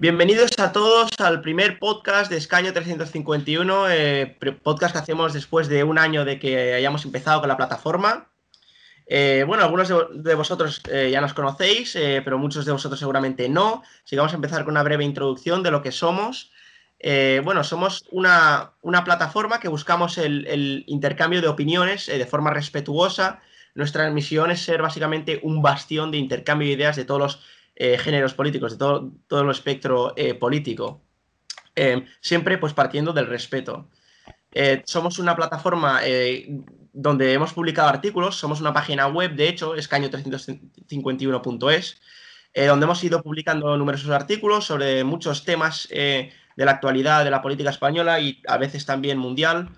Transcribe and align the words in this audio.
Bienvenidos 0.00 0.52
a 0.58 0.72
todos 0.72 1.10
al 1.18 1.42
primer 1.42 1.78
podcast 1.78 2.30
de 2.30 2.38
Escaño 2.38 2.72
351, 2.72 3.90
eh, 3.90 4.34
podcast 4.62 4.94
que 4.94 4.98
hacemos 4.98 5.34
después 5.34 5.68
de 5.68 5.84
un 5.84 5.98
año 5.98 6.24
de 6.24 6.38
que 6.38 6.72
hayamos 6.72 7.04
empezado 7.04 7.40
con 7.40 7.50
la 7.50 7.58
plataforma. 7.58 8.30
Eh, 9.06 9.44
bueno, 9.46 9.62
algunos 9.62 9.92
de, 10.14 10.34
vosotros 10.34 10.80
eh, 10.90 11.10
ya 11.12 11.20
nos 11.20 11.34
conocéis, 11.34 11.98
pero 12.24 12.38
muchos 12.38 12.64
de 12.64 12.72
vosotros 12.72 12.98
seguramente 12.98 13.46
no. 13.50 13.82
Así 14.02 14.12
que 14.12 14.16
vamos 14.16 14.32
a 14.32 14.36
empezar 14.36 14.64
con 14.64 14.70
una 14.70 14.82
breve 14.82 15.04
introducción 15.04 15.62
de 15.62 15.70
lo 15.70 15.82
que 15.82 15.92
somos. 15.92 16.50
bueno, 17.44 17.62
somos 17.62 18.06
una, 18.10 18.72
plataforma 19.04 19.60
que 19.60 19.68
buscamos 19.68 20.16
el, 20.16 20.46
el 20.46 20.84
intercambio 20.86 21.42
de 21.42 21.48
opiniones 21.48 22.06
de 22.06 22.24
forma 22.24 22.48
respetuosa. 22.48 23.42
Nuestra 23.74 24.08
misión 24.10 24.50
es 24.50 24.62
ser 24.62 24.80
básicamente 24.80 25.40
un 25.42 25.60
bastión 25.60 26.10
de 26.10 26.16
intercambio 26.16 26.68
de 26.68 26.74
ideas 26.74 26.96
de 26.96 27.04
todos 27.04 27.20
los 27.20 27.40
eh, 27.82 27.96
géneros 27.96 28.34
políticos, 28.34 28.72
de 28.72 28.78
todo, 28.78 29.10
todo 29.26 29.40
el 29.40 29.48
espectro 29.48 30.12
eh, 30.14 30.34
político, 30.34 31.00
eh, 31.74 32.04
siempre 32.20 32.58
pues 32.58 32.74
partiendo 32.74 33.14
del 33.14 33.26
respeto. 33.26 33.88
somos 34.84 35.18
una 35.18 35.34
plataforma 35.34 36.02
donde 36.92 37.32
hemos 37.32 37.54
publicado 37.54 37.88
artículos, 37.88 38.36
somos 38.36 38.60
una 38.60 38.74
página 38.74 39.06
web, 39.06 39.34
de 39.34 39.48
hecho, 39.48 39.76
escaño351.es, 39.76 42.02
donde 42.66 42.84
hemos 42.84 43.02
ido 43.02 43.22
publicando 43.22 43.74
numerosos 43.78 44.10
artículos 44.10 44.66
sobre 44.66 45.02
muchos 45.02 45.46
temas 45.46 45.88
de 45.88 46.32
la 46.56 46.72
actualidad 46.72 47.24
de 47.24 47.30
la 47.30 47.40
política 47.40 47.70
española 47.70 48.20
y 48.20 48.42
a 48.46 48.58
veces 48.58 48.84
también 48.84 49.16
mundial, 49.16 49.70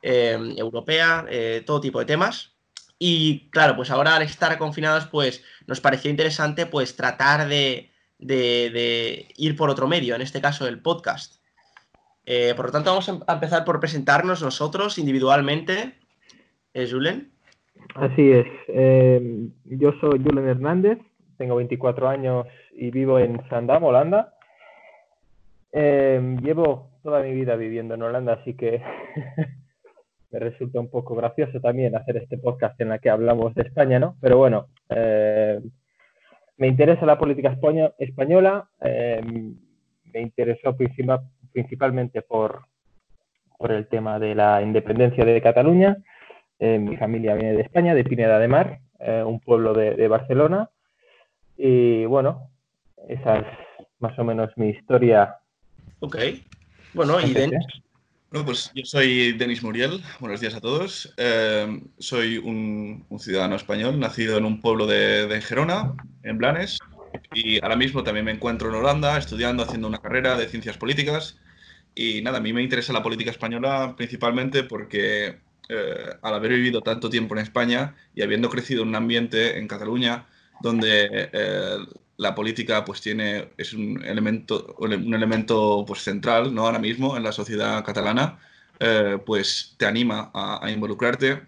europea, 0.00 1.26
todo 1.66 1.80
tipo 1.80 1.98
de 1.98 2.04
temas. 2.04 2.56
Y 2.98 3.48
claro, 3.50 3.76
pues 3.76 3.90
ahora 3.90 4.16
al 4.16 4.22
estar 4.22 4.56
confinados, 4.58 5.06
pues 5.06 5.44
nos 5.66 5.80
pareció 5.80 6.10
interesante 6.10 6.66
pues 6.66 6.96
tratar 6.96 7.48
de, 7.48 7.90
ir 8.18 9.56
por 9.56 9.70
otro 9.70 9.86
medio, 9.86 10.14
en 10.14 10.22
este 10.22 10.40
caso 10.40 10.66
el 10.66 10.80
podcast. 10.80 11.40
Eh, 12.26 12.52
por 12.56 12.66
lo 12.66 12.72
tanto, 12.72 12.90
vamos 12.90 13.08
a 13.08 13.32
empezar 13.32 13.64
por 13.64 13.80
presentarnos 13.80 14.42
nosotros 14.42 14.98
individualmente. 14.98 15.94
¿Es 16.74 16.92
Julen? 16.92 17.30
Así 17.94 18.32
es. 18.32 18.46
Eh, 18.68 19.48
yo 19.64 19.92
soy 20.00 20.22
Julen 20.22 20.48
Hernández, 20.48 20.98
tengo 21.36 21.56
24 21.56 22.08
años 22.08 22.46
y 22.72 22.90
vivo 22.90 23.18
en 23.18 23.40
Sandam, 23.48 23.84
Holanda. 23.84 24.34
Eh, 25.72 26.36
llevo 26.42 26.90
toda 27.02 27.22
mi 27.22 27.32
vida 27.32 27.56
viviendo 27.56 27.94
en 27.94 28.02
Holanda, 28.02 28.34
así 28.34 28.54
que 28.54 28.82
me 30.30 30.38
resulta 30.38 30.80
un 30.80 30.90
poco 30.90 31.14
gracioso 31.14 31.60
también 31.60 31.96
hacer 31.96 32.16
este 32.18 32.38
podcast 32.38 32.78
en 32.80 32.90
la 32.90 32.98
que 32.98 33.10
hablamos 33.10 33.54
de 33.54 33.62
España, 33.62 33.98
¿no? 33.98 34.16
Pero 34.20 34.36
bueno, 34.36 34.66
eh, 34.90 35.60
me 36.56 36.66
interesa 36.66 37.06
la 37.06 37.18
política 37.18 37.56
española, 37.98 38.68
eh, 38.80 39.22
me 39.24 40.20
interesó 40.20 40.76
principalmente 41.52 42.22
por, 42.22 42.66
por 43.56 43.72
el 43.72 43.86
tema 43.86 44.18
de 44.18 44.34
la 44.34 44.60
independencia 44.60 45.24
de 45.24 45.40
Cataluña. 45.40 45.96
Eh, 46.58 46.78
mi 46.78 46.96
familia 46.96 47.34
viene 47.34 47.54
de 47.54 47.62
España, 47.62 47.94
de 47.94 48.04
Pineda 48.04 48.38
de 48.38 48.48
Mar, 48.48 48.80
un 49.24 49.38
pueblo 49.40 49.74
de, 49.74 50.08
Barcelona. 50.08 50.70
Y 51.56 52.04
bueno, 52.06 52.50
esa 53.08 53.38
es 53.38 53.46
más 54.00 54.18
o 54.18 54.24
menos 54.24 54.50
mi 54.56 54.70
historia. 54.70 55.36
Ok. 56.00 56.16
Bueno, 56.94 57.20
y 57.20 57.32
bueno, 58.30 58.44
pues 58.44 58.70
yo 58.74 58.84
soy 58.84 59.32
Denis 59.32 59.62
Muriel, 59.62 60.02
buenos 60.20 60.40
días 60.40 60.54
a 60.54 60.60
todos. 60.60 61.14
Eh, 61.16 61.80
soy 61.98 62.36
un, 62.36 63.06
ciudadano 63.18 63.56
español, 63.56 63.98
nacido 63.98 64.36
en 64.36 64.44
un 64.44 64.60
pueblo 64.60 64.86
de, 64.86 65.40
Gerona, 65.40 65.94
en 66.22 66.36
Blanes, 66.36 66.78
y 67.34 67.62
ahora 67.62 67.76
mismo 67.76 68.04
también 68.04 68.26
me 68.26 68.32
encuentro 68.32 68.68
en 68.68 68.74
Holanda 68.74 69.16
estudiando, 69.16 69.62
haciendo 69.62 69.88
una 69.88 69.98
carrera 69.98 70.36
de 70.36 70.48
ciencias 70.48 70.76
políticas. 70.76 71.38
Y 71.94 72.20
nada, 72.22 72.38
a 72.38 72.40
mí 72.40 72.52
me 72.52 72.62
interesa 72.62 72.92
la 72.92 73.02
política 73.02 73.30
española 73.30 73.94
principalmente 73.96 74.62
porque 74.62 75.40
eh, 75.68 76.10
al 76.22 76.34
haber 76.34 76.52
vivido 76.52 76.82
tanto 76.82 77.08
tiempo 77.10 77.34
en 77.34 77.40
España 77.40 77.96
y 78.14 78.22
habiendo 78.22 78.50
crecido 78.50 78.82
en 78.82 78.88
un 78.88 78.94
ambiente 78.94 79.58
en 79.58 79.66
Cataluña 79.68 80.26
donde 80.60 81.30
eh, 81.32 81.78
la 82.18 82.34
política 82.34 82.84
pues 82.84 83.00
tiene, 83.00 83.50
es 83.56 83.72
un 83.72 84.04
elemento, 84.04 84.74
un 84.78 85.14
elemento 85.14 85.84
pues, 85.86 86.02
central 86.02 86.52
¿no? 86.52 86.66
ahora 86.66 86.80
mismo 86.80 87.16
en 87.16 87.22
la 87.22 87.32
sociedad 87.32 87.82
catalana, 87.84 88.40
eh, 88.80 89.18
pues 89.24 89.74
te 89.78 89.86
anima 89.86 90.30
a, 90.34 90.68
involucrarte 90.70 91.42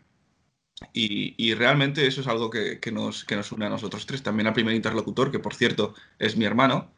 y, 0.94 1.52
realmente 1.54 2.06
eso 2.06 2.22
es 2.22 2.26
algo 2.28 2.48
que, 2.50 2.80
nos, 2.92 3.24
que 3.24 3.36
nos 3.36 3.52
une 3.52 3.66
a 3.66 3.68
nosotros 3.68 4.06
tres, 4.06 4.22
también 4.22 4.46
al 4.46 4.54
primer 4.54 4.74
interlocutor, 4.74 5.30
que 5.30 5.40
por 5.40 5.54
cierto 5.54 5.94
es 6.18 6.36
mi 6.36 6.44
hermano, 6.44 6.90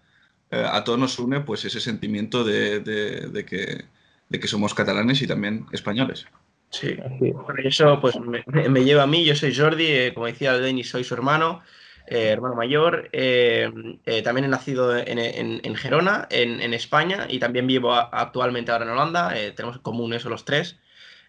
eh, 0.51 0.65
a 0.71 0.85
todos 0.85 0.99
nos 0.99 1.19
une 1.19 1.41
pues 1.41 1.65
ese 1.65 1.81
sentimiento 1.81 2.45
de, 2.45 2.81
de, 2.81 3.45
que, 3.45 3.87
de 4.29 4.41
que 4.41 4.49
somos 4.49 4.75
catalanes 4.75 5.23
y 5.23 5.27
también 5.27 5.67
españoles. 5.73 6.27
Sí, 6.69 6.97
bueno, 7.19 7.61
eso 7.65 7.99
pues 8.01 8.17
me, 8.21 8.45
me, 8.69 8.85
lleva 8.85 9.03
a 9.03 9.07
mí, 9.07 9.25
yo 9.25 9.35
soy 9.35 9.55
Jordi, 9.55 9.87
eh, 9.87 10.13
como 10.15 10.27
decía 10.27 10.57
Denis, 10.59 10.91
soy 10.91 11.05
su 11.05 11.15
hermano. 11.15 11.63
Eh, 12.07 12.29
hermano 12.29 12.55
mayor. 12.55 13.09
Eh, 13.13 13.71
eh, 14.05 14.23
también 14.23 14.45
he 14.45 14.49
nacido 14.49 14.97
en, 14.97 15.77
Gerona, 15.77 16.27
en, 16.31 16.75
España, 16.75 17.27
y 17.29 17.39
también 17.39 17.67
vivo 17.67 17.95
actualmente 17.95 18.73
ahora 18.73 18.85
en 18.85 18.91
Holanda. 18.91 19.35
tenemos 19.55 19.77
en 19.77 19.83
común 19.83 20.13
eso 20.13 20.29
los 20.29 20.45
tres. 20.45 20.79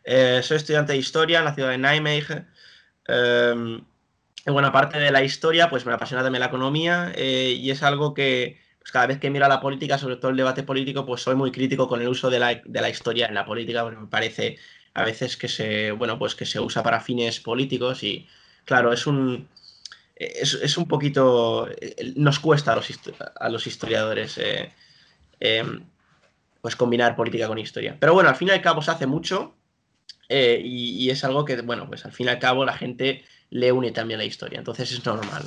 soy 0.06 0.58
estudiante 0.58 0.94
de 0.94 0.98
historia 0.98 1.40
en 1.40 1.46
la 1.46 1.54
ciudad 1.54 1.70
de 1.70 1.78
Nijmegen. 1.78 2.48
en 3.08 4.54
buena 4.54 4.72
parte 4.72 5.00
de 5.00 5.12
la 5.12 5.24
historia, 5.24 5.70
pues 5.70 5.86
me 5.86 5.94
apasiona 5.94 6.24
también 6.24 6.42
la 6.42 6.48
economía 6.48 7.14
y 7.18 7.70
es 7.72 7.84
algo 7.84 8.14
que 8.14 8.62
pues 8.80 8.92
cada 8.92 9.08
vez 9.08 9.20
que 9.20 9.30
miro 9.30 9.46
a 9.46 9.50
la 9.50 9.62
política, 9.62 9.98
sobre 9.98 10.18
todo 10.18 10.32
el 10.32 10.38
debate 10.38 10.64
político, 10.64 11.06
pues 11.06 11.22
soy 11.22 11.36
muy 11.36 11.52
crítico 11.54 11.88
con 11.88 12.02
el 12.02 12.10
uso 12.10 12.30
de 12.30 12.40
la, 12.40 12.62
de 12.66 12.82
la 12.82 12.90
historia 12.90 13.28
en 13.28 13.34
la 13.36 13.46
política, 13.46 13.84
porque 13.84 13.98
me 13.98 14.08
parece 14.08 14.58
a 14.94 15.04
veces 15.06 15.38
que 15.38 15.48
se, 15.48 15.92
bueno, 15.92 16.20
pues 16.20 16.36
que 16.36 16.46
se 16.46 16.60
usa 16.60 16.84
para 16.84 17.00
fines 17.00 17.40
políticos 17.40 18.04
y, 18.04 18.28
claro, 18.66 18.92
es 18.92 19.08
un, 19.08 19.48
es, 20.16 20.78
un 20.78 20.88
poquito, 20.88 21.68
nos 22.16 22.40
cuesta 22.40 22.74
a 22.74 22.76
los, 22.76 22.88
a 23.36 23.50
los 23.50 23.68
historiadores 23.68 24.38
eh, 24.38 24.72
em, 25.40 25.86
pues 26.62 26.76
combinar 26.76 27.16
política 27.16 27.48
con 27.48 27.58
historia. 27.58 27.98
Pero 28.00 28.14
bueno, 28.14 28.30
al 28.30 28.36
fin 28.36 28.50
y 28.50 28.52
al 28.52 28.62
cabo 28.62 28.82
se 28.82 28.92
hace 28.92 29.08
mucho 29.08 29.56
eh, 30.30 30.62
y, 30.64 31.10
es 31.10 31.24
algo 31.24 31.46
que, 31.46 31.62
bueno, 31.62 31.88
pues 31.88 32.06
al 32.06 32.12
fin 32.12 32.28
y 32.28 32.30
al 32.30 32.40
cabo 32.40 32.66
la 32.66 32.74
gente 32.74 33.26
le 33.50 33.72
une 33.72 33.92
también 33.92 34.20
la 34.20 34.26
historia, 34.26 34.60
entonces 34.60 34.92
es 34.92 35.06
normal. 35.06 35.44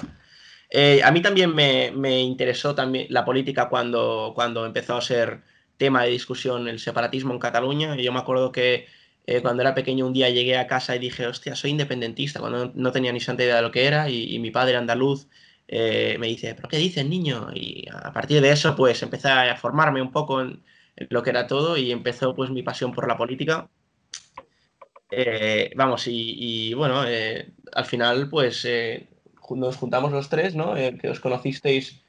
Eh, 0.70 1.00
a 1.02 1.10
mí 1.12 1.22
también 1.22 1.54
me, 1.54 1.92
me, 1.92 2.20
interesó 2.20 2.74
también 2.74 3.06
la 3.10 3.24
política 3.24 3.68
cuando, 3.68 4.32
cuando 4.34 4.66
empezó 4.66 4.96
a 4.96 5.00
ser 5.00 5.42
tema 5.76 6.02
de 6.02 6.10
discusión 6.10 6.68
el 6.68 6.80
separatismo 6.80 7.32
en 7.32 7.38
Cataluña. 7.38 7.96
Yo 7.96 8.12
me 8.12 8.18
acuerdo 8.18 8.50
que 8.52 8.86
eh, 9.26 9.42
cuando 9.42 9.62
era 9.62 9.74
pequeño 9.74 10.06
un 10.06 10.12
día 10.12 10.30
llegué 10.30 10.56
a 10.56 10.68
casa 10.68 10.94
y 10.94 11.00
dije, 11.00 11.26
hostia, 11.26 11.56
soy 11.56 11.72
independentista, 11.72 12.38
cuando 12.38 12.70
no, 12.74 12.92
tenía 12.92 13.12
ni 13.12 13.18
santa 13.18 13.42
idea 13.42 13.56
de 13.56 13.62
lo 13.62 13.72
que 13.72 13.84
era 13.84 14.08
y, 14.08 14.38
mi 14.38 14.52
padre 14.52 14.76
andaluz 14.76 15.26
eh, 15.66 16.16
me 16.20 16.28
dice, 16.28 16.54
¿pero 16.54 16.68
qué 16.68 16.76
dices, 16.76 17.04
niño? 17.04 17.48
Y 17.52 17.86
a 17.92 18.12
partir 18.12 18.40
de 18.40 18.52
eso, 18.52 18.76
pues 18.76 19.02
empecé 19.02 19.28
a 19.28 19.56
formarme 19.56 20.00
un 20.00 20.12
poco 20.12 20.40
en, 20.40 20.62
lo 21.10 21.22
que 21.24 21.30
era 21.30 21.46
todo 21.48 21.76
y 21.76 21.90
empezó 21.90 22.34
pues 22.36 22.50
mi 22.50 22.62
pasión 22.62 22.92
por 22.92 23.08
la 23.08 23.16
política. 23.18 23.68
Eh, 25.10 25.72
vamos, 25.74 26.04
y, 26.06 26.72
bueno, 26.74 27.02
al 27.72 27.84
final 27.84 28.30
pues 28.30 28.66
nos 29.50 29.76
juntamos 29.76 30.12
los 30.12 30.28
tres, 30.28 30.54
¿no? 30.54 30.74
que 30.74 31.10
os 31.10 31.18
conocisteis 31.20 32.00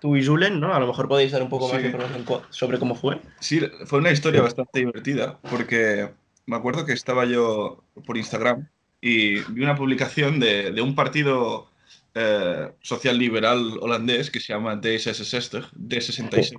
tú 0.00 0.16
y 0.16 0.26
Julen, 0.26 0.58
¿no? 0.58 0.74
A 0.74 0.80
lo 0.80 0.88
mejor 0.88 1.08
podéis 1.08 1.30
dar 1.30 1.42
un 1.42 1.48
poco 1.48 1.68
más 1.68 1.80
de 1.80 1.88
información 1.88 2.24
sobre 2.50 2.78
cómo 2.78 2.96
fue. 2.96 3.20
Sí, 3.38 3.60
fue 3.86 4.00
una 4.00 4.10
historia 4.10 4.42
bastante 4.42 4.80
divertida 4.80 5.38
porque 5.48 6.10
me 6.46 6.56
acuerdo 6.56 6.84
que 6.84 6.92
estaba 6.92 7.24
yo 7.24 7.84
por 8.06 8.16
Instagram 8.16 8.68
y 9.00 9.40
vi 9.52 9.62
una 9.62 9.76
publicación 9.76 10.40
de, 10.40 10.80
un 10.80 10.94
partido 10.94 11.68
eh, 12.14 12.70
social 12.80 13.18
liberal 13.18 13.78
holandés 13.80 14.30
que 14.30 14.40
se 14.40 14.52
llama 14.52 14.80
D66, 14.80 15.70
D66, 15.72 16.56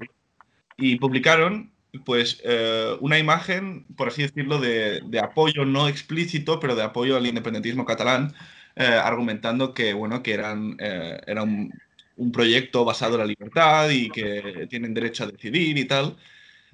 y 0.78 0.98
publicaron 0.98 1.72
pues 2.06 2.42
eh, 2.44 2.98
una 3.02 3.20
imagen, 3.20 3.86
por 3.96 4.08
así 4.08 4.24
decirlo, 4.24 4.60
de, 4.60 5.02
apoyo 5.22 5.64
no 5.64 5.88
explícito, 5.88 6.60
pero 6.60 6.76
de 6.76 6.84
apoyo 6.84 7.16
al 7.16 7.28
independentismo 7.28 7.86
catalán, 7.86 8.34
eh, 8.76 8.84
argumentando 8.84 9.74
que, 9.74 9.94
bueno, 9.94 10.24
que 10.24 10.34
eran, 10.34 10.76
era 10.80 11.44
un, 11.44 11.72
un, 12.18 12.32
proyecto 12.32 12.84
basado 12.84 13.14
en 13.14 13.20
la 13.20 13.26
libertad 13.28 13.90
y 13.92 14.10
que 14.10 14.66
tienen 14.70 14.96
derecho 14.96 15.24
a 15.24 15.28
decidir 15.28 15.78
y 15.78 15.86
tal. 15.86 16.18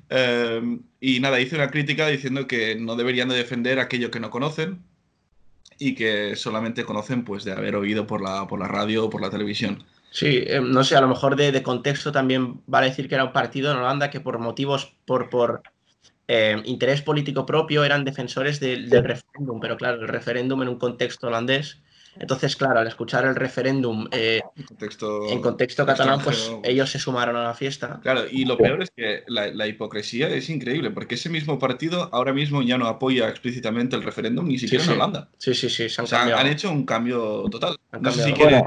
Em, 0.10 0.82
y 1.00 1.20
nada, 1.20 1.40
hice 1.40 1.56
una 1.56 1.70
crítica 1.70 2.08
diciendo 2.08 2.48
que 2.48 2.76
no 2.76 2.96
deberían 2.96 3.30
de 3.30 3.36
defender 3.36 3.80
aquello 3.80 4.10
que 4.10 4.20
no 4.20 4.32
conocen 4.32 4.84
y 5.78 5.96
que 5.96 6.36
solamente 6.36 6.84
conocen 6.84 7.24
pues 7.24 7.44
de 7.44 7.52
haber 7.52 7.76
oído 7.76 8.08
por 8.08 8.22
la, 8.22 8.48
por 8.48 8.60
la 8.60 8.68
radio 8.68 9.06
o 9.06 9.10
por 9.10 9.22
la 9.22 9.30
televisión. 9.30 9.84
Sí, 10.12 10.44
em, 10.48 10.72
no 10.72 10.84
sé, 10.84 10.96
a 10.96 11.02
lo 11.02 11.08
mejor 11.08 11.36
de, 11.36 11.64
contexto 11.64 12.12
también 12.12 12.62
vale 12.66 12.90
decir 12.90 13.08
que 13.08 13.16
era 13.16 13.24
un 13.24 13.34
partido 13.34 13.72
en 13.72 13.78
Holanda 13.78 14.10
que 14.10 14.20
por 14.20 14.40
motivos, 14.40 14.94
por, 15.06 15.30
por 15.30 15.62
em, 16.28 16.64
interés 16.66 17.04
político 17.04 17.46
propio 17.46 17.84
eran 17.84 18.04
defensores 18.04 18.60
del 18.60 18.90
referéndum, 18.90 19.60
pero 19.60 19.78
claro, 19.78 20.02
el 20.02 20.08
referéndum 20.08 20.64
en 20.64 20.70
un 20.70 20.80
contexto 20.80 21.28
holandés 21.28 21.80
Entonces, 22.20 22.56
claro, 22.56 22.80
al 22.80 22.88
escuchar 22.88 23.26
el 23.26 23.36
referéndum 23.36 24.08
eh, 24.12 24.42
en 25.30 25.42
contexto, 25.42 25.86
catalán, 25.86 26.20
pues 26.22 26.54
ellos 26.64 26.90
se 26.92 27.00
sumaron 27.00 27.36
a 27.38 27.44
la 27.44 27.54
fiesta. 27.54 28.00
Claro, 28.02 28.22
y 28.30 28.46
lo 28.46 28.58
peor 28.58 28.84
es 28.84 28.92
que 28.92 29.24
la, 29.28 29.68
hipocresía 29.68 30.28
es 30.28 30.50
increíble, 30.50 30.92
porque 30.92 31.16
ese 31.16 31.30
mismo 31.30 31.58
partido 31.60 32.10
ahora 32.12 32.34
mismo 32.34 32.62
ya 32.62 32.78
no 32.78 32.88
apoya 32.88 33.30
explícitamente 33.30 33.96
el 33.96 34.04
referéndum, 34.04 34.48
ni 34.48 34.58
siquiera 34.58 34.84
en 34.84 34.92
Holanda. 34.92 35.30
Sí, 35.38 35.54
sí, 35.54 35.70
sí. 35.70 35.88
Se 35.88 36.16
han, 36.16 36.32
han, 36.34 36.48
hecho 36.48 36.70
un 36.72 36.86
cambio 36.86 37.44
total. 37.50 37.78
no 38.00 38.12
sé 38.12 38.24
si 38.24 38.34
quiere 38.34 38.64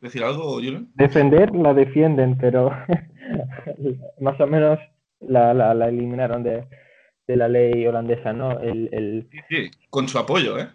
decir 0.00 0.22
algo, 0.22 0.52
Julian. 0.52 0.88
Defender 0.94 1.54
la 1.54 1.74
defienden, 1.74 2.36
pero 2.38 2.70
más 4.20 4.38
o 4.40 4.46
menos 4.46 4.78
la, 5.20 5.54
la, 5.54 5.88
eliminaron 5.88 6.42
de, 6.42 6.64
de, 7.26 7.36
la 7.36 7.48
ley 7.48 7.86
holandesa, 7.86 8.32
¿no? 8.32 8.60
El, 8.60 8.88
el... 8.92 9.28
Sí, 9.30 9.38
sí, 9.48 9.70
con 9.90 10.08
su 10.08 10.18
apoyo, 10.18 10.58
¿eh? 10.58 10.68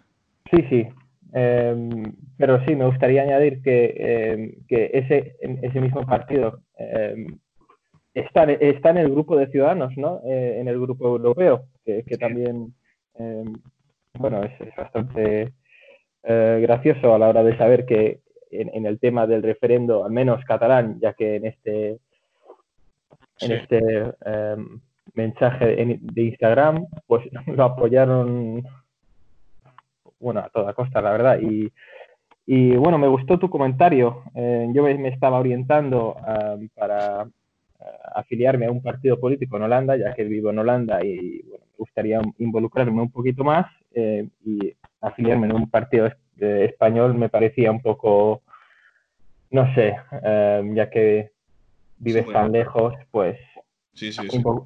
Sí, 0.50 0.64
sí. 0.68 0.88
Em, 1.32 2.14
pero 2.36 2.64
sí, 2.64 2.74
me 2.74 2.86
gustaría 2.86 3.22
añadir 3.22 3.62
que, 3.62 3.94
em, 3.98 4.52
que 4.66 4.90
ese, 4.94 5.36
ese 5.40 5.80
mismo 5.80 6.06
partido 6.06 6.60
em, 6.78 7.38
está, 8.14 8.44
está 8.44 8.90
en 8.90 8.98
el 8.98 9.10
grupo 9.10 9.36
de 9.36 9.48
ciudadanos, 9.48 9.96
¿no? 9.96 10.20
Eh, 10.26 10.58
en 10.60 10.68
el 10.68 10.80
grupo 10.80 11.06
europeo, 11.08 11.64
que, 11.84 12.02
que 12.04 12.16
también, 12.16 12.74
bueno, 14.18 14.42
es, 14.44 14.60
es 14.60 14.74
bastante 14.76 15.52
eh, 16.22 16.58
gracioso 16.62 17.14
a 17.14 17.18
la 17.18 17.28
hora 17.28 17.42
de 17.42 17.56
saber 17.58 17.84
que 17.84 18.20
en, 18.50 18.70
en, 18.74 18.86
el 18.86 18.98
tema 18.98 19.26
del 19.26 19.42
referendo, 19.42 20.04
al 20.04 20.12
menos 20.12 20.44
catalán, 20.44 20.98
ya 21.00 21.12
que 21.12 21.36
en 21.36 21.46
este, 21.46 21.98
en 23.40 23.52
este 23.52 23.82
mensaje 25.14 25.76
de 25.76 26.22
Instagram, 26.22 26.86
pues 27.06 27.24
lo 27.46 27.64
apoyaron 27.64 28.62
bueno, 30.20 30.40
a 30.40 30.48
toda 30.48 30.74
costa, 30.74 31.00
la 31.00 31.12
verdad. 31.12 31.38
Y, 31.40 31.72
y 32.46 32.76
bueno, 32.76 32.98
me 32.98 33.08
gustó 33.08 33.38
tu 33.38 33.50
comentario. 33.50 34.22
Eh, 34.34 34.68
yo 34.72 34.82
me, 34.82 35.08
estaba 35.08 35.38
orientando 35.38 36.16
para 36.74 37.28
afiliarme 38.14 38.66
a 38.66 38.70
un 38.70 38.82
partido 38.82 39.18
político 39.20 39.56
en 39.56 39.64
Holanda, 39.64 39.96
ya 39.96 40.14
que 40.14 40.24
vivo 40.24 40.50
en 40.50 40.58
Holanda 40.58 41.04
y 41.04 41.42
bueno, 41.42 41.64
me 41.70 41.76
gustaría 41.76 42.20
involucrarme 42.38 43.00
un 43.00 43.10
poquito 43.10 43.44
más 43.44 43.66
eh, 43.94 44.28
y 44.44 44.74
afiliarme 45.00 45.46
en 45.46 45.54
un 45.54 45.70
partido 45.70 46.08
eh, 46.40 46.66
español 46.70 47.14
me 47.14 47.28
parecía 47.28 47.70
un 47.70 47.80
poco, 47.80 48.42
no 49.50 49.72
sé, 49.74 49.96
ya 50.74 50.90
que 50.90 51.30
vives 51.98 52.26
tan 52.32 52.52
lejos, 52.52 52.94
pues 53.10 53.38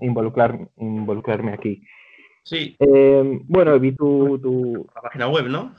involucrar, 0.01 0.59
involucrarme 0.77 1.53
aquí. 1.53 1.83
Sí. 2.45 2.77
Eh, 2.79 3.41
bueno, 3.45 3.79
vi 3.79 3.93
tu, 3.93 4.89
La 4.95 5.01
página 5.01 5.29
web, 5.29 5.47
¿no? 5.49 5.75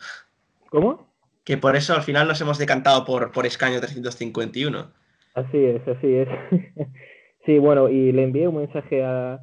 ¿Cómo? 0.70 1.08
Que 1.44 1.58
por 1.58 1.76
eso 1.76 1.94
al 1.94 2.04
final 2.04 2.28
nos 2.28 2.40
hemos 2.42 2.58
decantado 2.58 3.06
por, 3.06 3.32
por 3.32 3.46
escaño 3.46 3.80
351. 3.80 4.88
Así 5.36 5.58
es, 5.58 5.88
así 5.88 6.16
es. 6.16 6.30
sí, 7.46 7.60
bueno, 7.60 7.90
y 7.90 8.12
le 8.12 8.24
envié 8.24 8.48
un 8.48 8.58
mensaje 8.58 9.04
a, 9.04 9.42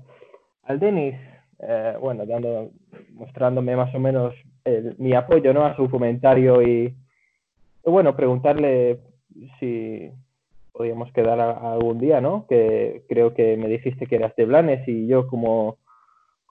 al 0.64 0.80
Denis, 0.80 1.14
eh, 1.58 1.96
bueno, 2.00 2.24
dando, 2.26 2.70
mostrándome 3.12 3.76
más 3.76 3.94
o 3.94 3.98
menos 3.98 4.34
mi 4.98 5.14
apoyo 5.14 5.52
¿no? 5.52 5.64
a 5.64 5.74
su 5.74 5.88
comentario 5.90 6.62
y, 6.62 6.94
bueno, 7.84 8.14
preguntarle 8.14 9.00
si 9.58 10.10
podíamos 10.72 11.12
quedar 11.12 11.40
algún 11.40 11.98
día, 11.98 12.20
¿no? 12.20 12.46
Que 12.48 13.02
creo 13.08 13.34
que 13.34 13.56
me 13.56 13.68
dijiste 13.68 14.06
que 14.06 14.16
eras 14.16 14.34
de 14.36 14.44
Blanes 14.44 14.86
y 14.86 15.06
yo 15.06 15.26
como 15.26 15.78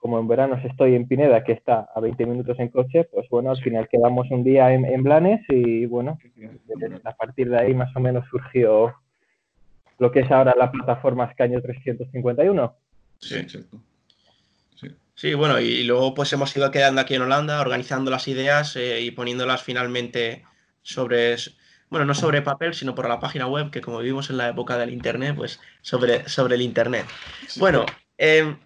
como 0.00 0.18
en 0.18 0.26
verano 0.26 0.58
estoy 0.64 0.94
en 0.94 1.06
Pineda, 1.06 1.44
que 1.44 1.52
está 1.52 1.88
a 1.94 2.00
20 2.00 2.24
minutos 2.24 2.58
en 2.58 2.68
coche, 2.68 3.04
pues 3.04 3.28
bueno, 3.28 3.50
al 3.50 3.62
final 3.62 3.86
quedamos 3.88 4.30
un 4.30 4.42
día 4.42 4.72
en, 4.72 5.02
Blanes 5.02 5.42
y 5.48 5.84
bueno, 5.84 6.18
a 7.04 7.12
partir 7.12 7.50
de 7.50 7.58
ahí 7.58 7.74
más 7.74 7.94
o 7.94 8.00
menos 8.00 8.24
surgió 8.30 8.94
lo 9.98 10.10
que 10.10 10.20
es 10.20 10.30
ahora 10.30 10.54
la 10.56 10.72
plataforma 10.72 11.26
Escaño 11.26 11.60
351. 11.60 12.76
Sí, 13.18 13.36
exacto. 13.36 13.78
Sí. 15.14 15.34
bueno, 15.34 15.60
y 15.60 15.84
luego 15.84 16.14
pues 16.14 16.32
hemos 16.32 16.56
ido 16.56 16.70
quedando 16.70 17.02
aquí 17.02 17.14
en 17.14 17.20
Holanda, 17.20 17.60
organizando 17.60 18.10
las 18.10 18.26
ideas 18.26 18.74
eh, 18.76 19.02
y 19.02 19.10
poniéndolas 19.10 19.62
finalmente 19.62 20.44
sobre, 20.80 21.36
bueno, 21.90 22.06
no 22.06 22.14
sobre 22.14 22.40
papel, 22.40 22.72
sino 22.72 22.94
por 22.94 23.06
la 23.06 23.20
página 23.20 23.46
web, 23.46 23.70
que 23.70 23.82
como 23.82 23.98
vivimos 23.98 24.30
en 24.30 24.38
la 24.38 24.48
época 24.48 24.78
del 24.78 24.94
Internet, 24.94 25.34
pues 25.36 25.60
sobre, 25.82 26.26
sobre 26.26 26.54
el 26.54 26.62
Internet. 26.62 27.04
Bueno, 27.58 27.84
eh, 28.16 28.56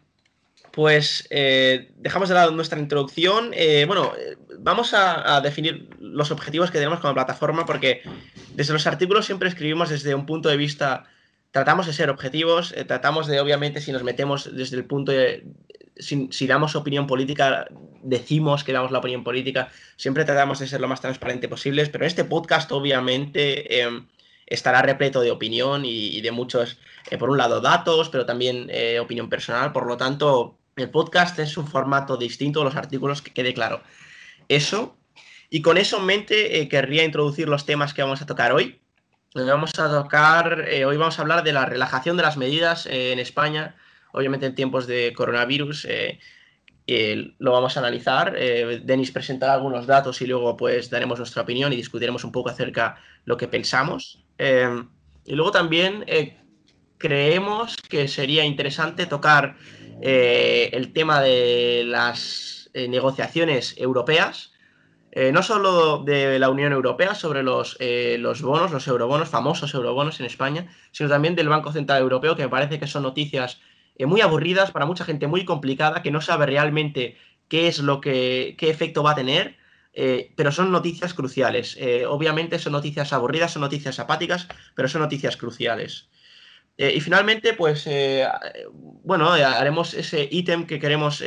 pues 0.74 1.28
eh, 1.30 1.92
dejamos 1.98 2.28
de 2.28 2.34
lado 2.34 2.50
nuestra 2.50 2.80
introducción. 2.80 3.52
Eh, 3.52 3.84
bueno, 3.86 4.12
eh, 4.18 4.36
vamos 4.58 4.92
a, 4.92 5.40
definir 5.40 5.88
los 6.00 6.32
objetivos 6.32 6.72
que 6.72 6.78
tenemos 6.78 6.98
como 6.98 7.14
plataforma 7.14 7.64
porque 7.64 8.02
desde 8.54 8.72
los 8.72 8.86
artículos 8.88 9.24
siempre 9.24 9.48
escribimos 9.48 9.90
desde 9.90 10.16
un 10.16 10.26
punto 10.26 10.48
de 10.48 10.56
vista, 10.56 11.04
tratamos 11.52 11.86
de 11.86 11.92
ser 11.92 12.10
objetivos, 12.10 12.74
tratamos 12.88 13.28
de, 13.28 13.38
obviamente, 13.38 13.80
si 13.80 13.92
nos 13.92 14.02
metemos 14.02 14.52
desde 14.52 14.76
el 14.76 14.84
punto 14.84 15.12
de, 15.12 15.44
si, 15.96 16.28
si, 16.32 16.48
damos 16.48 16.74
opinión 16.74 17.06
política, 17.06 17.68
decimos 18.02 18.64
que 18.64 18.72
damos 18.72 18.90
la 18.90 18.98
opinión 18.98 19.22
política, 19.22 19.68
siempre 19.96 20.24
tratamos 20.24 20.58
de 20.58 20.66
ser 20.66 20.80
lo 20.80 20.88
más 20.88 21.00
transparente 21.00 21.48
posible, 21.48 21.86
pero 21.86 22.04
este 22.04 22.24
podcast, 22.24 22.72
obviamente, 22.72 23.80
em, 23.80 24.08
estará 24.46 24.82
repleto 24.82 25.20
de 25.20 25.30
opinión 25.30 25.84
y 25.84 26.20
de 26.20 26.32
muchos, 26.32 26.78
por 27.16 27.30
un 27.30 27.38
lado, 27.38 27.60
datos, 27.60 28.08
pero 28.08 28.26
también 28.26 28.68
opinión 29.00 29.28
personal, 29.30 29.72
por 29.72 29.86
lo 29.86 29.96
tanto 29.96 30.58
el 30.76 30.90
podcast 30.90 31.38
es 31.38 31.56
un 31.56 31.66
formato 31.66 32.16
distinto 32.16 32.60
a 32.60 32.64
los 32.64 32.76
artículos, 32.76 33.22
que 33.22 33.32
quede 33.32 33.54
claro. 33.54 33.82
Eso. 34.48 34.96
Y 35.50 35.62
con 35.62 35.78
eso 35.78 35.98
en 35.98 36.06
mente, 36.06 36.60
eh, 36.60 36.68
querría 36.68 37.04
introducir 37.04 37.48
los 37.48 37.64
temas 37.64 37.94
que 37.94 38.02
vamos 38.02 38.22
a 38.22 38.26
tocar 38.26 38.52
hoy. 38.52 38.80
Vamos 39.34 39.72
a 39.78 39.90
tocar, 39.90 40.66
eh, 40.68 40.84
hoy 40.84 40.96
vamos 40.96 41.18
a 41.18 41.22
hablar 41.22 41.42
de 41.42 41.52
la 41.52 41.66
relajación 41.66 42.16
de 42.16 42.22
las 42.22 42.36
medidas 42.36 42.86
eh, 42.86 43.12
en 43.12 43.18
España, 43.18 43.76
obviamente 44.12 44.46
en 44.46 44.54
tiempos 44.54 44.86
de 44.86 45.12
coronavirus. 45.16 45.88
lo 47.38 47.52
vamos 47.52 47.76
a 47.76 47.80
analizar. 47.80 48.36
Denis 48.82 49.10
presentará 49.10 49.54
algunos 49.54 49.86
datos 49.86 50.20
y 50.20 50.26
luego 50.26 50.56
pues 50.56 50.90
daremos 50.90 51.18
nuestra 51.18 51.42
opinión 51.42 51.72
y 51.72 51.76
discutiremos 51.76 52.24
un 52.24 52.32
poco 52.32 52.50
acerca 52.50 52.94
de 52.94 53.00
lo 53.24 53.36
que 53.36 53.48
pensamos. 53.48 54.24
y 54.38 55.34
luego 55.34 55.50
también 55.50 56.04
creemos 56.98 57.76
que 57.76 58.08
sería 58.08 58.44
interesante 58.44 59.06
tocar 59.06 59.56
eh, 60.00 60.70
el 60.72 60.92
tema 60.92 61.20
de 61.20 61.84
las 61.86 62.70
eh, 62.74 62.88
negociaciones 62.88 63.74
europeas, 63.78 64.52
eh, 65.12 65.30
no 65.32 65.42
solo 65.42 65.98
de 65.98 66.38
la 66.38 66.50
Unión 66.50 66.72
Europea 66.72 67.14
sobre 67.14 67.42
los, 67.42 67.78
los 67.80 68.42
bonos, 68.42 68.72
los 68.72 68.86
eurobonos, 68.88 69.28
famosos 69.28 69.72
eurobonos 69.74 70.18
en 70.18 70.26
España, 70.26 70.66
sino 70.90 71.08
también 71.08 71.36
del 71.36 71.48
Banco 71.48 71.72
Central 71.72 72.02
Europeo, 72.02 72.34
que 72.34 72.42
me 72.42 72.48
parece 72.48 72.80
que 72.80 72.88
son 72.88 73.04
noticias 73.04 73.60
muy 74.00 74.20
aburridas 74.22 74.72
para 74.72 74.86
mucha 74.86 75.04
gente 75.04 75.28
muy 75.28 75.44
complicada, 75.44 76.02
que 76.02 76.10
no 76.10 76.20
sabe 76.20 76.46
realmente 76.46 77.16
qué 77.48 77.68
es 77.68 77.78
lo 77.78 78.00
que, 78.00 78.56
qué 78.58 78.70
efecto 78.70 79.04
va 79.04 79.12
a 79.12 79.14
tener. 79.14 79.56
pero 80.36 80.50
son 80.50 80.72
noticias 80.72 81.14
cruciales. 81.14 81.78
obviamente 82.08 82.58
son 82.58 82.72
noticias 82.72 83.12
aburridas, 83.12 83.52
son 83.52 83.62
noticias 83.62 84.00
apáticas, 84.00 84.48
pero 84.74 84.88
son 84.88 85.02
noticias 85.02 85.36
cruciales. 85.36 86.08
Eh, 86.76 86.94
y 86.96 87.00
finalmente, 87.00 87.54
pues, 87.54 87.86
eh, 87.86 88.26
bueno, 89.04 89.36
eh, 89.36 89.44
haremos 89.44 89.94
ese 89.94 90.28
ítem 90.30 90.66
que 90.66 90.80
queremos 90.80 91.22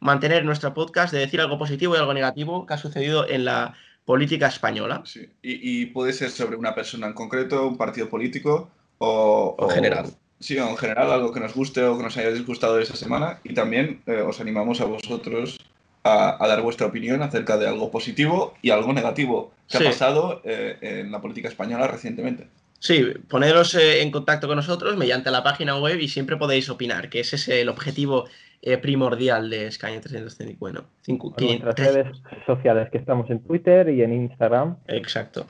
mantener 0.00 0.38
en 0.38 0.46
nuestro 0.46 0.72
podcast 0.72 1.12
de 1.12 1.20
decir 1.20 1.40
algo 1.40 1.58
positivo 1.58 1.94
y 1.94 1.98
algo 1.98 2.14
negativo 2.14 2.66
que 2.66 2.74
ha 2.74 2.78
sucedido 2.78 3.28
en 3.28 3.44
la 3.44 3.74
política 4.04 4.46
española. 4.46 5.02
Sí. 5.04 5.28
Y, 5.42 5.86
puede 5.86 6.12
ser 6.12 6.30
sobre 6.30 6.56
una 6.56 6.74
persona 6.74 7.06
en 7.06 7.14
concreto, 7.14 7.66
un 7.66 7.76
partido 7.76 8.08
político 8.08 8.70
o... 8.98 9.56
en 9.58 9.70
general. 9.70 10.06
Sí, 10.38 10.58
o 10.58 10.68
en 10.68 10.76
general, 10.76 11.10
algo 11.10 11.32
que 11.32 11.40
nos 11.40 11.54
guste 11.54 11.82
o 11.82 11.96
que 11.96 12.02
nos 12.02 12.16
haya 12.16 12.30
disgustado 12.30 12.78
esta 12.78 12.96
semana. 12.96 13.40
Y 13.44 13.54
también 13.54 14.02
os 14.26 14.40
animamos 14.40 14.80
a 14.80 14.84
vosotros 14.84 15.58
a, 16.04 16.36
dar 16.46 16.60
vuestra 16.60 16.86
opinión 16.86 17.22
acerca 17.22 17.56
de 17.56 17.66
algo 17.66 17.90
positivo 17.90 18.54
y 18.60 18.70
algo 18.70 18.92
negativo 18.92 19.52
que 19.68 19.78
ha 19.78 19.80
pasado 19.80 20.42
en 20.44 21.10
la 21.10 21.22
política 21.22 21.48
española 21.48 21.88
recientemente. 21.88 22.46
Sí, 22.84 23.02
poneros 23.30 23.74
eh, 23.76 24.02
en 24.02 24.10
contacto 24.10 24.46
con 24.46 24.56
nosotros 24.56 24.94
mediante 24.98 25.30
la 25.30 25.42
página 25.42 25.78
web 25.78 25.98
y 26.00 26.08
siempre 26.08 26.36
podéis 26.36 26.68
opinar, 26.68 27.08
que 27.08 27.20
ese 27.20 27.36
es 27.36 27.48
el 27.48 27.70
objetivo 27.70 28.26
eh, 28.60 28.76
primordial 28.76 29.48
de 29.48 29.70
350. 29.70 30.84
En 31.06 31.18
nuestras 31.62 31.94
redes 31.94 32.22
sociales, 32.44 32.90
que 32.92 32.98
estamos 32.98 33.30
en 33.30 33.42
Twitter 33.42 33.88
y 33.88 34.02
en 34.02 34.12
Instagram. 34.12 34.76
Exacto. 34.86 35.46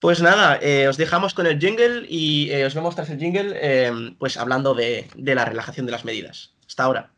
Pues 0.00 0.22
nada, 0.22 0.60
eh, 0.62 0.86
os 0.86 0.96
dejamos 0.96 1.34
con 1.34 1.48
el 1.48 1.58
jingle 1.58 2.06
y 2.08 2.52
os 2.62 2.76
vemos 2.76 2.94
tras 2.94 3.10
el 3.10 3.18
jingle, 3.18 4.14
pues 4.20 4.36
hablando 4.36 4.72
de, 4.74 5.08
de 5.16 5.34
la 5.34 5.44
relajación 5.44 5.86
de 5.86 5.92
las 5.92 6.04
medidas. 6.04 6.54
Hasta 6.64 6.84
ahora. 6.84 7.10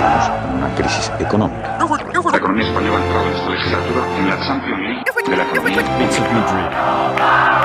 Estamos 0.00 0.30
en 0.48 0.56
una 0.56 0.74
crisis 0.74 1.12
económica. 1.18 1.78
La 2.30 2.36
economía 2.38 2.66
española 2.66 2.98
ha 2.98 3.02
entrado 3.02 3.26
en 3.26 3.34
esta 3.34 3.50
legislatura 3.50 4.18
en 4.18 4.28
la 4.28 4.40
Champions 4.40 4.80
League 4.80 5.04
de 5.30 5.36
la 5.36 5.42
economía. 5.44 5.80
It's 6.00 6.18
Madrid. 6.20 6.68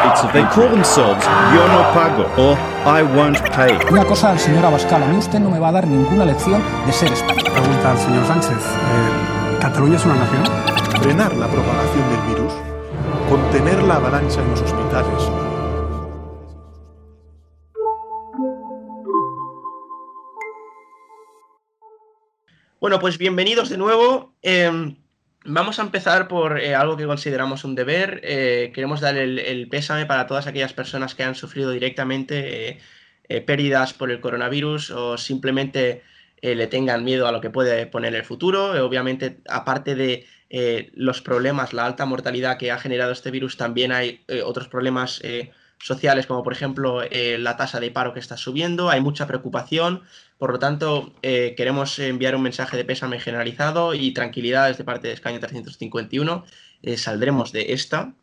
It's 0.05 0.23
of, 0.23 0.33
they 0.33 0.43
call 0.53 0.69
themselves 0.69 1.25
Yo 1.53 1.67
no 1.67 1.81
pago 1.93 2.23
or 2.37 2.57
I 2.85 3.03
won't 3.03 3.39
pay. 3.55 3.77
Una 3.89 4.03
cosa 4.05 4.31
al 4.31 4.39
señor 4.39 4.65
Abascal, 4.65 5.01
a 5.03 5.07
mí 5.07 5.17
usted 5.17 5.39
no 5.39 5.49
me 5.49 5.59
va 5.59 5.69
a 5.69 5.71
dar 5.71 5.87
ninguna 5.87 6.25
lección 6.25 6.61
de 6.85 6.91
ser 6.91 7.11
español. 7.11 7.43
Pregunta 7.53 7.91
al 7.91 7.97
señor 7.97 8.25
Sánchez, 8.27 8.51
eh, 8.51 9.57
¿Cataluña 9.61 9.95
es 9.95 10.05
una 10.05 10.15
nación? 10.15 10.43
Frenar 11.01 11.33
la 11.35 11.47
propagación 11.47 12.09
del 12.09 12.35
virus, 12.35 12.53
contener 13.29 13.81
la 13.83 13.95
avalancha 13.95 14.41
en 14.41 14.51
los 14.51 14.61
hospitales, 14.61 15.31
Bueno, 22.85 22.99
pues 22.99 23.17
bienvenidos 23.17 23.69
de 23.69 23.77
nuevo. 23.77 24.35
Em, 24.43 24.97
vamos 25.43 25.79
a 25.79 25.81
empezar 25.81 26.27
por 26.27 26.59
eh, 26.59 26.75
algo 26.75 26.95
que 26.95 27.07
consideramos 27.07 27.63
un 27.63 27.73
deber. 27.73 28.21
Eh, 28.23 28.71
queremos 28.75 29.01
dar 29.01 29.17
el, 29.17 29.67
pésame 29.71 30.05
para 30.05 30.27
todas 30.27 30.45
aquellas 30.45 30.71
personas 30.73 31.15
que 31.15 31.23
han 31.23 31.33
sufrido 31.33 31.71
directamente 31.71 32.77
eh, 33.27 33.41
pérdidas 33.41 33.95
por 33.95 34.11
el 34.11 34.21
coronavirus 34.21 34.91
o 34.91 35.17
simplemente 35.17 36.03
le 36.43 36.67
tengan 36.67 37.03
miedo 37.03 37.27
a 37.27 37.31
lo 37.31 37.41
que 37.41 37.49
puede 37.49 37.87
poner 37.87 38.13
el 38.13 38.23
futuro. 38.23 38.73
obviamente, 38.85 39.39
aparte 39.49 39.95
de 39.95 40.27
los 40.93 41.23
problemas, 41.23 41.73
la 41.73 41.87
alta 41.87 42.05
mortalidad 42.05 42.59
que 42.59 42.71
ha 42.71 42.77
generado 42.77 43.13
este 43.13 43.31
virus, 43.31 43.57
también 43.57 43.93
hay 43.93 44.23
otros 44.43 44.67
problemas 44.67 45.23
sociales, 45.79 46.25
como 46.25 46.43
por 46.43 46.53
ejemplo 46.53 47.01
la 47.11 47.57
tasa 47.57 47.79
de 47.79 47.91
paro 47.91 48.13
que 48.13 48.19
está 48.19 48.37
subiendo. 48.37 48.89
Hay 48.89 49.01
mucha 49.01 49.27
preocupación 49.27 50.03
por 50.37 50.51
lo 50.51 50.59
tanto, 50.59 51.13
eh, 51.21 51.53
queremos 51.55 51.97
enviar 51.99 52.35
un 52.35 52.41
mensaje 52.41 52.75
de 52.75 52.83
pésame 52.83 53.19
generalizado 53.19 53.93
y 53.93 54.11
tranquilidad 54.11 54.67
desde 54.67 54.83
parte 54.83 55.07
de 55.07 55.13
Escaño 55.13 55.39
351. 55.39 56.45
Eh, 56.81 56.97
saldremos 56.97 57.51
de 57.53 57.73
esta. 57.73 58.13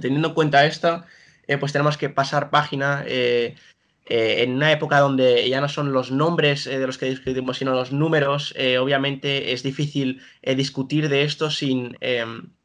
Teniendo 0.00 0.28
en 0.28 0.34
cuenta 0.34 0.64
esta, 0.64 1.06
eh, 1.48 1.58
pues 1.58 1.72
tenemos 1.72 1.96
que 1.96 2.08
pasar 2.08 2.50
página 2.50 3.04
en 3.06 4.52
una 4.52 4.72
época 4.72 5.00
donde 5.00 5.48
ya 5.48 5.60
no 5.60 5.68
son 5.68 5.92
los 5.92 6.10
nombres 6.10 6.64
de 6.64 6.86
los 6.86 6.98
que 6.98 7.06
discutimos, 7.06 7.58
sino 7.58 7.72
los 7.72 7.92
números. 7.92 8.54
obviamente 8.80 9.52
es 9.52 9.62
difícil 9.62 10.22
discutir 10.42 11.08
de 11.08 11.24
esto 11.24 11.50
sin, 11.50 11.96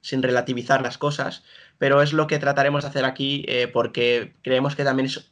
sin, 0.02 0.24
relativizar 0.24 0.82
las 0.82 0.98
cosas, 0.98 1.44
pero 1.78 2.02
es 2.02 2.14
lo 2.14 2.28
que 2.28 2.40
trataremos 2.40 2.84
de 2.84 2.90
hacer 2.90 3.06
aquí 3.06 3.46
porque 3.74 4.34
creemos 4.42 4.76
que 4.76 4.84
también 4.84 5.08
es, 5.08 5.30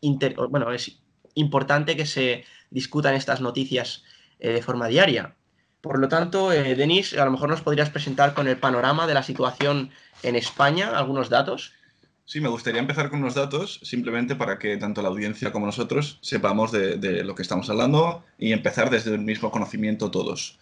bueno, 0.50 0.72
es 0.72 1.00
importante 1.36 1.96
que 1.96 2.06
se 2.06 2.46
discutan 2.72 3.14
estas 3.14 3.42
noticias 3.42 4.04
eh, 4.40 4.54
de 4.54 4.62
forma 4.62 4.88
diaria. 4.88 5.36
Por 5.82 6.00
lo 6.00 6.08
tanto, 6.08 6.52
eh, 6.52 6.76
Denis, 6.76 7.14
a 7.14 7.26
lo 7.26 7.32
mejor 7.32 7.50
nos 7.50 7.62
podrías 7.62 7.92
presentar 7.92 8.34
con 8.34 8.48
el 8.48 8.58
panorama 8.58 9.06
de 9.06 9.14
la 9.14 9.22
situación 9.22 9.92
en 10.24 10.36
España, 10.36 10.98
algunos 10.98 11.30
datos. 11.30 11.74
Sí, 12.26 12.42
me 12.42 12.50
gustaría 12.50 12.82
empezar 12.82 13.12
con 13.12 13.20
unos 13.20 13.36
datos, 13.36 13.80
simplemente 13.84 14.36
para 14.36 14.58
que 14.58 14.78
tanto 14.78 15.04
la 15.04 15.10
audiencia 15.10 15.52
como 15.52 15.68
nosotros 15.68 16.18
sepamos 16.22 16.72
de, 16.72 17.24
lo 17.24 17.36
que 17.36 17.44
estamos 17.44 17.70
hablando 17.70 18.24
y 18.40 18.52
empezar 18.52 18.90
desde 18.90 19.14
el 19.14 19.20
mismo 19.20 19.52
conocimiento 19.52 20.10
todos. 20.10 20.58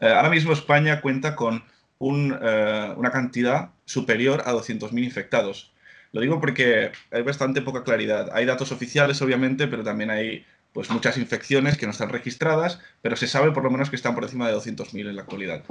Eh, 0.00 0.08
ahora 0.08 0.30
mismo 0.30 0.52
España 0.52 1.00
cuenta 1.00 1.34
con 1.34 1.64
una 1.98 3.10
cantidad 3.10 3.70
superior 3.88 4.42
a 4.44 4.52
200.000 4.52 5.02
infectados. 5.02 5.72
Lo 6.12 6.20
digo 6.20 6.40
porque 6.40 6.92
hay 7.10 7.22
bastante 7.22 7.62
poca 7.62 7.82
claridad. 7.84 8.30
Hay 8.32 8.44
datos 8.44 8.70
oficiales, 8.70 9.20
obviamente, 9.22 9.66
pero 9.66 9.82
también 9.82 10.10
hay 10.10 10.44
pues 10.72 10.90
muchas 10.90 11.16
infecciones 11.16 11.78
que 11.78 11.86
no 11.86 11.92
están 11.92 12.10
registradas, 12.10 12.80
pero 13.00 13.16
se 13.16 13.26
sabe 13.26 13.50
por 13.52 13.64
lo 13.64 13.70
menos 13.70 13.88
que 13.88 13.96
están 13.96 14.14
por 14.14 14.24
encima 14.24 14.46
de 14.46 14.54
200.000 14.54 15.08
en 15.08 15.16
la 15.16 15.22
actualidad. 15.22 15.64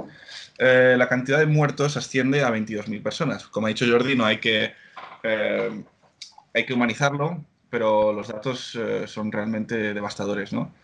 Eh, 0.58 0.96
la 0.98 1.08
cantidad 1.08 1.38
de 1.38 1.46
muertos 1.46 1.96
asciende 1.96 2.42
a 2.42 2.50
22.000 2.50 3.02
personas. 3.02 3.46
Como 3.46 3.66
ha 3.66 3.70
dicho 3.70 3.86
Jordi, 3.88 4.16
no 4.16 4.26
hay 4.26 4.38
que, 4.38 4.74
eh, 5.22 5.84
hay 6.52 6.66
que 6.66 6.74
humanizarlo, 6.74 7.44
pero 7.70 8.12
los 8.12 8.28
datos 8.28 8.76
eh, 8.78 9.04
son 9.06 9.30
realmente 9.30 9.94
devastadores. 9.94 10.52
¿no? 10.52 10.74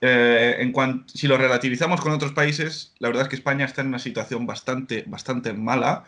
en 0.00 0.70
cuanto, 0.70 1.12
si 1.12 1.26
lo 1.26 1.36
relativizamos 1.36 2.00
con 2.00 2.12
otros 2.12 2.30
países, 2.30 2.94
la 3.00 3.08
verdad 3.08 3.24
es 3.24 3.30
que 3.30 3.34
España 3.34 3.64
está 3.64 3.80
en 3.80 3.88
una 3.88 3.98
situación 3.98 4.46
bastante, 4.46 5.02
bastante 5.08 5.52
mala. 5.52 6.04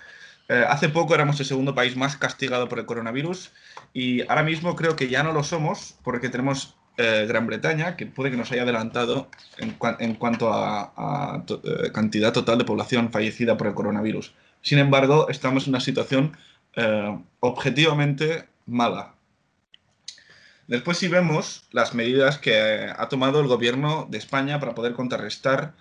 Hace 0.69 0.89
poco 0.89 1.15
éramos 1.15 1.39
el 1.39 1.47
segundo 1.47 1.75
país 1.75 1.97
más 1.97 2.17
castigado 2.17 2.69
por 2.69 2.81
el 2.81 2.87
coronavirus 2.87 3.53
y 3.93 4.23
ahora 4.23 4.43
mismo 4.43 4.75
creo 4.75 4.97
que 4.97 5.09
ya 5.09 5.23
no 5.23 5.33
lo 5.33 5.45
somos 5.45 5.95
porque 6.03 6.29
tenemos 6.29 6.77
eh, 7.03 7.25
Gran 7.27 7.47
Bretaña, 7.47 7.97
que 7.97 8.05
puede 8.05 8.31
que 8.31 8.37
nos 8.37 8.53
haya 8.53 8.63
adelantado 8.63 9.31
en, 9.57 10.15
cuanto 10.17 10.53
a, 10.53 11.43
eh, 11.49 11.91
cantidad 11.93 12.31
total 12.31 12.59
de 12.59 12.65
población 12.65 13.11
fallecida 13.11 13.57
por 13.57 13.69
el 13.69 13.75
coronavirus. 13.75 14.35
Sin 14.61 14.79
embargo, 14.79 15.31
estamos 15.31 15.65
en 15.65 15.71
una 15.71 15.81
situación 15.81 16.37
eh, 16.77 17.19
objetivamente 17.41 18.49
mala. 18.67 19.15
Después, 20.67 20.99
si 20.99 21.09
vemos 21.09 21.65
las 21.73 21.95
medidas 21.95 22.37
que 22.37 22.93
ha 22.95 23.09
tomado 23.09 23.41
el 23.41 23.47
gobierno 23.47 24.07
de 24.11 24.19
España 24.19 24.61
para 24.61 24.75
poder 24.75 24.93
contrarrestar 24.93 25.75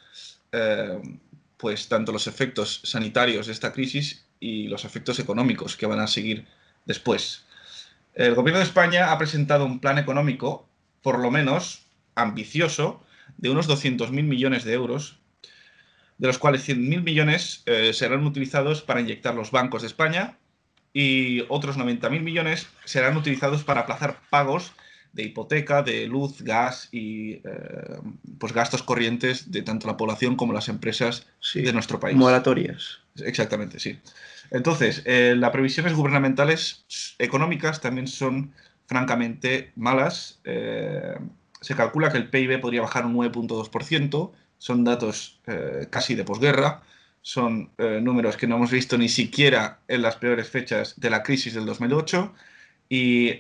pues 1.58 1.90
tanto 1.90 2.12
los 2.12 2.26
efectos 2.26 2.82
sanitarios 2.86 3.46
de 3.46 3.54
esta 3.54 3.72
crisis 3.72 4.26
y 4.40 4.68
los 4.68 4.86
efectos 4.86 5.20
económicos 5.20 5.76
que 5.76 5.86
van 5.86 6.00
a 6.00 6.08
seguir 6.08 6.46
después. 6.86 7.46
El 8.14 8.36
gobierno 8.36 8.60
de 8.60 8.66
España 8.66 9.12
ha 9.12 9.18
presentado 9.18 9.66
un 9.66 9.80
plan 9.80 9.98
económico 9.98 10.68
por 11.02 11.20
lo 11.20 11.32
menos 11.32 11.86
ambicioso, 12.16 13.04
de 13.38 13.50
unos 13.50 13.70
200.000 13.70 14.12
millones 14.12 14.64
de 14.64 14.74
euros, 14.74 15.20
de 16.18 16.28
los 16.28 16.38
cuales 16.38 16.68
100.000 16.68 17.02
millones 17.02 17.64
eh, 17.66 17.94
serán 17.94 18.26
utilizados 18.26 18.82
para 18.82 19.00
inyectar 19.00 19.36
los 19.36 19.52
bancos 19.52 19.82
de 19.82 19.88
España 19.88 20.38
y 20.92 21.46
otros 21.48 21.78
90.000 21.78 22.20
millones 22.22 22.68
serán 22.84 23.16
utilizados 23.16 23.64
para 23.64 23.82
aplazar 23.82 24.20
pagos 24.30 24.74
de 25.14 25.24
hipoteca, 25.24 25.82
de 25.82 26.08
luz, 26.08 26.42
gas 26.42 26.90
y 26.92 27.34
eh, 27.34 27.42
pues 28.38 28.54
gastos 28.54 28.84
corrientes 28.84 29.52
de 29.52 29.62
tanto 29.62 29.88
la 29.88 29.98
población 29.98 30.36
como 30.36 30.54
las 30.54 30.70
empresas 30.70 31.28
de 31.54 31.74
nuestro 31.74 32.00
país. 32.00 32.16
Moratorias. 32.16 33.00
Exactamente, 33.18 33.80
sí. 33.80 34.00
Entonces, 34.52 35.02
eh, 35.06 35.36
las 35.38 35.52
previsiones 35.52 35.94
gubernamentales 35.94 36.86
económicas 37.18 37.82
también 37.82 38.08
son 38.08 38.54
francamente 38.86 39.72
malas. 39.76 40.40
Eh, 40.44 41.18
se 41.62 41.76
calcula 41.76 42.12
que 42.12 42.18
el 42.18 42.30
PIB 42.30 42.62
podría 42.62 42.82
bajar 42.82 43.06
un 43.06 43.16
9.2%, 43.16 44.32
son 44.58 44.84
datos 44.84 45.40
casi 45.90 46.16
de 46.16 46.24
posguerra, 46.24 46.84
son 47.22 47.72
números 47.78 48.38
que 48.38 48.48
no 48.48 48.58
hemos 48.58 48.72
visto 48.72 48.98
ni 48.98 49.10
siquiera 49.10 49.80
en 49.88 50.02
las 50.02 50.18
peores 50.18 50.50
fechas 50.50 51.00
de 51.00 51.10
la 51.10 51.24
crisis 51.24 51.54
del 51.54 51.66
2008 51.66 52.34
y 52.90 53.36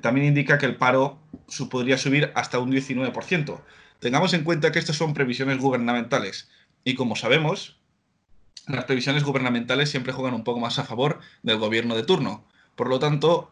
también 0.00 0.26
indica 0.26 0.56
que 0.58 0.66
el 0.66 0.76
paro 0.76 1.18
podría 1.70 1.98
subir 1.98 2.32
hasta 2.34 2.58
un 2.58 2.72
19%. 2.72 3.60
Tengamos 4.00 4.32
en 4.32 4.44
cuenta 4.44 4.72
que 4.72 4.78
estas 4.78 4.96
son 4.96 5.12
previsiones 5.12 5.58
gubernamentales 5.58 6.48
y 6.84 6.94
como 6.94 7.14
sabemos, 7.14 7.76
las 8.66 8.86
previsiones 8.86 9.22
gubernamentales 9.22 9.90
siempre 9.90 10.12
juegan 10.12 10.34
un 10.34 10.42
poco 10.42 10.58
más 10.58 10.78
a 10.78 10.84
favor 10.84 11.20
del 11.42 11.58
gobierno 11.58 11.94
de 11.94 12.02
turno. 12.02 12.44
Por 12.76 12.88
lo 12.88 12.98
tanto, 12.98 13.50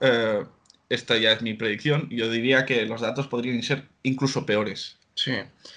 esta 0.92 1.16
ya 1.16 1.32
es 1.32 1.40
mi 1.40 1.54
predicción, 1.54 2.09
yo 2.11 2.30
diría 2.30 2.66
que 2.66 2.85
los 2.85 3.00
datos 3.00 3.26
podrían 3.26 3.62
ser 3.62 3.88
incluso 4.02 4.44
peores. 4.44 4.99
Sí, 5.14 5.32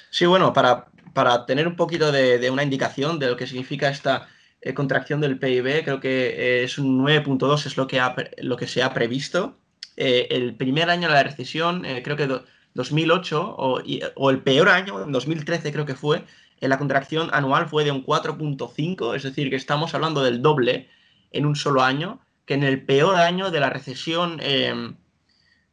sí 0.10 0.26
bueno, 0.26 0.52
para, 0.52 0.88
para 1.14 1.46
tener 1.46 1.68
un 1.68 1.78
poquito 1.78 2.12
de, 2.12 2.50
una 2.50 2.64
indicación 2.64 3.18
de 3.18 3.28
lo 3.28 3.38
que 3.38 3.48
significa 3.48 3.90
esta 3.90 4.28
eh, 4.62 4.74
contracción 4.74 5.22
del 5.22 5.40
PIB, 5.40 5.86
creo 5.86 6.00
que 6.02 6.28
eh, 6.28 6.64
es 6.64 6.78
un 6.78 7.02
9.2, 7.02 7.66
es 7.66 7.78
lo 7.78 7.88
que, 7.88 8.02
lo 8.40 8.58
que 8.58 8.68
se 8.68 8.84
ha 8.84 8.94
previsto. 8.94 9.58
Eh, 9.98 10.28
el 10.32 10.56
primer 10.56 10.90
año 10.90 11.08
de 11.08 11.14
la 11.14 11.24
recesión, 11.24 11.86
creo 12.04 12.18
que 12.18 12.28
2008, 12.74 13.56
o, 13.58 14.30
el 14.30 14.42
peor 14.42 14.70
año, 14.70 15.04
en 15.04 15.12
2013 15.12 15.72
creo 15.72 15.86
que 15.86 15.96
fue, 15.96 16.24
la 16.60 16.78
contracción 16.78 17.30
anual 17.32 17.68
fue 17.68 17.84
de 17.84 17.92
un 17.92 18.06
4.5, 18.06 19.16
es 19.16 19.24
decir, 19.24 19.50
que 19.50 19.56
estamos 19.56 19.94
hablando 19.94 20.24
del 20.24 20.42
doble 20.42 20.90
en 21.32 21.46
un 21.46 21.56
solo 21.56 21.84
año, 21.84 22.20
que 22.46 22.56
en 22.56 22.64
el 22.64 22.84
peor 22.86 23.16
año 23.16 23.52
de 23.52 23.60
la 23.60 23.70
recesión 23.70 24.40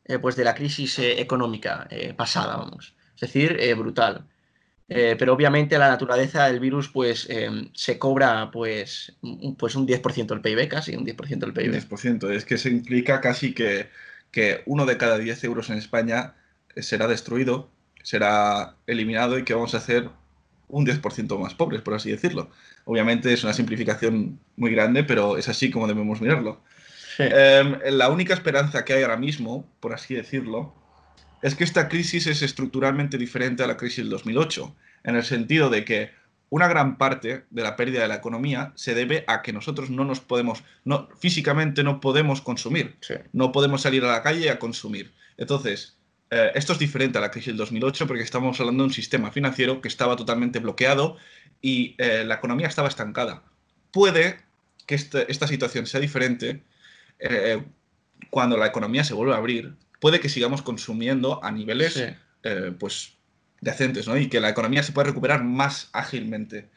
eh, 0.04 0.18
pues 0.18 0.34
de 0.34 0.44
la 0.44 0.54
crisis 0.54 0.98
eh, 0.98 1.20
económica 1.20 1.86
eh, 1.90 2.12
pasada, 2.14 2.56
vamos. 2.56 2.94
Es 3.14 3.20
decir, 3.20 3.56
brutal. 3.76 4.26
pero 4.88 5.32
obviamente 5.32 5.78
la 5.78 5.88
naturaleza 5.88 6.46
del 6.46 6.58
virus 6.58 6.88
pues 6.88 7.28
se 7.72 7.98
cobra 7.98 8.50
pues, 8.50 9.16
pues 9.56 9.76
un 9.76 9.86
10% 9.86 10.26
del 10.26 10.40
PIB, 10.40 10.68
casi 10.68 10.96
un 10.96 11.06
10% 11.06 11.38
del 11.38 11.52
PIB. 11.52 11.72
Un 11.72 11.80
10%, 11.80 12.30
es 12.32 12.44
que 12.44 12.58
se 12.58 12.68
implica 12.68 13.20
casi 13.20 13.54
que, 13.54 13.90
que 14.32 14.62
uno 14.66 14.86
de 14.86 14.96
cada 14.96 15.18
10 15.18 15.44
euros 15.44 15.70
en 15.70 15.78
España 15.78 16.34
será 16.76 17.06
destruido, 17.06 17.70
será 18.02 18.76
eliminado 18.86 19.38
y 19.38 19.44
que 19.44 19.54
vamos 19.54 19.74
a 19.74 19.78
hacer 19.78 20.10
un 20.68 20.86
10% 20.86 21.38
más 21.38 21.54
pobres, 21.54 21.82
por 21.82 21.94
así 21.94 22.10
decirlo. 22.10 22.50
Obviamente 22.84 23.32
es 23.32 23.44
una 23.44 23.52
simplificación 23.52 24.40
muy 24.56 24.72
grande, 24.72 25.04
pero 25.04 25.36
es 25.36 25.48
así 25.48 25.70
como 25.70 25.86
debemos 25.86 26.20
mirarlo. 26.20 26.62
Em, 27.18 27.78
la 27.90 28.08
única 28.08 28.32
esperanza 28.32 28.84
que 28.84 28.94
hay 28.94 29.02
ahora 29.02 29.18
mismo, 29.18 29.70
por 29.80 29.92
así 29.92 30.14
decirlo, 30.14 30.74
es 31.42 31.54
que 31.54 31.64
esta 31.64 31.88
crisis 31.88 32.26
es 32.26 32.40
estructuralmente 32.40 33.18
diferente 33.18 33.62
a 33.62 33.66
la 33.66 33.76
crisis 33.76 33.98
del 33.98 34.10
2008, 34.10 34.74
en 35.04 35.16
el 35.16 35.24
sentido 35.24 35.68
de 35.68 35.84
que 35.84 36.10
una 36.54 36.68
gran 36.68 36.98
parte 36.98 37.44
de 37.48 37.62
la 37.62 37.76
pérdida 37.76 38.02
de 38.02 38.08
la 38.08 38.16
economía 38.16 38.72
se 38.74 38.94
debe 38.94 39.24
a 39.26 39.40
que 39.40 39.54
nosotros 39.54 39.88
no 39.88 40.04
nos 40.04 40.20
podemos, 40.20 40.62
no, 40.84 41.08
físicamente 41.18 41.82
no 41.82 41.98
podemos 41.98 42.42
consumir, 42.42 42.94
Sí. 43.00 43.14
no 43.32 43.52
podemos 43.52 43.80
salir 43.80 44.04
a 44.04 44.08
la 44.12 44.22
calle 44.22 44.50
a 44.50 44.58
consumir. 44.58 45.12
Entonces, 45.38 45.96
eh, 46.30 46.50
esto 46.54 46.74
es 46.74 46.78
diferente 46.78 47.16
a 47.16 47.22
la 47.22 47.30
crisis 47.30 47.46
del 47.48 47.56
2008 47.56 48.06
porque 48.06 48.22
estamos 48.22 48.60
hablando 48.60 48.82
de 48.82 48.88
un 48.88 48.92
sistema 48.92 49.30
financiero 49.32 49.80
que 49.80 49.88
estaba 49.88 50.14
totalmente 50.14 50.58
bloqueado 50.58 51.16
y 51.62 51.94
eh, 51.96 52.22
la 52.26 52.34
economía 52.34 52.66
estaba 52.66 52.88
estancada. 52.88 53.42
Puede 53.90 54.36
que 54.86 54.94
este- 54.94 55.32
esta 55.32 55.46
situación 55.46 55.86
sea 55.86 56.00
diferente 56.00 56.62
eh, 57.18 57.62
cuando 58.28 58.58
la 58.58 58.66
economía 58.66 59.04
se 59.04 59.14
vuelva 59.14 59.36
a 59.36 59.38
abrir. 59.38 59.72
Puede 60.00 60.20
que 60.20 60.28
sigamos 60.28 60.60
consumiendo 60.60 61.42
a 61.42 61.50
niveles 61.50 61.94
Sí. 61.94 62.04
pues 62.78 63.14
decentes, 63.62 64.06
¿no? 64.06 64.18
Y 64.18 64.28
que 64.28 64.40
la 64.40 64.50
economía 64.50 64.82
se 64.82 64.92
pueda 64.92 65.08
recuperar 65.08 65.42
más 65.42 65.88
ágilmente. 65.94 66.68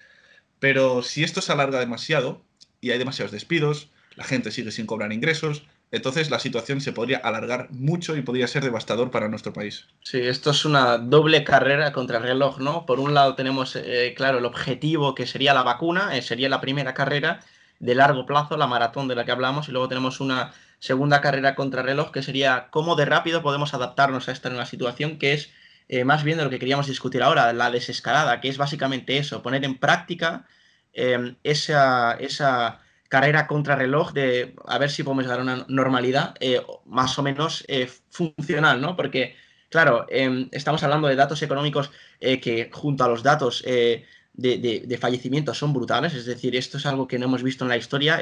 Pero 0.60 1.04
si 1.04 1.24
esto 1.24 1.42
se 1.42 1.52
alarga 1.52 1.80
demasiado 1.80 2.42
y 2.80 2.92
hay 2.92 2.98
demasiados 2.98 3.34
despidos, 3.34 3.90
la 4.16 4.24
gente 4.24 4.52
sigue 4.52 4.72
sin 4.72 4.86
cobrar 4.86 5.12
ingresos, 5.12 5.64
entonces 5.92 6.30
la 6.30 6.40
situación 6.40 6.82
se 6.82 6.94
podría 6.94 7.18
alargar 7.18 7.70
mucho 7.72 8.16
y 8.16 8.22
podría 8.22 8.48
ser 8.48 8.64
devastador 8.64 9.12
para 9.12 9.28
nuestro 9.28 9.52
país. 9.52 9.88
Sí, 10.04 10.20
esto 10.20 10.52
es 10.52 10.64
una 10.64 10.98
doble 10.98 11.44
carrera 11.44 11.92
contra 11.92 12.18
el 12.18 12.24
reloj, 12.24 12.60
¿no? 12.60 12.86
Por 12.86 13.00
un 13.00 13.14
lado 13.14 13.36
tenemos, 13.36 13.76
eh, 13.76 14.14
claro, 14.16 14.38
el 14.38 14.46
objetivo 14.46 15.16
que 15.16 15.26
sería 15.26 15.54
la 15.54 15.64
vacuna, 15.64 16.16
eh, 16.16 16.22
sería 16.22 16.50
la 16.50 16.62
primera 16.62 16.94
carrera 16.94 17.42
de 17.80 17.96
largo 17.96 18.26
plazo, 18.26 18.58
la 18.58 18.68
maratón 18.68 19.08
de 19.08 19.16
la 19.16 19.26
que 19.26 19.32
hablamos, 19.32 19.68
y 19.68 19.72
luego 19.72 19.90
tenemos 19.90 20.20
una 20.20 20.54
segunda 20.80 21.22
carrera 21.22 21.56
contra 21.56 21.82
el 21.82 21.88
reloj 21.88 22.12
que 22.12 22.22
sería 22.22 22.68
cómo 22.70 22.96
de 22.96 23.06
rápido 23.06 23.42
podemos 23.42 23.74
adaptarnos 23.74 24.30
a 24.30 24.32
esta 24.32 24.50
nueva 24.50 24.66
situación, 24.66 25.18
que 25.18 25.34
es 25.34 25.50
eh, 25.88 26.04
más 26.04 26.24
bien 26.24 26.38
de 26.38 26.44
lo 26.44 26.50
que 26.50 26.60
queríamos 26.60 26.88
discutir 26.88 27.22
ahora, 27.24 27.54
la 27.54 27.72
desescalada, 27.72 28.42
que 28.42 28.50
es 28.50 28.58
básicamente 28.58 29.18
eso, 29.18 29.42
poner 29.44 29.64
en 29.66 29.78
práctica 29.78 30.46
eh, 30.94 31.36
esa, 31.44 32.14
esa 32.14 32.82
carrera 33.10 33.48
contra 33.48 33.76
reloj 33.76 34.12
de 34.14 34.56
a 34.66 34.78
ver 34.78 34.90
si 34.90 35.04
podemos 35.04 35.28
a 35.28 35.38
una 35.38 35.66
normalidad 35.68 36.36
eh, 36.40 36.62
más 36.86 37.18
o 37.20 37.24
menos 37.24 37.64
eh, 37.68 37.90
funcional, 38.10 38.82
¿no? 38.82 38.96
Porque, 38.96 39.36
claro, 39.70 40.06
eh, 40.10 40.48
estamos 40.52 40.84
hablando 40.84 41.08
de 41.08 41.16
datos 41.16 41.42
económicos 41.44 41.92
que 42.20 42.70
junto 42.74 43.04
a 43.04 43.08
los 43.08 43.22
datos 43.24 43.62
de, 43.64 44.06
de- 44.34 44.84
de 44.86 44.98
fallecimientos 44.98 45.58
son 45.58 45.74
brutales, 45.74 46.14
es 46.14 46.26
decir, 46.26 46.56
esto 46.56 46.78
es 46.78 46.86
algo 46.86 47.08
que 47.08 47.20
no 47.20 47.26
hemos 47.26 47.44
visto 47.44 47.64
en 47.64 47.70
la 47.70 47.78
historia, 47.78 48.20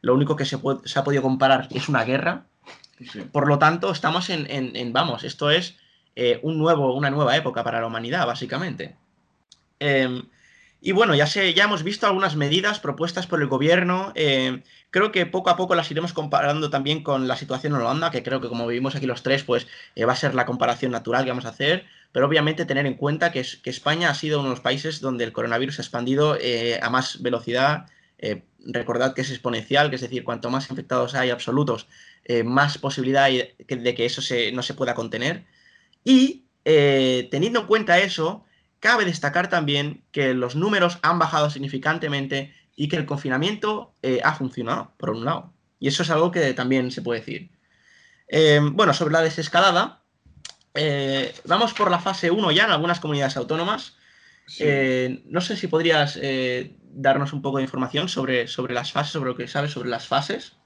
lo 0.00 0.14
único 0.14 0.34
que 0.36 0.44
se, 0.46 0.58
se 0.84 0.98
ha 0.98 1.04
podido 1.04 1.22
comparar 1.22 1.68
es 1.70 1.88
una 1.88 2.04
guerra, 2.04 2.46
por 3.32 3.46
lo 3.48 3.58
tanto, 3.58 3.90
estamos 3.92 4.30
en, 4.30 4.50
en- 4.50 4.74
en- 4.76 4.92
vamos, 4.92 5.24
esto 5.24 5.50
es 5.50 5.76
eh, 6.16 6.40
un 6.42 6.58
nuevo, 6.58 6.94
una 6.94 7.10
nueva 7.10 7.36
época 7.36 7.64
para 7.64 7.80
la 7.80 7.86
humanidad, 7.86 8.26
básicamente. 8.26 8.96
Em, 9.78 10.22
y 10.80 10.92
bueno, 10.92 11.14
ya, 11.14 11.26
sé, 11.26 11.54
ya 11.54 11.64
hemos 11.64 11.82
visto 11.84 12.06
algunas 12.06 12.34
medidas 12.36 12.80
propuestas 12.80 13.26
por 13.26 13.40
el 13.40 13.48
gobierno. 13.48 14.12
em, 14.16 14.62
creo 14.90 15.12
que 15.12 15.26
poco 15.26 15.50
a 15.50 15.56
poco 15.56 15.74
las 15.74 15.90
iremos 15.90 16.12
comparando 16.12 16.70
también 16.70 17.02
con 17.02 17.28
la 17.28 17.36
situación 17.36 17.74
en 17.74 17.80
Holanda, 17.82 18.10
que 18.10 18.22
creo 18.22 18.40
que 18.40 18.48
como 18.48 18.66
vivimos 18.66 18.94
aquí 18.96 19.06
los 19.06 19.22
tres, 19.22 19.44
pues 19.44 19.66
eh, 19.94 20.04
va 20.04 20.12
a 20.14 20.16
ser 20.16 20.34
la 20.34 20.46
comparación 20.46 20.92
natural 20.92 21.24
que 21.24 21.30
vamos 21.30 21.44
a 21.46 21.50
hacer. 21.50 21.84
Pero 22.12 22.26
obviamente 22.26 22.64
tener 22.66 22.86
en 22.86 22.94
cuenta 22.94 23.32
que, 23.32 23.40
es- 23.40 23.56
que 23.56 23.70
España 23.70 24.10
ha 24.10 24.14
sido 24.14 24.40
uno 24.40 24.48
de 24.50 24.54
los 24.56 24.60
países 24.60 25.00
donde 25.00 25.24
el 25.24 25.32
coronavirus 25.32 25.78
ha 25.78 25.82
expandido 25.82 26.36
eh, 26.40 26.78
a 26.82 26.90
más 26.90 27.22
velocidad. 27.22 27.86
Recordad 28.64 29.14
que 29.14 29.22
es 29.22 29.30
exponencial, 29.30 29.90
que 29.90 29.96
es 29.96 30.02
decir, 30.02 30.22
cuanto 30.22 30.48
más 30.50 30.70
infectados 30.70 31.14
hay 31.16 31.30
absolutos, 31.30 31.88
más 32.44 32.78
posibilidad 32.78 33.28
de 33.28 33.94
que 33.96 34.04
eso 34.06 34.22
se- 34.22 34.52
no 34.52 34.62
se 34.62 34.74
pueda 34.74 34.94
contener. 34.94 35.44
Y 36.04 36.46
eh, 36.64 37.28
teniendo 37.30 37.60
en 37.60 37.66
cuenta 37.66 37.98
eso, 37.98 38.44
cabe 38.82 39.04
destacar 39.04 39.48
también 39.48 40.02
que 40.10 40.34
los 40.34 40.56
números 40.56 40.98
han 41.02 41.18
bajado 41.20 41.50
significantemente 41.50 42.52
y 42.74 42.88
que 42.88 42.96
el 42.96 43.06
confinamiento 43.06 43.94
eh, 44.02 44.20
ha 44.24 44.34
funcionado, 44.34 44.92
por 44.96 45.10
un 45.10 45.24
lado. 45.24 45.52
Y 45.78 45.88
eso 45.88 46.02
es 46.02 46.10
algo 46.10 46.32
que 46.32 46.52
también 46.52 46.90
se 46.90 47.00
puede 47.00 47.20
decir. 47.20 47.50
Eh, 48.26 48.60
bueno, 48.60 48.92
sobre 48.92 49.12
la 49.12 49.22
desescalada, 49.22 50.02
eh, 50.74 51.32
vamos 51.44 51.74
por 51.74 51.92
la 51.92 52.00
fase 52.00 52.32
1 52.32 52.50
ya 52.50 52.64
en 52.64 52.70
algunas 52.72 52.98
comunidades 52.98 53.36
autónomas. 53.36 53.96
Sí. 54.48 54.64
No 55.26 55.40
sé 55.40 55.56
si 55.56 55.68
podrías 55.68 56.18
darnos 56.82 57.32
un 57.32 57.40
poco 57.40 57.58
de 57.58 57.62
información 57.62 58.08
sobre, 58.08 58.48
sobre 58.48 58.74
las 58.74 58.90
fases, 58.90 59.12
sobre 59.12 59.30
lo 59.30 59.36
que 59.36 59.46
sabes 59.46 59.70
sobre 59.70 59.88
las 59.88 60.08
fases. 60.08 60.56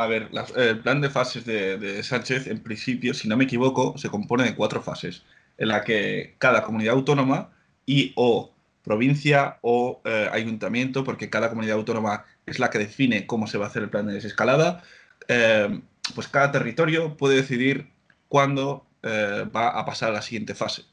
A 0.00 0.06
ver, 0.06 0.30
el 0.56 0.78
plan 0.78 1.02
de 1.02 1.10
fases 1.10 1.44
de, 1.44 1.76
de 1.76 2.02
Sánchez, 2.02 2.46
en 2.46 2.62
principio, 2.62 3.12
si 3.12 3.28
no 3.28 3.36
me 3.36 3.44
equivoco, 3.44 3.98
se 3.98 4.08
compone 4.08 4.44
de 4.44 4.54
cuatro 4.54 4.82
fases, 4.82 5.24
en 5.58 5.68
la 5.68 5.84
que 5.84 6.36
cada 6.38 6.62
comunidad 6.62 6.94
autónoma 6.94 7.50
y 7.84 8.14
o 8.16 8.50
provincia 8.82 9.58
o 9.60 10.00
eh, 10.06 10.26
ayuntamiento, 10.32 11.04
porque 11.04 11.28
cada 11.28 11.50
comunidad 11.50 11.76
autónoma 11.76 12.24
es 12.46 12.58
la 12.58 12.70
que 12.70 12.78
define 12.78 13.26
cómo 13.26 13.46
se 13.46 13.58
va 13.58 13.66
a 13.66 13.68
hacer 13.68 13.82
el 13.82 13.90
plan 13.90 14.06
de 14.06 14.14
desescalada, 14.14 14.82
eh, 15.28 15.80
pues 16.14 16.28
cada 16.28 16.50
territorio 16.50 17.18
puede 17.18 17.36
decidir 17.36 17.90
cuándo 18.28 18.86
eh, 19.02 19.44
va 19.54 19.68
a 19.68 19.84
pasar 19.84 20.10
a 20.10 20.14
la 20.14 20.22
siguiente 20.22 20.54
fase. 20.54 20.84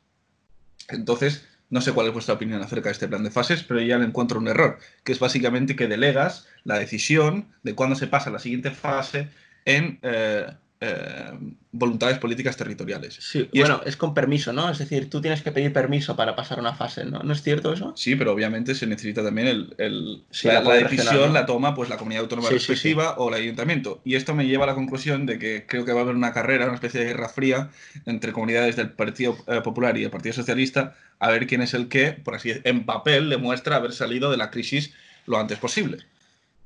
Entonces, 0.89 1.48
no 1.69 1.82
sé 1.82 1.91
cuál 1.91 2.08
es 2.08 2.13
vuestra 2.13 2.36
opinión 2.36 2.62
acerca 2.62 2.89
de 2.89 2.93
este 2.93 3.08
plan 3.08 3.23
de 3.23 3.32
fases, 3.32 3.63
pero 3.63 3.82
ya 3.82 3.97
le 3.97 4.06
encuentro 4.06 4.39
un 4.39 4.47
error, 4.47 4.80
que 5.03 5.12
es 5.12 5.19
básicamente 5.19 5.75
que 5.75 5.88
delegas 5.88 6.47
la 6.63 6.80
decisión 6.80 7.47
de 7.63 7.75
cuándo 7.75 7.95
se 7.95 8.08
pasa 8.08 8.30
a 8.30 8.34
la 8.34 8.39
siguiente 8.39 8.71
fase 8.71 9.30
en 9.65 9.99
eh, 10.01 10.47
eh, 10.80 11.32
voluntades 11.71 12.19
políticas 12.19 12.56
territoriales. 12.56 13.17
Sí, 13.19 13.49
Y 13.51 13.60
bueno, 13.60 13.82
es 13.86 13.97
con 13.97 14.13
permiso, 14.13 14.53
¿no? 14.53 14.69
Es 14.69 14.77
decir, 14.77 15.10
tú 15.10 15.21
tienes 15.21 15.41
que 15.41 15.51
pedir 15.51 15.73
permiso 15.73 16.15
para 16.15 16.36
pasar 16.36 16.60
una 16.60 16.73
fase, 16.75 17.03
¿no? 17.06 17.19
¿No 17.23 17.34
es 17.34 17.41
cierto 17.41 17.73
eso? 17.73 17.93
Sí, 17.95 18.15
pero 18.15 18.32
obviamente 18.32 18.75
se 18.75 18.86
necesita 18.88 19.23
también 19.23 19.47
el, 19.47 19.75
el- 19.77 20.23
Sí, 20.30 20.47
la, 20.47 20.62
decisión 20.62 20.89
regional, 21.08 21.27
¿no? 21.30 21.34
la 21.34 21.45
toma 21.45 21.73
pues 21.75 21.89
la 21.89 21.97
comunidad 21.97 22.23
autónoma 22.23 22.49
Sí, 22.49 22.60
sí, 22.60 22.67
respectiva 22.67 23.15
o 23.17 23.30
el 23.30 23.36
ayuntamiento. 23.41 24.01
Y 24.06 24.15
esto 24.15 24.36
me 24.36 24.45
lleva 24.45 24.65
a 24.65 24.67
la 24.67 24.75
conclusión 24.75 25.25
de 25.25 25.39
que 25.39 25.65
creo 25.67 25.84
que 25.84 25.93
va 25.93 25.99
a 25.99 26.03
haber 26.03 26.15
una 26.15 26.32
carrera, 26.34 26.65
una 26.65 26.75
especie 26.75 26.99
de 27.01 27.08
guerra 27.08 27.30
fría 27.30 27.69
entre 28.06 28.32
comunidades 28.32 28.75
del 28.75 28.91
Partido 28.91 29.36
eh, 29.47 29.62
Popular 29.62 29.97
y 29.97 30.03
el 30.03 30.12
Partido 30.12 30.34
Socialista 30.34 30.95
a 31.19 31.30
ver 31.32 31.47
quién 31.47 31.62
es 31.62 31.73
el 31.73 31.88
que, 31.89 32.12
por 32.12 32.36
así 32.36 32.49
decir, 32.49 32.62
en 32.65 32.86
papel 32.86 33.30
demuestra 33.30 33.77
haber 33.77 33.93
salido 33.93 34.30
de 34.32 34.38
la 34.38 34.51
crisis 34.51 34.93
lo 35.25 35.38
antes 35.38 35.58
posible. 35.60 35.99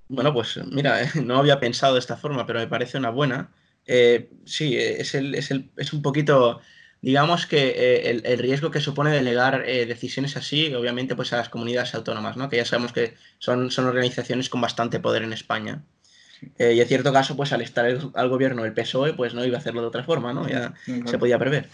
Bueno, 0.08 0.34
pues 0.34 0.60
mira, 0.72 1.00
no 1.24 1.38
había 1.38 1.60
pensado 1.60 1.94
de 1.94 2.00
esta 2.00 2.18
forma, 2.18 2.46
pero 2.46 2.60
me 2.60 2.68
parece 2.68 2.98
una 2.98 3.10
buena. 3.10 3.50
Eh, 3.88 4.30
sí, 4.46 4.76
eh, 4.76 5.02
es, 5.02 5.16
el, 5.16 5.34
es, 5.36 5.52
el, 5.52 5.70
es 5.78 5.94
un 5.94 6.02
poquito, 6.02 6.62
digamos 7.02 7.48
que 7.48 7.70
eh, 7.70 8.10
el, 8.10 8.22
el, 8.26 8.38
riesgo 8.40 8.72
que 8.72 8.80
supone 8.82 9.12
delegar 9.12 9.64
eh, 9.68 9.86
decisiones 9.86 10.38
así, 10.38 10.74
obviamente, 10.76 11.16
pues 11.16 11.34
a 11.34 11.38
las 11.38 11.50
comunidades 11.50 11.96
autónomas, 11.96 12.38
¿no? 12.38 12.50
Que 12.50 12.58
ya 12.58 12.66
sabemos 12.66 12.92
que 12.94 13.16
son, 13.40 13.72
son 13.72 13.86
organizaciones 13.86 14.50
con 14.50 14.62
bastante 14.62 15.00
poder 15.00 15.24
en 15.24 15.34
España. 15.34 15.82
Eh, 16.58 16.74
y 16.74 16.82
en 16.82 16.88
cierto 16.88 17.14
caso, 17.14 17.36
pues 17.36 17.54
al 17.54 17.62
estar 17.62 17.86
el, 17.86 18.02
al 18.16 18.30
gobierno 18.30 18.66
el 18.66 18.74
PSOE, 18.74 19.14
pues 19.14 19.34
no 19.34 19.46
iba 19.46 19.58
a 19.58 19.60
hacerlo 19.60 19.82
de 19.82 19.88
otra 19.88 20.04
forma, 20.04 20.34
¿no? 20.34 20.48
Ya 20.48 20.74
Claro. 20.86 21.08
se 21.08 21.18
podía 21.20 21.38
prever. 21.40 21.70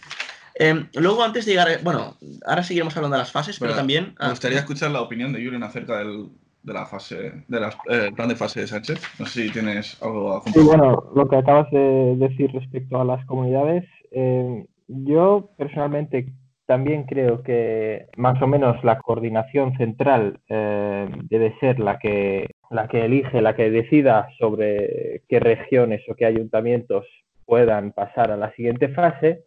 Eh, 0.60 0.86
luego, 0.96 1.24
antes 1.24 1.46
de 1.46 1.52
llegar, 1.52 1.68
bueno, 1.84 2.16
ahora 2.46 2.64
seguiremos 2.64 2.96
hablando 2.98 3.16
de 3.18 3.22
las 3.22 3.32
fases, 3.32 3.60
pero 3.60 3.76
también... 3.76 4.16
Me 4.20 4.26
ah, 4.26 4.30
gustaría 4.30 4.60
escuchar 4.60 4.92
la 4.92 5.02
opinión 5.02 5.32
de 5.34 5.44
Julen 5.44 5.64
acerca 5.64 6.00
del, 6.00 6.30
de 6.64 6.74
la 6.74 6.86
fase, 6.86 7.44
del 7.48 8.14
plan 8.16 8.30
de 8.30 8.36
fase 8.36 8.62
de 8.62 8.68
Sánchez. 8.68 9.02
No 9.20 9.26
sé 9.26 9.44
si 9.44 9.52
tienes 9.52 10.02
algo 10.02 10.36
a 10.36 10.42
Sí, 10.42 10.54
compartir. 10.54 10.64
bueno, 10.64 11.12
lo 11.16 11.28
que 11.30 11.36
acabas 11.36 11.70
de 11.72 12.16
decir 12.18 12.52
respecto 12.52 13.00
a 13.00 13.06
las 13.06 13.26
comunidades, 13.26 13.86
eh, 14.12 14.66
yo 14.88 15.52
personalmente 15.58 16.34
también 16.66 17.06
creo 17.06 17.44
que 17.44 18.08
más 18.18 18.42
o 18.42 18.48
menos 18.48 18.84
la 18.84 19.00
coordinación 19.00 19.78
central 19.78 20.40
eh, 20.50 21.08
debe 21.30 21.56
ser 21.60 21.80
la 21.80 21.98
que, 21.98 22.50
la 22.70 22.88
que 22.88 23.06
elige, 23.06 23.42
la 23.42 23.56
que 23.56 23.72
decida 23.72 24.28
sobre 24.38 25.22
qué 25.30 25.40
regiones 25.40 26.02
o 26.10 26.16
qué 26.16 26.26
ayuntamientos 26.26 27.06
puedan 27.46 27.94
pasar 27.94 28.32
a 28.32 28.38
la 28.38 28.52
siguiente 28.56 28.90
fase. 28.90 29.46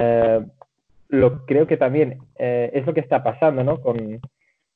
Eh, 0.00 0.46
lo 1.08 1.44
creo 1.46 1.66
que 1.66 1.76
también 1.76 2.18
eh, 2.38 2.70
es 2.72 2.86
lo 2.86 2.94
que 2.94 3.00
está 3.00 3.22
pasando, 3.22 3.64
¿no? 3.64 3.80
Con, 3.80 4.20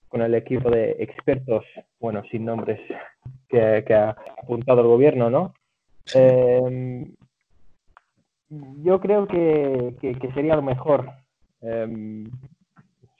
con 0.08 0.22
el 0.22 0.34
equipo 0.34 0.70
de 0.70 0.96
expertos, 0.98 1.64
bueno, 2.00 2.22
sin 2.30 2.44
nombres, 2.44 2.80
que, 3.48 3.84
que 3.86 3.94
ha 3.94 4.10
apuntado 4.42 4.80
el 4.80 4.86
gobierno, 4.86 5.30
¿no? 5.30 5.54
Eh, 6.14 7.06
yo 8.82 9.00
creo 9.00 9.26
que, 9.26 9.94
que, 10.00 10.14
que, 10.18 10.32
sería 10.32 10.56
lo 10.56 10.62
mejor, 10.62 11.10
eh, 11.62 12.24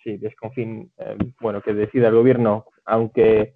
sí, 0.02 0.16
desconfín, 0.16 0.90
eh, 0.98 1.16
bueno, 1.40 1.62
que 1.62 1.72
decida 1.72 2.08
el 2.08 2.14
gobierno, 2.14 2.66
aunque 2.84 3.54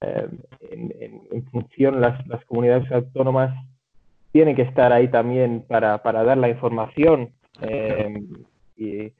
eh, 0.00 0.28
en, 0.70 0.94
en, 1.00 1.22
en, 1.30 1.44
función 1.50 2.00
las, 2.00 2.26
las 2.26 2.44
comunidades 2.46 2.90
autónomas 2.90 3.54
tienen 4.36 4.54
que 4.54 4.68
estar 4.68 4.92
ahí 4.92 5.08
también 5.08 5.64
para, 5.66 6.02
para 6.02 6.22
dar 6.22 6.36
la 6.36 6.50
información 6.50 7.30
eh, 7.62 8.22
y, 8.76 8.86
y, 9.02 9.12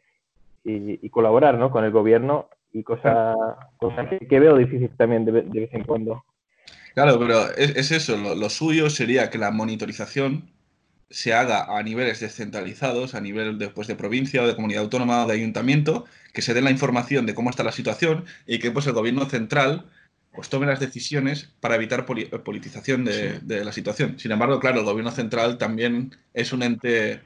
y, 0.62 1.08
colaborar 1.08 1.56
¿no? 1.56 1.70
con 1.70 1.86
el 1.86 1.90
gobierno 1.90 2.50
y 2.70 2.82
cosa, 2.82 3.34
cosa 3.78 4.10
que, 4.10 4.18
que, 4.18 4.38
veo 4.38 4.58
difícil 4.58 4.90
también 4.94 5.24
de, 5.24 5.32
de, 5.32 5.60
vez 5.60 5.72
en 5.72 5.84
cuando. 5.84 6.22
Claro, 6.92 7.18
pero 7.18 7.50
es, 7.56 7.74
es 7.76 7.92
eso, 7.92 8.18
lo, 8.18 8.34
lo, 8.34 8.50
suyo 8.50 8.90
sería 8.90 9.30
que 9.30 9.38
la 9.38 9.50
monitorización 9.50 10.50
se 11.08 11.32
haga 11.32 11.78
a 11.78 11.82
niveles 11.82 12.20
descentralizados, 12.20 13.14
a 13.14 13.22
nivel 13.22 13.56
después 13.56 13.88
de 13.88 13.96
provincia 13.96 14.42
o 14.42 14.46
de 14.46 14.54
comunidad 14.54 14.82
autónoma 14.82 15.24
o 15.24 15.28
de 15.28 15.32
ayuntamiento, 15.32 16.04
que 16.34 16.42
se 16.42 16.52
dé 16.52 16.60
la 16.60 16.70
información 16.70 17.24
de 17.24 17.34
cómo 17.34 17.48
está 17.48 17.64
la 17.64 17.72
situación 17.72 18.26
y 18.46 18.58
que 18.58 18.70
pues 18.70 18.86
el 18.86 18.92
gobierno 18.92 19.24
central 19.24 19.86
pues 20.36 20.48
tome 20.48 20.66
las 20.66 20.78
decisiones 20.78 21.48
para 21.60 21.74
evitar 21.74 22.06
poli- 22.06 22.26
politización 22.26 23.04
de, 23.04 23.40
de 23.40 23.64
la 23.64 23.72
situación. 23.72 24.18
Sin 24.18 24.30
embargo, 24.30 24.60
claro, 24.60 24.78
el 24.80 24.84
gobierno 24.84 25.10
central 25.10 25.58
también 25.58 26.14
es 26.34 26.52
un 26.52 26.62
ente 26.62 27.20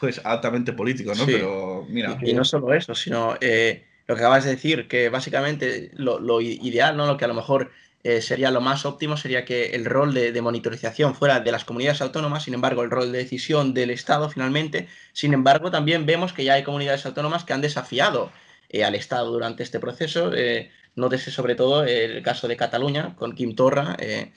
pues 0.00 0.20
altamente 0.24 0.72
político, 0.72 1.12
¿no? 1.14 1.24
Sí. 1.24 1.32
Pero 1.32 1.86
mira, 1.88 2.18
Y 2.22 2.32
no 2.32 2.44
solo 2.44 2.72
eso, 2.72 2.94
sino 2.94 3.36
eh, 3.40 3.84
lo 4.06 4.14
que 4.14 4.20
acabas 4.20 4.44
de 4.44 4.50
decir, 4.50 4.88
que 4.88 5.08
básicamente 5.08 5.90
lo, 5.94 6.40
ideal, 6.40 6.96
¿no? 6.96 7.06
Lo 7.06 7.16
que 7.16 7.24
a 7.24 7.28
lo 7.28 7.34
mejor 7.34 7.70
eh, 8.02 8.20
sería 8.20 8.50
lo 8.50 8.60
más 8.60 8.84
óptimo 8.84 9.16
sería 9.16 9.44
que 9.44 9.66
el 9.70 9.84
rol 9.84 10.12
de, 10.12 10.32
de 10.32 10.42
monitorización 10.42 11.14
fuera 11.14 11.40
de 11.40 11.52
las 11.52 11.64
comunidades 11.64 12.02
autónomas, 12.02 12.42
sin 12.42 12.54
embargo, 12.54 12.82
el 12.82 12.90
rol 12.90 13.12
de 13.12 13.18
decisión 13.18 13.72
del 13.72 13.90
Estado 13.90 14.28
finalmente. 14.28 14.88
Sin 15.12 15.32
embargo, 15.32 15.70
también 15.70 16.06
vemos 16.06 16.32
que 16.32 16.44
ya 16.44 16.54
hay 16.54 16.64
comunidades 16.64 17.06
autónomas 17.06 17.44
que 17.44 17.52
han 17.52 17.62
desafiado 17.62 18.30
eh, 18.68 18.84
al 18.84 18.94
Estado 18.94 19.30
durante 19.30 19.62
este 19.62 19.78
proceso. 19.80 20.32
Eh, 20.34 20.70
nótese 20.96 21.30
sobre 21.30 21.54
todo 21.54 21.84
el 21.84 22.22
caso 22.22 22.46
de 22.48 22.56
Cataluña 22.56 23.14
con 23.16 23.34
Quim 23.34 23.54
Torra. 23.54 23.96
eh, 23.98 24.32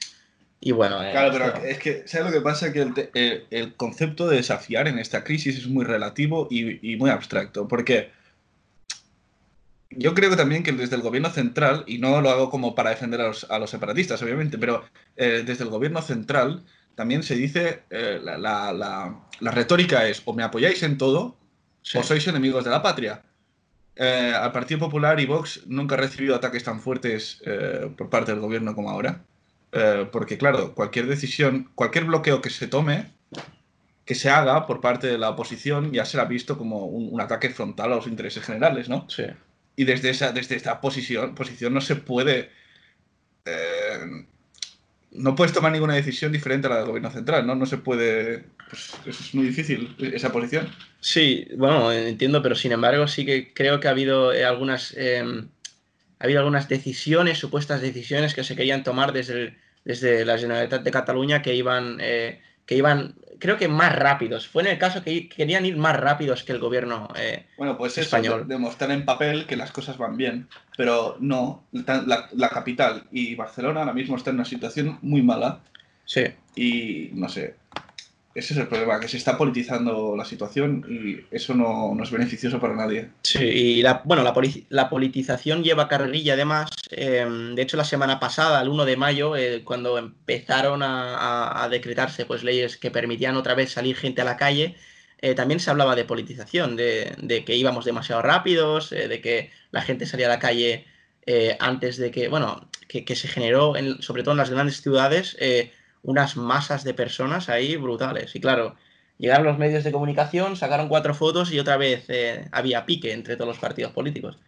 y 0.59 0.71
bueno, 0.71 1.03
eh, 1.03 1.11
Claro, 1.11 1.31
pero 1.31 1.63
es 1.65 1.77
que, 1.77 2.07
¿sabes 2.07 2.27
lo 2.27 2.33
que 2.33 2.41
pasa? 2.41 2.73
Que 2.73 2.81
el, 2.81 2.93
te- 2.93 3.11
el- 3.13 3.45
el 3.51 3.75
concepto 3.75 4.27
de 4.27 4.37
desafiar 4.37 4.87
en 4.87 4.97
esta 4.97 5.23
crisis 5.23 5.55
es 5.57 5.67
muy 5.67 5.85
relativo 5.85 6.47
y, 6.49 6.93
y 6.93 6.95
muy 6.97 7.11
abstracto, 7.11 7.67
porque 7.67 8.09
yo 9.91 10.13
creo 10.13 10.35
también 10.35 10.63
que 10.63 10.71
desde 10.71 10.95
el 10.95 11.01
gobierno 11.01 11.29
central, 11.29 11.83
y 11.87 11.97
no 11.99 12.21
lo 12.21 12.29
hago 12.29 12.49
como 12.49 12.75
para 12.75 12.89
defender 12.89 13.21
a 13.21 13.27
los, 13.27 13.45
a 13.49 13.59
los 13.59 13.69
separatistas, 13.69 14.21
obviamente, 14.21 14.57
pero 14.57 14.83
eh, 15.15 15.43
desde 15.45 15.63
el 15.63 15.69
gobierno 15.69 16.01
central 16.01 16.63
también 16.95 17.21
se 17.23 17.35
dice, 17.35 17.83
la, 17.89 18.37
la- 18.37 18.73
la- 18.73 19.19
la 19.39 19.51
retórica 19.51 20.07
es, 20.07 20.21
o 20.25 20.33
me 20.33 20.43
apoyáis 20.43 20.81
en 20.83 20.97
todo, 20.97 21.35
sí. 21.83 21.97
o 21.99 22.03
sois 22.03 22.27
enemigos 22.27 22.63
de 22.65 22.71
la 22.71 22.81
patria. 22.81 23.21
Eh, 23.99 24.33
al 24.36 24.51
Partido 24.51 24.79
Popular 24.79 25.19
y 25.19 25.25
Vox 25.25 25.63
nunca 25.65 25.95
ha 25.95 25.97
recibido 25.97 26.36
ataques 26.36 26.63
tan 26.63 26.79
fuertes 26.79 27.41
eh, 27.45 27.89
por 27.97 28.10
parte 28.10 28.31
del 28.31 28.41
gobierno 28.41 28.75
como 28.75 28.91
ahora. 28.91 29.23
Eh, 29.71 30.07
porque, 30.12 30.38
claro, 30.38 30.75
cualquier 30.75 31.07
decisión, 31.07 31.71
cualquier 31.73 32.05
bloqueo 32.05 32.41
que 32.41 32.51
se 32.51 32.67
tome, 32.67 33.12
que 34.05 34.15
se 34.15 34.29
haga 34.29 34.67
por 34.67 34.81
parte 34.81 35.07
de 35.07 35.17
la 35.17 35.31
oposición, 35.31 35.91
ya 35.91 36.05
será 36.05 36.25
visto 36.25 36.57
como 36.57 36.86
un, 36.86 37.12
un 37.12 37.21
ataque 37.21 37.49
frontal 37.49 37.91
a 37.91 37.95
los 37.95 38.07
intereses 38.07 38.43
generales, 38.43 38.88
¿no? 38.88 39.10
Sí. 39.10 39.23
Y 39.75 39.83
desde, 39.83 40.12
esa, 40.12 40.31
desde 40.31 40.55
esta 40.55 40.79
posición, 40.79 41.33
posición 41.33 41.73
no 41.73 41.81
se 41.81 41.95
puede. 41.95 42.51
No 45.17 45.36
puedes 45.36 45.53
tomar 45.53 45.71
ninguna 45.71 45.95
decisión 45.95 46.32
diferente 46.32 46.67
a 46.67 46.69
la 46.69 46.77
del 46.77 46.88
gobierno 46.88 47.12
central, 47.12 47.45
¿no? 47.45 47.56
No 47.56 47.65
se 47.65 47.77
puede. 47.77 48.45
Pues, 48.69 49.19
es 49.19 49.36
muy 49.36 49.45
difícil, 49.45 49.95
esa 49.99 50.32
posición. 50.32 50.69
Sí, 50.99 51.47
bueno, 51.58 51.91
entiendo, 51.91 52.41
pero 52.41 52.56
sin 52.56 52.71
embargo 52.71 53.08
sí 53.08 53.25
que 53.25 53.53
creo 53.53 53.80
que 53.80 53.88
ha 53.88 53.91
habido 53.91 54.34
eh, 54.34 54.45
algunas 54.45 54.93
eh, 54.97 55.23
ha 56.19 56.23
habido 56.23 56.39
algunas 56.39 56.67
decisiones, 56.67 57.38
supuestas 57.38 57.82
decisiones 57.82 58.34
que 58.34 58.43
se 58.43 58.56
querían 58.56 58.84
tomar 58.84 59.13
desde, 59.13 59.58
desde 59.86 60.25
la 60.25 60.38
Generalitat 60.38 60.84
de 60.84 60.91
Cataluña 60.91 61.41
que 61.41 61.56
iban 61.56 61.97
eh, 62.01 62.41
que 62.65 62.75
iban 62.75 63.15
creo 63.39 63.58
que 63.58 63.67
más 63.67 63.95
rápidos. 63.95 64.47
Fue 64.47 64.62
en 64.63 64.69
el 64.69 64.78
caso 64.78 65.04
que 65.04 65.28
querían 65.30 65.65
ir 65.65 65.78
más 65.78 65.95
rápidos 65.95 66.43
que 66.43 66.52
el 66.52 66.60
gobierno. 66.60 67.08
eh, 67.15 67.45
Bueno, 67.58 67.78
pues 67.78 67.93
eso, 67.97 68.02
Español. 68.17 68.47
de- 68.47 68.54
demostrar 68.56 68.91
en 68.91 69.06
papel 69.06 69.45
que 69.45 69.56
las 69.58 69.71
cosas 69.71 69.97
van 69.97 70.17
bien, 70.17 70.47
pero 70.76 71.17
no, 71.19 71.63
la- 71.71 72.30
la 72.34 72.50
capital 72.50 73.04
y 73.12 73.36
Barcelona 73.36 73.82
ahora 73.82 73.93
mismo 73.93 74.15
están 74.17 74.34
en 74.36 74.39
una 74.39 74.45
situación 74.45 74.97
muy 75.02 75.21
mala 75.21 75.60
sí. 76.06 76.23
y 76.56 77.10
no 77.13 77.30
sé, 77.30 77.56
ese 78.38 78.54
es 78.54 78.60
el 78.60 78.67
problema, 78.67 79.00
que 79.00 79.08
se 79.08 79.17
está 79.17 79.38
politizando 79.38 80.15
la 80.15 80.23
situación 80.23 80.86
y 80.88 81.26
eso 81.36 81.56
no, 81.56 81.95
no 81.95 82.04
es 82.04 82.12
beneficioso 82.12 82.60
para 82.60 82.76
nadie. 82.76 83.10
Sí, 83.23 83.39
y 83.43 83.82
la, 83.82 84.02
bueno, 84.06 84.21
la, 84.23 84.34
la 84.69 84.89
politización 84.89 85.63
lleva 85.63 85.88
carrerilla 85.88 86.34
además. 86.34 86.69
eh, 86.91 87.26
de 87.56 87.62
hecho, 87.62 87.78
la 87.78 87.84
semana 87.84 88.19
pasada, 88.19 88.62
el 88.62 88.69
1 88.69 88.86
de 88.86 88.95
mayo, 88.95 89.36
eh, 89.36 89.63
cuando 89.63 89.97
empezaron 89.97 90.84
a, 90.84 91.63
a- 91.63 91.69
decretarse 91.69 92.26
pues, 92.26 92.43
leyes 92.43 92.78
que 92.78 92.91
permitían 92.91 93.36
otra 93.38 93.56
vez 93.56 93.71
salir 93.71 93.95
gente 93.95 94.21
a 94.21 94.26
la 94.26 94.38
calle, 94.38 94.76
eh, 95.19 95.34
también 95.34 95.60
se 95.60 95.71
hablaba 95.71 95.95
de 95.95 96.06
politización, 96.06 96.76
de, 96.76 97.15
de 97.17 97.43
que 97.43 97.56
íbamos 97.56 97.86
demasiado 97.86 98.21
rápidos, 98.21 98.91
eh, 98.91 99.08
de 99.08 99.19
que 99.19 99.50
la 99.71 99.82
gente 99.82 100.06
salía 100.06 100.28
a 100.28 100.30
la 100.30 100.39
calle 100.39 100.86
antes 101.60 101.97
de 101.97 102.10
que, 102.10 102.30
bueno, 102.30 102.69
que, 102.88 103.04
que 103.04 103.15
se 103.15 103.28
generó, 103.28 103.76
en- 103.76 104.02
sobre 104.02 104.23
todo 104.23 104.32
en 104.34 104.38
las 104.38 104.50
grandes 104.50 104.82
ciudades, 104.82 105.36
unas 106.07 106.37
masas 106.37 106.85
de 106.85 106.93
personas 106.93 107.49
ahí 107.49 107.75
brutales. 107.75 108.33
Y 108.33 108.39
claro, 108.39 108.77
llegaron 109.17 109.45
los 109.45 109.57
medios 109.57 109.83
de 109.83 109.91
comunicación, 109.91 110.55
sacaron 110.55 110.87
cuatro 110.87 111.13
fotos 111.13 111.51
y 111.51 111.59
otra 111.59 111.75
vez 111.75 112.05
eh, 112.07 112.47
había 112.53 112.85
pique 112.85 113.11
entre 113.11 113.35
todos 113.35 113.49
los 113.49 113.59
partidos 113.59 113.91
políticos. 113.91 114.39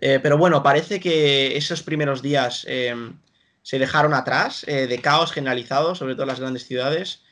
Eh, 0.00 0.20
pero 0.22 0.38
bueno, 0.38 0.62
parece 0.62 1.00
que 1.00 1.56
esos 1.56 1.82
primeros 1.82 2.22
días 2.22 2.64
eh, 2.68 2.94
se 3.62 3.80
dejaron 3.80 4.14
atrás, 4.14 4.64
de 4.64 5.00
caos 5.02 5.32
generalizado, 5.32 5.96
sobre 5.96 6.14
todo 6.14 6.22
en 6.22 6.28
las 6.28 6.40
grandes 6.40 6.64
ciudades. 6.64 7.24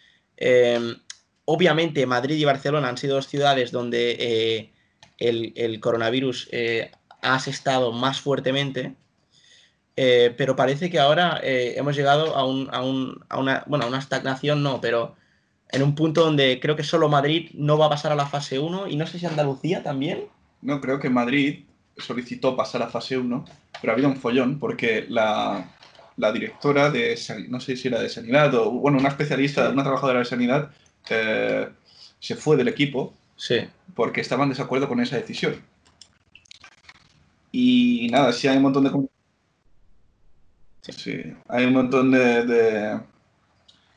Obviamente 1.44 2.04
Madrid 2.04 2.36
y 2.36 2.44
Barcelona 2.44 2.88
han 2.88 2.98
sido 2.98 3.14
dos 3.14 3.28
ciudades 3.28 3.70
donde 3.70 4.72
el, 5.18 5.52
el 5.54 5.80
coronavirus 5.80 6.50
ha 7.22 7.34
asestado 7.36 7.92
más 7.92 8.20
fuertemente. 8.20 8.96
Eh, 9.96 10.34
pero 10.36 10.56
parece 10.56 10.90
que 10.90 10.98
ahora 10.98 11.40
eh, 11.42 11.74
hemos 11.76 11.96
llegado 11.96 12.36
a, 12.36 12.44
un, 12.46 12.68
a, 12.72 12.82
un- 12.82 13.24
a 13.28 13.38
una, 13.38 13.64
bueno, 13.66 13.86
a 13.86 13.88
una 13.88 13.98
estagnación, 13.98 14.62
no, 14.62 14.80
pero 14.80 15.14
en 15.70 15.82
un 15.82 15.94
punto 15.94 16.22
donde 16.24 16.60
creo 16.60 16.76
que 16.76 16.84
solo 16.84 17.08
Madrid 17.08 17.50
no 17.54 17.78
va 17.78 17.86
a 17.86 17.90
pasar 17.90 18.12
a 18.12 18.16
la 18.16 18.26
fase 18.26 18.58
1 18.58 18.88
y 18.88 18.96
no 18.96 19.06
sé 19.06 19.18
si 19.18 19.26
Andalucía 19.26 19.82
también. 19.82 20.24
No, 20.62 20.80
creo 20.80 21.00
que 21.00 21.08
Madrid 21.10 21.64
solicitó 21.96 22.56
pasar 22.56 22.82
a 22.82 22.88
fase 22.88 23.16
1, 23.16 23.44
pero 23.80 23.90
ha 23.90 23.94
habido 23.94 24.08
un 24.08 24.16
follón 24.16 24.58
porque 24.58 25.06
la, 25.08 25.64
la 26.18 26.30
directora 26.32 26.90
de, 26.90 27.18
no 27.48 27.58
sé 27.60 27.76
si 27.76 27.88
era 27.88 28.00
de 28.00 28.08
Sanidad 28.10 28.54
o, 28.54 28.70
bueno, 28.70 28.98
una 28.98 29.08
especialista, 29.08 29.70
una 29.70 29.82
trabajadora 29.82 30.18
de 30.20 30.24
Sanidad, 30.26 30.70
eh, 31.08 31.68
se 32.20 32.36
fue 32.36 32.56
del 32.56 32.68
equipo 32.68 33.14
Sí, 33.36 33.56
porque 33.94 34.20
estaban 34.20 34.44
en 34.44 34.50
desacuerdo 34.50 34.88
con 34.88 35.00
esa 35.00 35.16
decisión. 35.16 35.56
Y 37.52 38.08
nada, 38.10 38.32
sí 38.32 38.48
hay 38.48 38.56
un 38.56 38.62
montón 38.64 38.84
de... 38.84 38.90
Sí, 40.94 41.20
hay 41.48 41.64
un 41.66 41.72
montón 41.72 42.10
de, 42.10 42.44
de, 42.44 43.00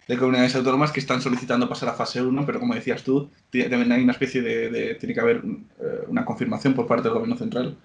de 0.08 0.18
comunidades 0.18 0.56
autónomas 0.56 0.92
que 0.92 1.00
están 1.00 1.22
solicitando 1.22 1.70
pasar 1.70 1.90
a 1.90 1.94
fase 1.94 2.22
1, 2.22 2.46
pero 2.46 2.60
como 2.60 2.74
decías 2.76 3.04
tú, 3.04 3.30
también 3.52 3.92
hay 3.92 4.04
una 4.04 4.14
especie 4.14 4.42
de... 4.42 4.70
de- 4.70 4.96
tiene 4.96 5.14
que 5.14 5.20
haber 5.22 5.38
eh, 5.38 6.06
una 6.08 6.26
confirmación 6.26 6.74
por 6.74 6.88
parte 6.88 7.04
del 7.04 7.14
gobierno 7.14 7.38
central 7.38 7.78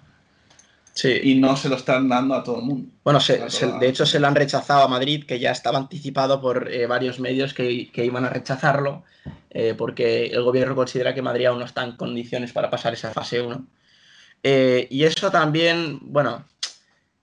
sí. 0.93 1.19
y 1.23 1.35
no 1.35 1.55
se 1.55 1.69
lo 1.69 1.75
están 1.75 2.09
dando 2.09 2.33
a 2.35 2.43
todo 2.43 2.59
el 2.59 2.65
mundo. 2.65 2.89
Bueno, 3.03 3.19
se- 3.19 3.37
de 3.79 3.87
hecho 3.87 4.05
se 4.05 4.19
lo 4.19 4.27
han 4.27 4.35
rechazado 4.35 4.83
a 4.83 4.87
Madrid, 4.87 5.25
que 5.25 5.39
ya 5.39 5.51
estaba 5.51 5.77
anticipado 5.77 6.41
por 6.41 6.71
eh, 6.71 6.87
varios 6.87 7.19
medios 7.19 7.53
que, 7.53 7.91
que 7.91 8.05
iban 8.05 8.25
a 8.25 8.29
rechazarlo, 8.29 9.03
eh, 9.51 9.73
porque 9.77 10.27
el 10.27 10.41
gobierno 10.43 10.75
considera 10.75 11.13
que 11.13 11.21
Madrid 11.21 11.45
aún 11.45 11.59
no 11.59 11.65
está 11.65 11.83
en 11.83 11.95
condiciones 11.95 12.51
para 12.53 12.69
pasar 12.69 12.93
esa 12.93 13.11
fase 13.11 13.41
1. 13.41 13.65
Eh, 14.43 14.87
y 14.91 15.03
eso 15.05 15.31
también, 15.31 15.99
bueno, 16.01 16.45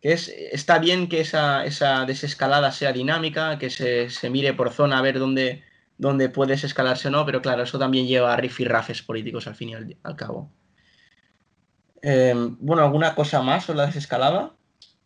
que 0.02 0.12
es, 0.12 0.28
está 0.28 0.78
bien 0.78 1.08
que 1.08 1.20
esa, 1.20 1.64
esa 1.64 2.04
desescalada 2.04 2.72
sea 2.72 2.92
dinámica, 2.92 3.58
que 3.58 3.70
se, 3.70 4.10
se 4.10 4.28
mire 4.28 4.52
por 4.52 4.70
zona 4.72 4.98
a 4.98 5.02
ver 5.02 5.18
dónde, 5.18 5.62
dónde 5.96 6.28
puede 6.28 6.52
desescalarse 6.52 7.08
o 7.08 7.10
no, 7.12 7.24
pero 7.24 7.40
claro, 7.40 7.62
eso 7.62 7.78
también 7.78 8.06
lleva 8.06 8.34
a 8.34 8.36
rifirrafes 8.36 9.00
políticos 9.02 9.46
al 9.46 9.54
fin 9.54 9.68
y 9.70 9.74
al, 9.74 9.96
al 10.02 10.16
cabo. 10.16 10.50
Eh, 12.02 12.34
bueno, 12.58 12.82
¿alguna 12.82 13.14
cosa 13.14 13.42
más 13.42 13.64
sobre 13.64 13.78
la 13.78 13.86
desescalada? 13.86 14.52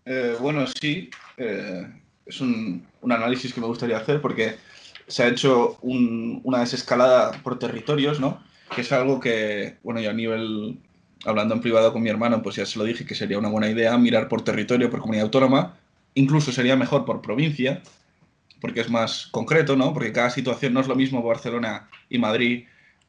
Eh, 0.04 0.36
bueno, 0.40 0.66
sí, 0.66 1.10
eh, 1.36 1.86
es 2.24 2.40
un, 2.40 2.86
un 3.02 3.12
análisis 3.12 3.52
que 3.52 3.60
me 3.60 3.66
gustaría 3.66 3.98
hacer 3.98 4.20
porque 4.22 4.56
se 5.06 5.22
ha 5.22 5.28
hecho 5.28 5.78
un- 5.82 6.40
una 6.44 6.60
desescalada 6.60 7.32
por 7.42 7.58
territorios, 7.58 8.18
¿no? 8.18 8.42
Que 8.74 8.80
es 8.80 8.90
algo 8.92 9.20
que, 9.20 9.76
bueno, 9.82 10.00
yo 10.00 10.10
a 10.10 10.14
nivel, 10.14 10.78
hablando 11.24 11.54
en 11.54 11.60
privado 11.60 11.92
con 11.92 12.02
mi 12.02 12.10
hermano, 12.10 12.42
pues 12.42 12.56
ya 12.56 12.66
se 12.66 12.78
lo 12.78 12.84
dije 12.84 13.04
que 13.06 13.14
sería 13.14 13.38
una 13.38 13.48
buena 13.48 13.68
idea 13.70 13.96
mirar 13.96 14.28
por 14.28 14.42
territorio, 14.42 14.90
por 14.90 15.00
comunidad 15.00 15.24
autónoma, 15.24 15.76
incluso 16.14 16.52
sería 16.52 16.76
mejor 16.76 17.04
por 17.04 17.22
provincia, 17.22 17.82
porque 18.60 18.80
es 18.80 18.90
más 18.90 19.26
concreto, 19.30 19.76
¿no? 19.76 19.92
Porque 19.92 20.12
cada 20.12 20.30
situación 20.30 20.72
no 20.74 20.80
es 20.80 20.88
lo 20.88 20.94
mismo 20.96 21.22
Barcelona 21.22 21.88
y 22.08 22.18
Madrid 22.18 22.64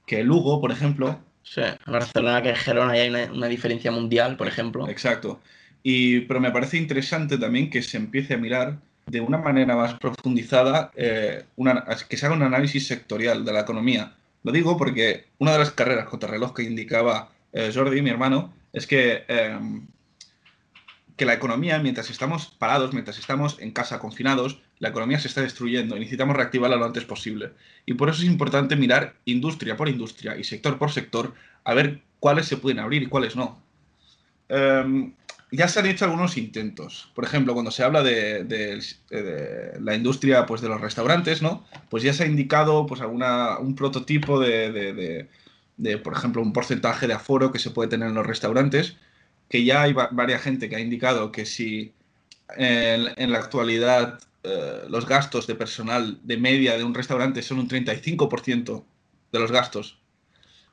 que 0.05 0.23
Lugo, 0.23 0.61
por 0.61 0.71
ejemplo, 0.71 1.19
Sí, 1.43 1.61
Barcelona 1.85 2.41
que 2.41 2.53
Gerona 2.55 2.91
hay 2.91 3.07
una, 3.07 3.31
una 3.31 3.47
diferencia 3.47 3.89
mundial, 3.89 4.35
por 4.35 4.49
ejemplo. 4.49 4.89
Exacto. 4.89 5.39
Y, 5.81 6.19
pero 6.21 6.41
me 6.41 6.51
parece 6.51 6.75
interesante 6.75 7.37
también 7.37 7.69
que 7.69 7.81
se 7.81 7.95
empiece 7.95 8.33
a 8.33 8.37
mirar 8.37 8.79
de 9.05 9.21
una 9.21 9.37
manera 9.37 9.73
más 9.73 9.93
profundizada, 9.93 10.91
eh, 10.97 11.45
una- 11.55 11.85
que 12.09 12.17
se 12.17 12.25
haga 12.25 12.35
un 12.35 12.43
análisis 12.43 12.85
sectorial 12.87 13.45
de 13.45 13.53
la 13.53 13.61
economía. 13.61 14.11
Lo 14.43 14.51
digo 14.51 14.75
porque 14.75 15.27
una 15.37 15.53
de 15.53 15.59
las 15.59 15.71
carreras 15.71 16.09
contrarreloj 16.09 16.53
que 16.53 16.63
indicaba 16.63 17.29
eh, 17.53 17.71
Jordi, 17.73 18.01
mi 18.01 18.09
hermano, 18.09 18.53
es 18.73 18.87
que 18.87 19.23
eh, 19.27 19.59
que 21.15 21.25
la 21.25 21.33
economía, 21.33 21.79
mientras 21.79 22.09
estamos 22.11 22.47
parados, 22.47 22.93
mientras 22.93 23.17
estamos 23.17 23.57
en 23.59 23.71
casa 23.71 23.97
confinados, 23.99 24.59
la 24.79 24.89
economía 24.89 25.19
se 25.19 25.27
está 25.27 25.41
destruyendo 25.41 25.95
y 25.97 25.99
necesitamos 25.99 26.35
reactivarla 26.35 26.75
lo 26.75 26.85
antes 26.85 27.05
posible. 27.05 27.51
Y 27.87 27.95
por 27.95 28.09
eso 28.09 28.21
es 28.21 28.27
importante 28.27 28.75
mirar 28.75 29.15
industria 29.25 29.75
por 29.75 29.89
industria 29.89 30.37
y 30.37 30.43
sector 30.43 30.77
por 30.77 30.91
sector 30.91 31.33
a 31.63 31.73
ver 31.73 32.01
cuáles 32.19 32.45
se 32.45 32.57
pueden 32.57 32.77
abrir 32.79 33.01
y 33.01 33.07
cuáles 33.07 33.35
no. 33.35 33.59
Em, 34.49 35.13
ya 35.51 35.67
se 35.67 35.79
han 35.79 35.87
hecho 35.87 36.05
algunos 36.05 36.37
intentos. 36.37 37.11
Por 37.15 37.23
ejemplo, 37.23 37.53
cuando 37.53 37.71
se 37.71 37.83
habla 37.83 38.03
de, 38.03 38.43
de- 38.43 38.79
de 39.09 39.79
la 39.81 39.95
industria 39.95 40.45
pues, 40.45 40.61
de 40.61 40.69
los 40.69 40.79
restaurantes, 40.81 41.41
¿no? 41.41 41.65
Pues 41.89 42.03
ya 42.03 42.13
se 42.13 42.23
ha 42.23 42.27
indicado 42.27 42.85
pues, 42.85 43.01
alguna, 43.01 43.57
un 43.57 43.73
prototipo 43.75 44.39
de, 44.39 44.71
de- 45.77 45.97
por 45.97 46.13
ejemplo, 46.13 46.41
un 46.41 46.53
porcentaje 46.53 47.07
de 47.07 47.13
aforo 47.13 47.51
que 47.51 47.59
se 47.59 47.71
puede 47.71 47.89
tener 47.89 48.09
en 48.09 48.15
los 48.15 48.25
restaurantes, 48.25 48.97
que 49.49 49.63
ya 49.63 49.83
hay 49.83 49.93
va- 49.93 50.09
varias 50.11 50.41
gente 50.41 50.69
que 50.69 50.75
ha 50.75 50.79
indicado 50.79 51.31
que 51.31 51.45
si 51.45 51.93
en, 52.57 53.07
en 53.17 53.31
la 53.31 53.39
actualidad 53.39 54.19
eh, 54.43 54.81
los 54.89 55.05
gastos 55.07 55.47
de 55.47 55.55
personal 55.55 56.19
de 56.23 56.37
media 56.37 56.77
de 56.77 56.83
un 56.83 56.93
restaurante 56.93 57.41
son 57.41 57.59
un 57.59 57.67
35% 57.67 58.83
de 59.31 59.39
los 59.39 59.51
gastos, 59.51 59.97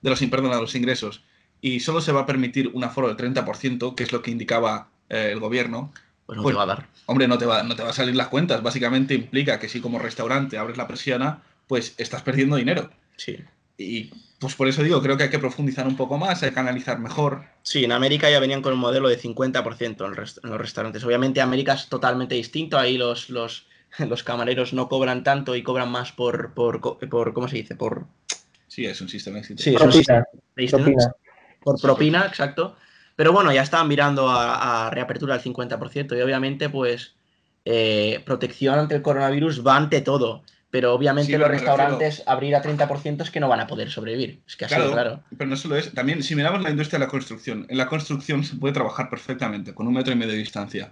de 0.02 0.10
los, 0.10 0.20
perdón, 0.20 0.52
de 0.52 0.60
los 0.60 0.74
ingresos, 0.74 1.22
y 1.60 1.80
solo 1.80 2.00
se 2.00 2.12
va 2.12 2.20
a 2.20 2.26
permitir 2.26 2.70
un 2.74 2.84
aforo 2.84 3.08
del 3.08 3.16
30%, 3.16 3.94
que 3.94 4.02
es 4.04 4.12
lo 4.12 4.22
que 4.22 4.30
indicaba 4.30 4.88
eh, 5.08 5.30
el 5.32 5.40
gobierno, 5.40 5.92
Pues 6.26 6.36
no 6.36 6.42
Pues- 6.42 6.54
te 6.54 6.56
va 6.56 6.62
a 6.62 6.66
dar. 6.66 6.86
hombre, 7.06 7.28
no 7.28 7.36
te, 7.36 7.44
va, 7.46 7.62
no 7.64 7.74
te 7.76 7.82
va 7.82 7.90
a 7.90 7.92
salir 7.92 8.16
las 8.16 8.28
cuentas. 8.28 8.62
Básicamente 8.62 9.12
implica 9.14 9.58
que 9.60 9.68
si 9.68 9.80
como 9.82 9.98
restaurante 9.98 10.56
abres 10.56 10.76
la 10.78 10.86
persiana, 10.86 11.42
pues 11.68 11.94
estás 11.98 12.22
perdiendo 12.22 12.56
dinero. 12.56 12.90
Sí. 13.16 13.36
Y 13.76 14.10
pues 14.38 14.54
por 14.54 14.68
eso 14.68 14.82
digo, 14.82 15.02
creo 15.02 15.16
que 15.16 15.24
hay 15.24 15.30
que 15.30 15.38
profundizar 15.38 15.86
un 15.86 15.96
poco 15.96 16.16
más, 16.18 16.42
hay 16.42 16.52
que 16.52 16.60
analizar 16.60 16.98
mejor. 16.98 17.44
Sí, 17.62 17.84
en 17.84 17.92
América 17.92 18.30
ya 18.30 18.40
venían 18.40 18.62
con 18.62 18.72
un 18.72 18.78
modelo 18.78 19.08
de 19.08 19.18
50% 19.18 20.06
en, 20.06 20.14
rest- 20.14 20.38
en 20.44 20.50
los 20.50 20.60
restaurantes. 20.60 21.02
Obviamente 21.04 21.40
América 21.40 21.72
es 21.74 21.88
totalmente 21.88 22.34
distinto, 22.34 22.78
ahí 22.78 22.96
los, 22.98 23.30
los, 23.30 23.66
los 23.98 24.22
camareros 24.22 24.72
no 24.72 24.88
cobran 24.88 25.24
tanto 25.24 25.56
y 25.56 25.62
cobran 25.62 25.90
más 25.90 26.12
por, 26.12 26.54
por, 26.54 26.80
por 26.80 27.32
¿cómo 27.34 27.48
se 27.48 27.56
dice? 27.56 27.74
Por, 27.74 28.06
Sí, 28.68 28.84
es 28.86 29.00
un 29.00 29.08
sistema 29.08 29.38
exitoso. 29.38 29.64
sí, 29.64 29.74
es 29.74 29.80
un 29.82 29.92
Propina, 29.92 30.24
sistema 30.24 30.46
distinto. 30.56 30.84
propina. 30.84 31.14
por 31.62 31.80
propina, 31.80 32.26
exacto. 32.26 32.76
Pero 33.16 33.32
bueno, 33.32 33.52
ya 33.52 33.62
estaban 33.62 33.86
mirando 33.88 34.28
a, 34.28 34.86
a 34.86 34.90
reapertura 34.90 35.34
al 35.34 35.40
50% 35.40 36.16
y 36.16 36.20
obviamente 36.20 36.68
pues 36.68 37.14
eh, 37.64 38.20
protección 38.26 38.78
ante 38.78 38.96
el 38.96 39.02
coronavirus 39.02 39.64
va 39.66 39.76
ante 39.76 40.00
todo. 40.00 40.42
Pero 40.74 40.92
obviamente 40.92 41.30
Sí, 41.30 41.38
los 41.38 41.46
refiero- 41.48 41.76
restaurantes 41.76 42.24
abrir 42.26 42.56
a 42.56 42.60
30% 42.60 43.22
es 43.22 43.30
que 43.30 43.38
no 43.38 43.46
van 43.48 43.60
a 43.60 43.68
poder 43.68 43.92
sobrevivir. 43.92 44.40
Es 44.44 44.56
que 44.56 44.64
así, 44.64 44.74
Claro, 44.74 44.90
claro. 44.90 45.20
pero 45.38 45.48
no 45.48 45.54
solo 45.54 45.76
es, 45.76 45.92
también 45.94 46.20
si 46.24 46.34
miramos 46.34 46.62
la 46.62 46.70
industria 46.70 46.98
de 46.98 47.04
la 47.04 47.10
construcción, 47.12 47.64
en 47.68 47.78
la 47.78 47.86
construcción 47.86 48.42
se 48.42 48.56
puede 48.56 48.74
trabajar 48.74 49.08
perfectamente 49.08 49.72
con 49.72 49.86
un 49.86 49.94
metro 49.94 50.12
y 50.12 50.16
medio 50.16 50.32
de 50.32 50.38
distancia. 50.38 50.90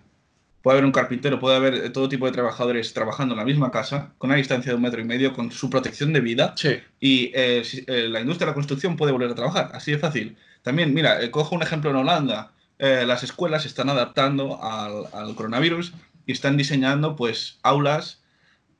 Puede 0.62 0.76
haber 0.76 0.84
un 0.84 0.92
carpintero, 0.92 1.40
puede 1.40 1.56
haber 1.56 1.92
todo 1.92 2.08
tipo 2.08 2.26
de 2.26 2.30
trabajadores 2.32 2.94
trabajando 2.94 3.34
en 3.34 3.40
la 3.40 3.44
misma 3.44 3.72
casa, 3.72 4.12
con 4.18 4.30
una 4.30 4.36
distancia 4.36 4.70
de 4.70 4.76
un 4.76 4.82
metro 4.82 5.00
y 5.00 5.04
medio, 5.04 5.32
con 5.32 5.50
su 5.50 5.68
protección 5.68 6.12
de 6.12 6.20
vida, 6.20 6.54
Sí. 6.56 6.76
y 7.00 7.32
eh, 7.34 7.64
eh, 7.88 8.06
la 8.08 8.20
industria 8.20 8.46
de 8.46 8.50
la 8.52 8.54
construcción 8.54 8.96
puede 8.96 9.10
volver 9.10 9.30
a 9.30 9.34
trabajar, 9.34 9.72
así 9.74 9.90
de 9.90 9.98
fácil. 9.98 10.36
También, 10.62 10.94
mira, 10.94 11.20
eh, 11.20 11.32
cojo 11.32 11.56
un 11.56 11.62
ejemplo 11.64 11.90
en 11.90 11.96
Holanda, 11.96 12.52
eh, 12.78 13.02
las 13.04 13.24
escuelas 13.24 13.62
se 13.62 13.68
están 13.68 13.88
adaptando 13.88 14.62
al, 14.62 15.06
al 15.12 15.34
coronavirus 15.34 15.92
y 16.24 16.30
están 16.30 16.56
diseñando 16.56 17.16
pues 17.16 17.58
aulas 17.64 18.21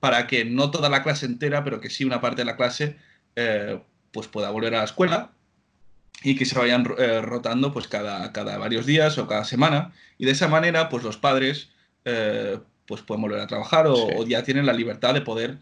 para 0.02 0.26
que 0.26 0.44
no 0.44 0.72
toda 0.72 0.88
la 0.88 1.04
clase 1.04 1.26
entera, 1.26 1.62
pero 1.62 1.80
que 1.80 1.88
sí 1.88 2.04
una 2.04 2.20
parte 2.20 2.40
de 2.40 2.44
la 2.46 2.56
clase 2.56 2.96
eh, 3.36 3.78
pues 4.10 4.26
pueda 4.26 4.50
volver 4.50 4.74
a 4.74 4.78
la 4.78 4.84
escuela 4.84 5.30
y 6.24 6.34
que 6.34 6.44
se 6.44 6.58
vayan 6.58 6.92
eh, 6.98 7.20
rotando 7.20 7.72
pues 7.72 7.86
cada, 7.86 8.32
cada 8.32 8.58
varios 8.58 8.84
días 8.84 9.16
o 9.18 9.28
cada 9.28 9.44
semana 9.44 9.92
y 10.18 10.24
de 10.24 10.32
esa 10.32 10.48
manera 10.48 10.88
pues 10.88 11.04
los 11.04 11.18
padres 11.18 11.68
eh, 12.04 12.58
pues 12.84 13.02
pueden 13.02 13.22
volver 13.22 13.38
a 13.38 13.46
trabajar 13.46 13.86
o, 13.86 13.94
Sí. 13.94 14.02
o 14.16 14.26
ya 14.26 14.42
tienen 14.42 14.66
la 14.66 14.72
libertad 14.72 15.14
de 15.14 15.20
poder 15.20 15.58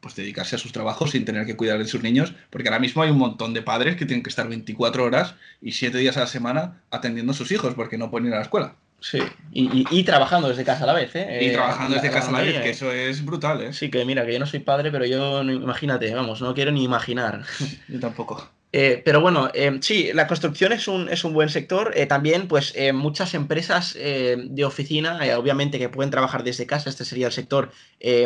pues 0.00 0.16
dedicarse 0.16 0.56
a 0.56 0.58
sus 0.58 0.72
trabajos 0.72 1.10
sin 1.10 1.26
tener 1.26 1.44
que 1.44 1.54
cuidar 1.54 1.76
de 1.78 1.84
sus 1.84 2.02
niños 2.02 2.32
porque 2.48 2.68
ahora 2.70 2.80
mismo 2.80 3.02
hay 3.02 3.10
un 3.10 3.18
montón 3.18 3.52
de 3.52 3.60
padres 3.60 3.96
que 3.96 4.06
tienen 4.06 4.22
que 4.22 4.30
estar 4.30 4.48
24 4.48 5.04
horas 5.04 5.34
y 5.60 5.72
7 5.72 5.98
días 5.98 6.16
a 6.16 6.20
la 6.20 6.26
semana 6.28 6.80
atendiendo 6.90 7.32
a 7.32 7.34
sus 7.34 7.52
hijos 7.52 7.74
porque 7.74 7.98
no 7.98 8.10
pueden 8.10 8.28
ir 8.28 8.32
a 8.32 8.38
la 8.38 8.42
escuela 8.44 8.76
Sí. 9.02 9.18
Y, 9.52 9.64
y- 9.80 9.86
y 9.90 10.04
trabajando 10.04 10.48
desde 10.48 10.64
casa 10.64 10.84
a 10.84 10.86
la 10.86 10.92
vez, 10.94 11.14
¿eh? 11.16 11.38
y 11.42 11.46
Eh, 11.48 11.52
trabajando 11.52 11.94
desde 11.94 12.08
la- 12.08 12.14
casa 12.14 12.28
a 12.28 12.32
la 12.32 12.40
vez 12.40 12.60
que 12.62 12.68
¿eh? 12.68 12.70
eso 12.70 12.90
es 12.92 13.24
brutal 13.24 13.60
¿eh? 13.60 13.72
Sí, 13.72 13.90
que 13.90 14.04
mira, 14.04 14.24
que 14.24 14.32
yo 14.32 14.38
no 14.38 14.46
soy 14.46 14.60
padre, 14.60 14.90
pero 14.92 15.04
yo, 15.04 15.42
imagínate, 15.42 16.14
vamos, 16.14 16.40
no 16.40 16.54
quiero 16.54 16.70
ni 16.70 16.84
imaginar. 16.84 17.42
yo 17.88 17.98
tampoco 18.00 18.48
Eh, 18.74 19.02
pero 19.04 19.20
bueno, 19.20 19.50
eh, 19.52 19.76
sí, 19.82 20.10
la 20.14 20.26
construcción 20.26 20.72
es 20.72 20.88
un, 20.88 21.08
es 21.10 21.24
un 21.24 21.34
buen 21.34 21.50
sector. 21.50 21.92
Eh, 21.94 22.06
también, 22.06 22.48
pues, 22.48 22.72
muchas 22.94 23.34
empresas 23.34 23.92
de 23.94 24.64
oficina, 24.64 25.18
obviamente, 25.36 25.78
que 25.78 25.90
pueden 25.90 26.10
trabajar 26.10 26.42
desde 26.42 26.64
casa. 26.66 26.88
Este 26.88 27.04
sería 27.04 27.26
el 27.26 27.32
sector 27.34 27.70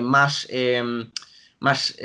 más, 0.03 0.47
más, 1.59 1.97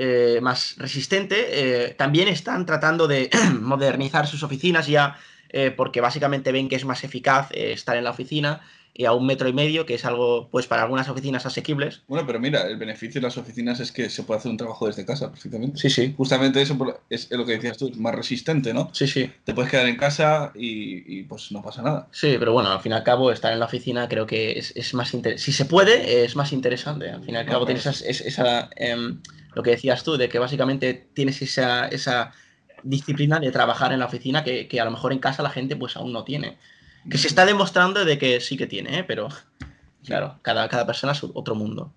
más 0.41 0.75
resistente. 0.77 1.93
También 1.99 2.27
están 2.29 2.65
tratando 2.65 3.07
de 3.07 3.29
modernizar 3.61 4.25
sus 4.25 4.41
oficinas 4.43 4.87
ya, 4.87 5.17
eh, 5.51 5.71
porque 5.71 6.01
básicamente 6.01 6.51
ven 6.51 6.69
que 6.69 6.75
es 6.75 6.85
más 6.85 7.03
eficaz 7.03 7.49
eh, 7.51 7.71
estar 7.73 7.95
en 7.97 8.03
la 8.03 8.11
oficina 8.11 8.61
y 8.93 9.05
a 9.05 9.13
un 9.13 9.25
metro 9.25 9.47
y 9.47 9.53
medio, 9.53 9.85
que 9.85 9.93
es 9.93 10.03
algo, 10.03 10.49
pues, 10.51 10.67
para 10.67 10.81
algunas 10.83 11.07
oficinas 11.07 11.45
asequibles. 11.45 12.01
Bueno, 12.09 12.27
pero 12.27 12.41
mira, 12.41 12.63
el 12.63 12.75
beneficio 12.75 13.21
de 13.21 13.27
las 13.27 13.37
oficinas 13.37 13.79
es 13.79 13.89
que 13.89 14.09
se 14.09 14.23
puede 14.23 14.39
hacer 14.39 14.51
un 14.51 14.57
trabajo 14.57 14.85
desde 14.85 15.05
casa 15.05 15.29
perfectamente. 15.31 15.79
Sí, 15.79 15.89
sí. 15.89 16.13
Justamente 16.17 16.61
eso 16.61 16.77
es 17.09 17.31
lo 17.31 17.45
que 17.45 17.53
decías 17.53 17.77
tú, 17.77 17.87
es 17.87 17.95
más 17.97 18.13
resistente, 18.13 18.73
¿no? 18.73 18.89
Sí, 18.93 19.07
sí. 19.07 19.31
Te 19.45 19.53
puedes 19.53 19.71
quedar 19.71 19.87
en 19.87 19.95
casa 19.95 20.51
y, 20.55 21.19
y, 21.19 21.23
pues 21.23 21.53
no 21.53 21.61
pasa 21.61 21.81
nada. 21.81 22.09
Sí, 22.11 22.35
pero 22.37 22.51
bueno, 22.51 22.69
al 22.69 22.81
fin 22.81 22.91
y 22.91 22.95
al 22.95 23.03
cabo, 23.05 23.31
estar 23.31 23.53
en 23.53 23.59
la 23.59 23.65
oficina 23.67 24.09
creo 24.09 24.25
que 24.25 24.59
es, 24.59 24.75
es 24.75 24.93
más 24.93 25.13
interesante. 25.13 25.41
Si 25.41 25.53
se 25.53 25.63
puede, 25.63 26.25
es 26.25 26.35
más 26.35 26.51
interesante. 26.51 27.09
Al 27.09 27.23
fin 27.23 27.35
y 27.35 27.37
al 27.37 27.45
cabo, 27.45 27.59
Ajá. 27.63 27.67
tienes 27.67 27.85
esa, 27.85 28.05
es- 28.05 28.19
esa, 28.19 28.69
em, 28.75 29.21
lo 29.55 29.63
que 29.63 29.71
decías 29.71 30.03
tú, 30.03 30.17
de 30.17 30.27
que 30.27 30.37
básicamente 30.37 30.93
tienes 31.13 31.41
esa, 31.41 31.87
esa 31.87 32.33
disciplina 32.83 33.39
de 33.39 33.51
trabajar 33.51 33.91
en 33.93 33.99
la 33.99 34.05
oficina 34.05 34.43
que, 34.43 34.67
que 34.67 34.79
a 34.81 34.85
lo 34.85 34.91
mejor 34.91 35.11
en 35.13 35.19
casa 35.19 35.43
la 35.43 35.49
gente 35.49 35.75
pues 35.75 35.95
aún 35.97 36.11
no 36.13 36.23
tiene. 36.23 36.57
Que 37.09 37.17
se 37.17 37.27
está 37.27 37.45
demostrando 37.45 38.05
de 38.05 38.17
que 38.17 38.39
sí 38.41 38.57
que 38.57 38.67
tiene, 38.67 38.99
¿eh? 38.99 39.03
pero 39.03 39.29
claro, 40.05 40.37
cada, 40.43 40.67
cada 40.69 40.85
persona 40.85 41.13
es 41.13 41.23
otro 41.33 41.55
mundo. 41.55 41.91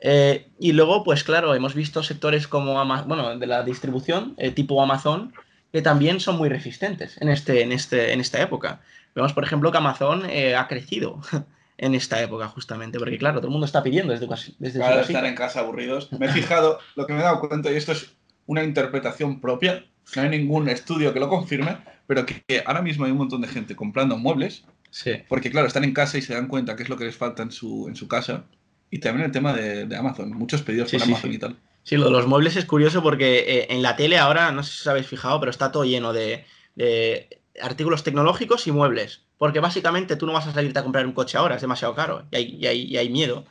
Eh, 0.00 0.48
y 0.58 0.72
luego, 0.72 1.04
pues 1.04 1.22
claro, 1.22 1.54
hemos 1.54 1.74
visto 1.74 2.02
sectores 2.02 2.48
como 2.48 2.80
Ama- 2.80 3.02
bueno, 3.02 3.38
de 3.38 3.46
la 3.46 3.62
distribución, 3.62 4.34
eh, 4.38 4.50
tipo 4.50 4.82
Amazon, 4.82 5.32
que 5.72 5.80
también 5.82 6.18
son 6.20 6.36
muy 6.36 6.48
resistentes 6.48 7.20
en, 7.20 7.28
este, 7.28 7.62
en, 7.62 7.72
este, 7.72 8.12
en 8.12 8.20
esta 8.20 8.40
época. 8.42 8.80
Vemos, 9.14 9.32
por 9.32 9.44
ejemplo, 9.44 9.70
que 9.70 9.78
Amazon 9.78 10.24
eh, 10.28 10.56
ha 10.56 10.66
crecido 10.66 11.20
en 11.78 11.94
esta 11.94 12.20
época, 12.22 12.48
justamente, 12.48 12.98
porque 12.98 13.18
claro, 13.18 13.36
todo 13.38 13.46
el 13.48 13.52
mundo 13.52 13.66
está 13.66 13.82
pidiendo 13.82 14.12
desde, 14.12 14.26
casi- 14.28 14.54
desde 14.58 14.80
su 14.80 14.84
casita. 14.84 15.00
estar 15.02 15.26
en 15.26 15.34
casa 15.34 15.60
aburridos. 15.60 16.10
Me 16.12 16.26
he 16.26 16.28
fijado, 16.30 16.78
lo 16.96 17.06
que 17.06 17.12
me 17.12 17.20
he 17.20 17.22
dado 17.22 17.40
cuenta, 17.40 17.70
y 17.70 17.76
esto 17.76 17.92
es 17.92 18.12
una 18.46 18.64
interpretación 18.64 19.40
propia, 19.40 19.84
no 20.16 20.22
hay 20.22 20.28
ningún 20.28 20.68
estudio 20.68 21.12
que 21.12 21.20
lo 21.20 21.28
confirme, 21.28 21.78
pero 22.06 22.26
que, 22.26 22.42
que 22.46 22.62
ahora 22.66 22.82
mismo 22.82 23.04
hay 23.04 23.12
un 23.12 23.18
montón 23.18 23.40
de 23.40 23.48
gente 23.48 23.76
comprando 23.76 24.16
muebles, 24.18 24.64
Sí. 24.90 25.12
porque 25.28 25.50
claro, 25.50 25.66
están 25.66 25.84
en 25.84 25.94
casa 25.94 26.18
y 26.18 26.22
se 26.22 26.34
dan 26.34 26.48
cuenta 26.48 26.76
qué 26.76 26.82
es 26.82 26.88
lo 26.90 26.96
que 26.98 27.04
les 27.04 27.16
falta 27.16 27.42
en 27.42 27.50
su, 27.50 27.86
en 27.88 27.96
su 27.96 28.08
casa. 28.08 28.44
Y 28.90 28.98
también 28.98 29.24
el 29.26 29.32
tema 29.32 29.54
de, 29.54 29.86
de 29.86 29.96
Amazon, 29.96 30.30
muchos 30.34 30.60
pedidos 30.62 30.90
Sí, 30.90 30.98
por 30.98 31.06
sí, 31.06 31.12
Amazon 31.12 31.32
y 31.32 31.38
tal. 31.38 31.56
Sí, 31.82 31.96
lo 31.96 32.04
de 32.06 32.10
los 32.10 32.26
muebles 32.26 32.56
es 32.56 32.66
curioso 32.66 33.02
porque 33.02 33.38
eh, 33.38 33.66
en 33.70 33.80
la 33.82 33.96
tele 33.96 34.18
ahora, 34.18 34.52
no 34.52 34.62
sé 34.62 34.72
si 34.72 34.80
os 34.82 34.86
habéis 34.88 35.06
fijado, 35.06 35.40
pero 35.40 35.50
está 35.50 35.72
todo 35.72 35.84
lleno 35.84 36.12
de, 36.12 36.44
de 36.74 37.40
artículos 37.60 38.04
tecnológicos 38.04 38.66
y 38.66 38.72
muebles. 38.72 39.22
Porque 39.38 39.60
básicamente 39.60 40.16
tú 40.16 40.26
no 40.26 40.32
vas 40.34 40.46
a 40.46 40.52
salirte 40.52 40.78
a 40.78 40.82
comprar 40.84 41.06
un 41.06 41.12
coche 41.12 41.38
ahora, 41.38 41.56
es 41.56 41.62
demasiado 41.62 41.94
caro 41.94 42.26
y 42.30 42.36
hay, 42.36 42.56
y 42.60 42.66
hay, 42.66 42.82
y 42.84 42.96
hay 42.98 43.08
miedo. 43.08 43.46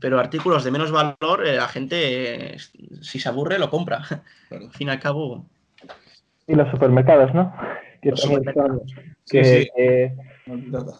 Pero 0.00 0.20
artículos 0.20 0.64
de 0.64 0.70
menos 0.70 0.90
valor, 0.90 1.46
eh, 1.46 1.56
la 1.56 1.68
gente, 1.68 2.54
eh, 2.54 2.58
si 3.00 3.18
se 3.20 3.28
aburre, 3.28 3.58
lo 3.58 3.70
compra. 3.70 4.02
Claro. 4.48 4.66
Al 4.66 4.72
fin 4.72 4.88
y 4.88 4.90
al 4.90 5.00
cabo, 5.00 5.46
Y 6.46 6.54
los 6.54 6.70
supermercados, 6.70 7.34
¿no? 7.34 7.54
Que 8.02 8.10
Los 8.10 8.20
supermercados. 8.20 8.82
son- 8.94 9.04
Sí, 9.24 9.38
que- 9.38 10.12
sí. 10.46 10.52
verdad. 10.70 10.94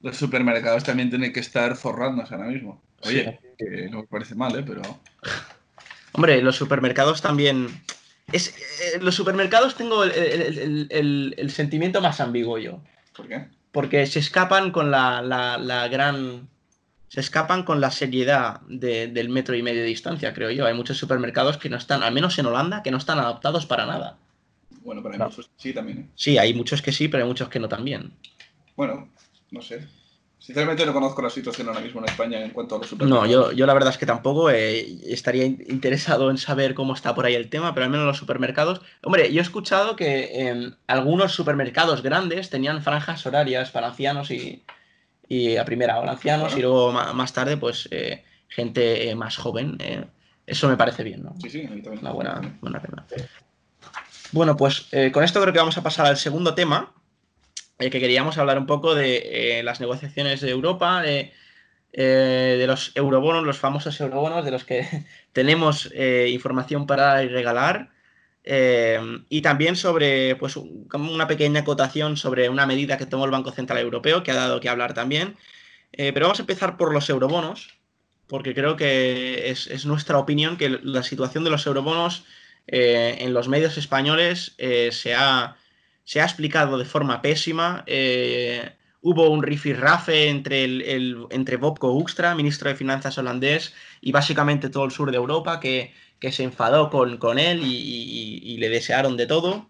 Los 0.00 0.16
supermercados 0.16 0.84
también 0.84 1.08
tienen 1.08 1.32
que 1.32 1.40
estar 1.40 1.74
forrándose 1.76 2.34
ahora 2.34 2.48
mismo. 2.48 2.82
Oye, 3.06 3.40
que 3.58 3.88
no 3.90 3.98
me 4.02 4.06
parece 4.06 4.34
mal, 4.34 4.58
¿eh? 4.58 4.62
Pero 4.66 4.82
hombre, 6.12 6.42
los 6.42 6.56
supermercados 6.56 7.22
también... 7.22 7.68
Es, 8.32 8.48
eh, 8.48 8.98
los 9.00 9.14
supermercados 9.14 9.76
tengo 9.76 10.04
el, 10.04 10.10
el- 10.12 10.58
el- 10.58 10.86
el- 10.90 11.34
el 11.36 11.50
sentimiento 11.50 12.00
más 12.00 12.20
ambiguo 12.20 12.58
yo. 12.58 12.80
¿por 13.16 13.28
qué? 13.28 13.46
porque 13.70 14.06
se 14.06 14.20
escapan 14.20 14.70
con 14.70 14.90
la, 14.92 15.20
la- 15.20 15.58
la 15.58 15.88
gran. 15.88 16.48
Se 17.08 17.18
escapan 17.20 17.64
con 17.64 17.80
la 17.80 17.90
seriedad 17.90 18.60
de- 18.68 19.08
del 19.08 19.28
metro 19.28 19.54
y 19.56 19.62
medio 19.64 19.80
de 19.82 19.86
distancia, 19.88 20.32
creo 20.32 20.50
yo. 20.52 20.64
Hay 20.66 20.74
muchos 20.74 20.96
supermercados 20.96 21.58
que 21.58 21.68
no 21.68 21.76
están, 21.76 22.02
al 22.04 22.14
menos 22.14 22.38
en 22.38 22.46
Holanda, 22.46 22.82
que 22.84 22.90
no 22.92 22.98
están 22.98 23.18
adaptados 23.18 23.66
para 23.66 23.84
nada. 23.86 24.16
Bueno, 24.84 25.02
para 25.02 25.16
No. 25.18 25.24
muchos 25.26 25.50
sí 25.56 25.72
también, 25.72 25.98
¿eh? 25.98 26.08
Sí, 26.14 26.38
hay 26.38 26.54
muchos 26.54 26.82
que 26.82 26.92
sí, 26.92 27.08
pero 27.08 27.24
hay 27.24 27.28
muchos 27.28 27.48
que 27.48 27.58
no 27.58 27.68
también. 27.68 28.12
Bueno, 28.76 29.08
no 29.50 29.62
sé. 29.62 29.80
Sinceramente 30.38 30.84
no 30.84 30.92
conozco 30.92 31.22
la 31.22 31.30
situación 31.30 31.68
ahora 31.68 31.80
mismo 31.80 32.00
en 32.00 32.06
España 32.06 32.44
en 32.44 32.50
cuanto 32.50 32.74
a 32.74 32.78
los 32.78 32.86
No, 32.88 32.90
supermercados. 32.90 33.30
yo, 33.30 33.52
yo 33.52 33.64
la 33.66 33.72
verdad 33.72 33.90
es 33.90 33.98
que 33.98 34.04
tampoco 34.04 34.50
eh, 34.50 34.98
estaría 35.06 35.44
in- 35.46 35.64
interesado 35.68 36.30
en 36.30 36.36
saber 36.36 36.74
cómo 36.74 36.92
está 36.92 37.14
por 37.14 37.24
ahí 37.24 37.34
el 37.34 37.48
tema, 37.48 37.72
pero 37.72 37.84
al 37.84 37.90
menos 37.90 38.04
los 38.06 38.18
supermercados. 38.18 38.82
Hombre, 39.02 39.32
yo 39.32 39.40
he 39.40 39.42
escuchado 39.42 39.96
que 39.96 40.48
em, 40.48 40.74
algunos 40.86 41.32
supermercados 41.32 42.02
grandes 42.02 42.50
tenían 42.50 42.82
franjas 42.82 43.24
horarias 43.24 43.70
para 43.70 43.86
ancianos 43.86 44.30
y, 44.30 44.62
y 45.26 45.56
a 45.56 45.64
primera 45.64 45.98
hora 45.98 46.10
ancianos 46.12 46.54
y 46.58 46.60
luego 46.60 46.92
más 46.92 47.32
tarde, 47.32 47.56
pues 47.56 47.88
eh, 47.90 48.22
gente 48.48 49.14
más 49.14 49.38
joven. 49.38 49.78
eso 50.46 50.68
me 50.68 50.76
parece 50.76 51.04
bien, 51.04 51.22
¿no? 51.22 51.34
Sí, 51.40 51.48
sí, 51.48 51.64
a 51.64 51.70
mí 51.70 51.80
también. 51.80 52.02
Una 52.02 52.12
buena, 52.12 52.58
buena 52.60 52.78
regla. 52.80 53.06
Bueno, 54.34 54.56
pues 54.56 54.88
eh, 54.90 55.12
con 55.12 55.22
esto 55.22 55.40
creo 55.40 55.52
que 55.52 55.60
vamos 55.60 55.78
a 55.78 55.84
pasar 55.84 56.06
al 56.06 56.16
segundo 56.16 56.56
tema, 56.56 56.92
eh, 57.78 57.88
que 57.88 58.00
queríamos 58.00 58.36
hablar 58.36 58.58
un 58.58 58.66
poco 58.66 58.96
de 58.96 59.60
eh, 59.60 59.62
las 59.62 59.78
negociaciones 59.78 60.40
de 60.40 60.50
Europa, 60.50 61.02
de, 61.02 61.32
eh, 61.92 62.56
de 62.58 62.66
los 62.66 62.90
eurobonos, 62.96 63.44
los 63.44 63.58
famosos 63.58 64.00
eurobonos, 64.00 64.44
de 64.44 64.50
los 64.50 64.64
que 64.64 64.88
tenemos 65.32 65.88
información 65.94 66.88
para 66.88 67.22
regalar, 67.22 67.90
y 69.28 69.40
también 69.40 69.76
sobre 69.76 70.34
pues, 70.34 70.56
una 70.56 71.28
pequeña 71.28 71.60
acotación 71.60 72.16
sobre 72.16 72.48
una 72.48 72.66
medida 72.66 72.98
que 72.98 73.06
tomó 73.06 73.26
el 73.26 73.30
Banco 73.30 73.52
Central 73.52 73.78
Europeo, 73.78 74.24
que 74.24 74.32
ha 74.32 74.34
dado 74.34 74.58
que 74.58 74.68
hablar 74.68 74.94
también. 74.94 75.36
Pero 75.92 76.22
vamos 76.22 76.40
a 76.40 76.42
empezar 76.42 76.76
por 76.76 76.92
los 76.92 77.08
eurobonos, 77.08 77.78
porque 78.26 78.52
creo 78.52 78.74
que 78.74 79.48
es 79.50 79.86
nuestra 79.86 80.18
opinión 80.18 80.56
que 80.56 80.80
la 80.82 81.04
situación 81.04 81.44
de 81.44 81.50
los 81.50 81.64
eurobonos 81.68 82.24
eh, 82.66 83.18
en 83.20 83.34
los 83.34 83.48
medios 83.48 83.76
españoles 83.76 84.54
eh, 84.58 84.90
se, 84.92 85.14
ha, 85.14 85.56
explicado 86.04 86.78
de 86.78 86.84
forma 86.84 87.20
pésima. 87.22 87.84
eh, 87.86 88.72
hubo 89.02 89.28
un 89.28 89.42
rifirrafe 89.42 90.28
entre, 90.28 90.64
el, 90.64 91.26
entre 91.30 91.56
Bobko 91.58 91.92
Hoekstra, 91.92 92.34
ministro 92.34 92.70
de 92.70 92.76
Finanzas 92.76 93.18
holandés, 93.18 93.74
y 94.00 94.12
básicamente 94.12 94.70
todo 94.70 94.86
el 94.86 94.92
sur 94.92 95.10
de 95.10 95.18
Europa, 95.18 95.60
que, 95.60 95.92
se 96.30 96.42
enfadó 96.42 96.88
con, 96.88 97.38
él 97.38 97.60
y, 97.62 98.56
le 98.56 98.70
desearon 98.70 99.18
de 99.18 99.26
todo, 99.26 99.68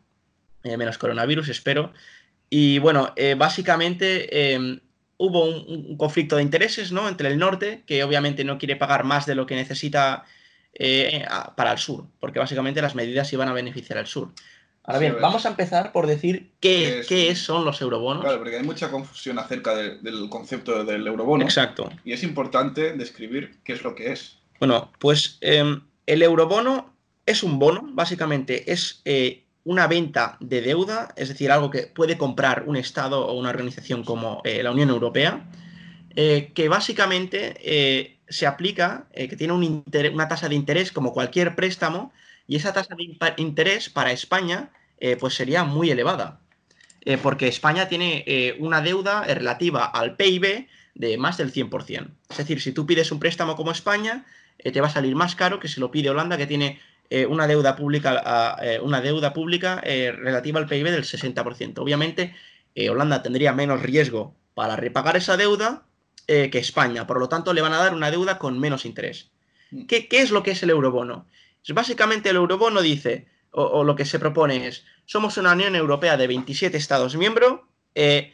menos 0.63 0.99
coronavirus, 0.99 1.49
espero. 1.49 1.93
Y 2.49 2.79
bueno, 2.79 3.13
básicamente 3.37 4.71
hubo 5.17 5.47
un, 5.47 5.87
un 5.89 5.97
conflicto 5.97 6.37
de 6.37 6.43
intereses 6.43 6.93
¿no? 6.93 7.09
entre 7.09 7.29
el 7.29 7.39
norte, 7.39 7.83
que 7.89 8.05
obviamente 8.05 8.45
no 8.45 8.57
quiere 8.57 8.77
pagar 8.77 9.03
más 9.03 9.27
de 9.27 9.35
lo 9.35 9.47
que 9.47 9.57
necesita 9.57 10.27
eh, 10.75 11.25
para 11.57 11.73
el 11.73 11.79
sur, 11.79 12.05
porque 12.21 12.39
básicamente 12.39 12.83
las 12.83 12.95
medidas 12.95 13.33
iban 13.33 13.49
a 13.49 13.53
beneficiar 13.53 13.99
al 13.99 14.07
sur. 14.07 14.31
Ahora 14.87 14.99
Sí, 14.99 15.07
a 15.07 15.09
bien, 15.11 15.23
vamos 15.23 15.47
a 15.47 15.49
empezar 15.49 15.93
por 15.93 16.07
decir 16.07 16.51
qué, 16.61 16.69
¿Qué 16.69 16.99
es? 17.01 17.07
qué 17.07 17.35
son 17.37 17.65
los 17.65 17.81
eurobonos. 17.81 18.23
Claro, 18.23 18.39
porque 18.39 18.57
hay 18.59 18.63
mucha 18.65 18.91
confusión 18.91 19.39
acerca 19.39 19.75
de- 19.75 19.99
del 19.99 20.29
concepto 20.29 20.85
del 20.85 21.07
eurobono. 21.07 21.43
Exacto. 21.43 21.91
Y 22.05 22.13
es 22.13 22.23
importante 22.23 22.93
describir 22.93 23.57
qué 23.65 23.73
es 23.73 23.83
lo 23.83 23.95
que 23.95 24.13
es. 24.13 24.39
Bueno, 24.59 24.93
pues 24.99 25.39
eh, 25.41 25.65
el 26.07 26.23
eurobono 26.23 26.95
es 27.25 27.43
un 27.43 27.59
bono, 27.59 27.89
básicamente 27.93 28.71
es 28.73 29.01
eh, 29.07 29.45
una 29.65 29.87
venta 29.87 30.37
de 30.41 30.61
deuda, 30.61 31.15
es 31.17 31.31
decir, 31.31 31.51
algo 31.51 31.71
que 31.71 31.87
puede 31.87 32.19
comprar 32.19 32.65
un 32.67 32.77
Estado 32.77 33.27
o 33.27 33.33
una 33.39 33.49
organización 33.49 34.05
como 34.05 34.43
eh, 34.45 34.63
la 34.63 34.71
Unión 34.71 34.91
Europea, 34.91 35.47
que 36.15 36.69
básicamente 36.69 38.14
se 38.29 38.47
aplica, 38.47 39.07
eh, 39.13 39.29
que 39.29 39.37
tiene 39.37 39.53
una 39.53 40.29
tasa 40.29 40.49
de 40.49 40.55
interés 40.55 40.93
como 40.93 41.13
cualquier 41.13 41.55
préstamo, 41.55 42.13
y 42.47 42.57
esa 42.57 42.73
tasa 42.73 42.95
de 42.95 43.15
interés 43.39 43.89
para 43.89 44.13
España 44.13 44.71
eh, 44.99 45.17
pues 45.19 45.35
sería 45.35 45.65
muy 45.65 45.91
elevada, 45.91 46.41
eh, 47.03 47.19
porque 47.19 47.49
España 47.49 47.89
tiene 47.89 48.57
una 48.59 48.81
deuda 48.81 49.23
relativa 49.23 49.85
al 49.85 50.17
PIB 50.17 50.69
de 50.95 51.19
más 51.19 51.37
del 51.37 51.53
100%. 51.53 52.09
Es 52.31 52.37
decir, 52.37 52.61
si 52.61 52.73
tú 52.73 52.87
pides 52.87 53.11
un 53.13 53.19
préstamo 53.19 53.57
como 53.57 53.73
España, 53.73 54.25
te 54.59 54.81
va 54.81 54.87
a 54.87 54.91
salir 54.91 55.15
más 55.17 55.35
caro 55.35 55.59
que 55.59 55.69
si 55.69 55.81
lo 55.81 55.91
pide 55.91 56.11
Holanda, 56.11 56.37
que 56.37 56.47
tiene 56.47 56.81
una 57.29 57.47
deuda 57.47 57.77
pública, 57.77 58.57
una 58.83 59.01
deuda 59.01 59.33
pública 59.33 59.81
relativa 59.81 60.61
al 60.61 60.67
PIB 60.67 60.91
del 60.91 61.05
60%. 61.05 61.79
Obviamente, 61.79 62.35
Holanda 62.89 63.23
tendría 63.23 63.53
menos 63.53 63.83
riesgo 63.83 64.35
para 64.55 64.77
repagar 64.77 65.17
esa 65.17 65.37
deuda 65.37 65.84
eh, 66.27 66.51
que 66.51 66.59
España. 66.59 67.07
Por 67.07 67.19
lo 67.19 67.29
tanto, 67.29 67.53
le 67.53 67.61
van 67.61 67.73
a 67.73 67.79
dar 67.79 67.95
una 67.95 68.11
deuda 68.11 68.39
con 68.39 68.59
menos 68.59 68.85
interés. 68.85 69.31
¿Qué, 69.89 70.09
qué 70.09 70.23
es 70.23 70.31
lo 70.31 70.43
que 70.43 70.53
es 70.53 70.63
el 70.63 70.71
eurobono? 70.71 71.27
Pues 71.65 71.75
básicamente 71.75 72.31
el 72.31 72.37
eurobono 72.37 72.83
dice, 72.83 73.29
o, 73.51 73.63
o 73.63 73.85
lo 73.85 73.97
que 73.97 74.05
se 74.05 74.19
propone 74.19 74.67
es, 74.67 74.85
somos 75.07 75.37
una 75.37 75.53
Unión 75.53 75.75
Europea 75.75 76.17
de 76.17 76.27
27 76.27 76.77
Estados 76.77 77.17
miembros, 77.17 77.61
eh, 77.95 78.33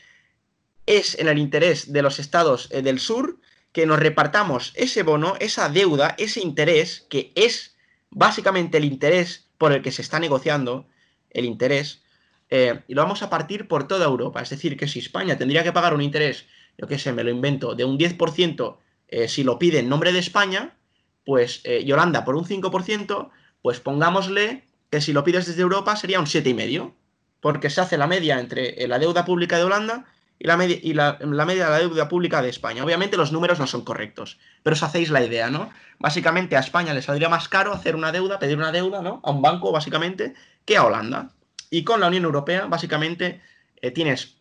es 0.86 1.18
en 1.18 1.28
el 1.28 1.38
interés 1.38 1.92
de 1.92 2.02
los 2.02 2.18
estados 2.18 2.68
eh, 2.72 2.82
del 2.82 2.98
sur 2.98 3.38
que 3.72 3.86
nos 3.86 4.00
repartamos 4.00 4.72
ese 4.74 5.02
bono, 5.02 5.34
esa 5.38 5.68
deuda, 5.68 6.16
ese 6.18 6.40
interés, 6.40 7.06
que 7.08 7.32
es 7.36 7.76
básicamente 8.10 8.78
el 8.78 8.84
interés 8.84 9.48
por 9.58 9.72
el 9.72 9.82
que 9.82 9.92
se 9.92 10.02
está 10.02 10.18
negociando, 10.18 10.88
el 11.30 11.44
interés, 11.44 12.02
eh, 12.48 12.82
y 12.88 12.94
lo 12.94 13.02
vamos 13.02 13.22
a 13.22 13.30
partir 13.30 13.68
por 13.68 13.86
toda 13.86 14.06
Europa. 14.06 14.42
Es 14.42 14.50
decir, 14.50 14.76
que 14.76 14.88
si 14.88 14.98
España 14.98 15.38
tendría 15.38 15.62
que 15.62 15.72
pagar 15.72 15.94
un 15.94 16.02
interés, 16.02 16.46
yo 16.80 16.86
qué 16.86 16.98
sé, 16.98 17.12
me 17.12 17.24
lo 17.24 17.30
invento, 17.30 17.74
de 17.74 17.84
un 17.84 17.98
10% 17.98 18.76
eh, 19.08 19.28
si 19.28 19.44
lo 19.44 19.58
pide 19.58 19.80
en 19.80 19.88
nombre 19.88 20.12
de 20.12 20.18
España, 20.18 20.76
pues 21.24 21.60
eh, 21.64 21.84
Yolanda 21.84 22.24
por 22.24 22.36
un 22.36 22.44
5%, 22.44 23.30
pues 23.60 23.80
pongámosle 23.80 24.64
que 24.90 25.00
si 25.00 25.12
lo 25.12 25.22
pides 25.22 25.46
desde 25.46 25.60
Europa 25.60 25.94
sería 25.96 26.20
un 26.20 26.26
7,5%, 26.26 26.94
porque 27.40 27.70
se 27.70 27.80
hace 27.80 27.98
la 27.98 28.06
media 28.06 28.40
entre 28.40 28.82
eh, 28.82 28.88
la 28.88 28.98
deuda 28.98 29.24
pública 29.24 29.58
de 29.58 29.64
Holanda 29.64 30.06
y 30.38 30.46
la, 30.46 30.56
media, 30.56 30.78
y 30.82 30.94
la, 30.94 31.18
la 31.20 31.44
media 31.44 31.66
de 31.66 31.70
la 31.70 31.78
deuda 31.80 32.08
pública 32.08 32.40
de 32.40 32.48
España. 32.48 32.82
Obviamente 32.82 33.18
los 33.18 33.30
números 33.30 33.58
no 33.58 33.66
son 33.66 33.84
correctos, 33.84 34.38
pero 34.62 34.72
os 34.74 34.82
hacéis 34.82 35.10
la 35.10 35.22
idea, 35.22 35.50
¿no? 35.50 35.70
Básicamente 35.98 36.56
a 36.56 36.60
España 36.60 36.94
le 36.94 37.02
saldría 37.02 37.28
más 37.28 37.48
caro 37.48 37.74
hacer 37.74 37.94
una 37.94 38.12
deuda, 38.12 38.38
pedir 38.38 38.56
una 38.56 38.72
deuda, 38.72 39.02
¿no? 39.02 39.20
A 39.22 39.30
un 39.30 39.42
banco, 39.42 39.70
básicamente, 39.70 40.34
que 40.64 40.78
a 40.78 40.84
Holanda. 40.84 41.32
Y 41.68 41.84
con 41.84 42.00
la 42.00 42.06
Unión 42.06 42.24
Europea, 42.24 42.66
básicamente, 42.66 43.42
eh, 43.82 43.90
tienes, 43.90 44.39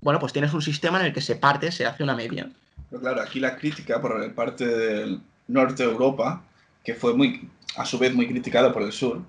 bueno, 0.00 0.18
pues 0.20 0.32
tienes 0.32 0.52
un 0.54 0.62
sistema 0.62 1.00
en 1.00 1.06
el 1.06 1.12
que 1.12 1.20
se 1.20 1.36
parte, 1.36 1.70
se 1.72 1.86
hace 1.86 2.02
una 2.02 2.14
media. 2.14 2.48
Pero 2.88 3.00
claro, 3.02 3.20
aquí 3.22 3.40
la 3.40 3.56
crítica 3.56 4.00
por 4.00 4.32
parte 4.34 4.66
del 4.66 5.20
norte 5.48 5.82
de 5.84 5.90
Europa, 5.90 6.42
que 6.84 6.94
fue 6.94 7.14
muy, 7.14 7.48
a 7.76 7.84
su 7.84 7.98
vez 7.98 8.14
muy 8.14 8.26
criticada 8.26 8.72
por 8.72 8.82
el 8.82 8.92
sur, 8.92 9.22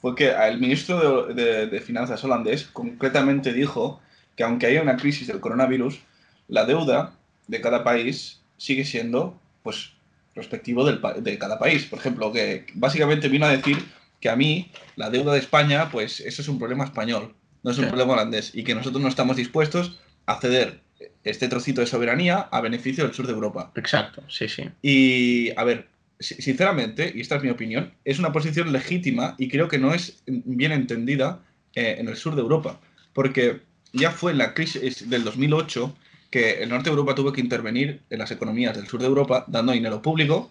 fue 0.00 0.14
que 0.14 0.28
el 0.30 0.58
ministro 0.60 1.26
de, 1.28 1.34
de- 1.34 1.66
de 1.66 1.80
Finanzas 1.80 2.22
holandés 2.24 2.64
concretamente 2.72 3.52
dijo 3.52 4.00
que 4.36 4.44
aunque 4.44 4.66
haya 4.66 4.82
una 4.82 4.96
crisis 4.96 5.26
del 5.26 5.40
coronavirus, 5.40 5.98
la 6.46 6.64
deuda 6.64 7.12
de 7.48 7.60
cada 7.60 7.82
país 7.82 8.40
sigue 8.56 8.84
siendo, 8.84 9.38
pues, 9.62 9.92
respectivo 10.34 10.84
del 10.84 11.00
de 11.24 11.38
cada 11.38 11.58
país. 11.58 11.84
Por 11.86 11.98
ejemplo, 11.98 12.30
que 12.32 12.66
básicamente 12.74 13.28
vino 13.28 13.46
a 13.46 13.50
decir 13.50 13.84
que 14.20 14.28
a 14.28 14.36
mí 14.36 14.70
la 14.94 15.10
deuda 15.10 15.32
de 15.32 15.40
España, 15.40 15.88
pues, 15.90 16.20
eso 16.20 16.42
es 16.42 16.48
un 16.48 16.58
problema 16.60 16.84
español, 16.84 17.34
no 17.64 17.70
es 17.72 17.78
un 17.78 17.84
Sí. 17.84 17.88
problema 17.88 18.12
holandés, 18.12 18.54
y 18.54 18.62
que 18.62 18.74
nosotros 18.76 19.02
no 19.02 19.08
estamos 19.08 19.36
dispuestos 19.36 19.98
a 20.28 20.40
ceder 20.40 20.80
este 21.24 21.48
trocito 21.48 21.80
de 21.80 21.86
soberanía 21.86 22.48
a 22.50 22.60
beneficio 22.60 23.04
del 23.04 23.14
sur 23.14 23.26
de 23.26 23.32
Europa. 23.32 23.72
Exacto, 23.76 24.22
sí, 24.28 24.48
sí. 24.48 24.64
Y, 24.82 25.50
a 25.56 25.64
ver, 25.64 25.86
si- 26.20 26.40
sinceramente, 26.42 27.12
y 27.14 27.20
esta 27.20 27.36
es 27.36 27.42
mi 27.42 27.50
opinión, 27.50 27.92
es 28.04 28.18
una 28.18 28.32
posición 28.32 28.72
legítima 28.72 29.34
y 29.38 29.48
creo 29.48 29.68
que 29.68 29.78
no 29.78 29.94
es 29.94 30.22
bien 30.26 30.72
entendida 30.72 31.40
eh, 31.74 31.96
en 31.98 32.08
el 32.08 32.16
sur 32.16 32.34
de 32.34 32.40
Europa. 32.42 32.80
Porque 33.12 33.60
ya 33.92 34.10
fue 34.10 34.32
en 34.32 34.38
la 34.38 34.54
crisis 34.54 35.08
del 35.08 35.24
2008 35.24 35.94
que 36.30 36.62
el 36.62 36.68
norte 36.68 36.90
de 36.90 36.94
Europa 36.96 37.14
tuvo 37.14 37.32
que 37.32 37.40
intervenir 37.40 38.00
en 38.10 38.18
las 38.18 38.30
economías 38.30 38.76
del 38.76 38.86
sur 38.86 39.00
de 39.00 39.06
Europa 39.06 39.44
dando 39.48 39.72
dinero 39.72 40.02
público, 40.02 40.50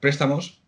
préstamos, 0.00 0.60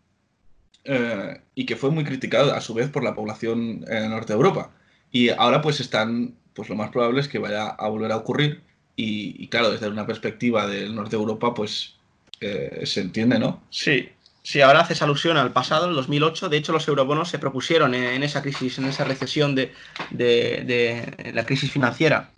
eh, 0.83 1.39
y 1.55 1.65
que 1.65 1.75
fue 1.75 1.89
muy 1.91 2.03
criticado 2.03 2.53
a 2.53 2.61
su 2.61 2.73
vez 2.73 2.89
por 2.89 3.03
la 3.03 3.15
población 3.15 3.85
eh, 3.89 4.07
norte 4.09 4.33
de 4.33 4.37
Europa. 4.37 4.71
Y 5.11 5.29
ahora 5.29 5.61
pues 5.61 5.79
están, 5.79 6.35
pues 6.53 6.69
lo 6.69 6.75
más 6.75 6.89
probable 6.91 7.21
es 7.21 7.27
que 7.27 7.39
vaya 7.39 7.67
a 7.69 7.87
volver 7.89 8.11
a 8.11 8.17
ocurrir. 8.17 8.63
Y, 8.95 9.47
claro, 9.49 9.71
desde 9.71 9.89
una 9.89 10.05
perspectiva 10.05 10.67
del 10.67 10.93
norte 10.95 11.15
de 11.15 11.21
Europa, 11.21 11.53
pues 11.53 11.95
eh, 12.41 12.81
se 12.85 13.01
entiende, 13.01 13.39
¿no? 13.39 13.61
Sí, 13.69 14.09
sí, 14.43 14.61
ahora 14.61 14.81
haces 14.81 15.01
alusión 15.01 15.37
al 15.37 15.51
pasado, 15.53 15.89
el 15.89 15.95
2008. 15.95 16.49
De 16.49 16.57
hecho, 16.57 16.71
los 16.73 16.87
eurobonos 16.87 17.29
se 17.29 17.39
propusieron 17.39 17.95
en, 17.95 18.23
esa 18.23 18.41
crisis, 18.43 18.77
en 18.77 18.85
esa 18.85 19.03
recesión 19.03 19.55
de, 19.55 19.73
de- 20.11 21.31
la 21.33 21.45
crisis 21.45 21.71
financiera. 21.71 22.31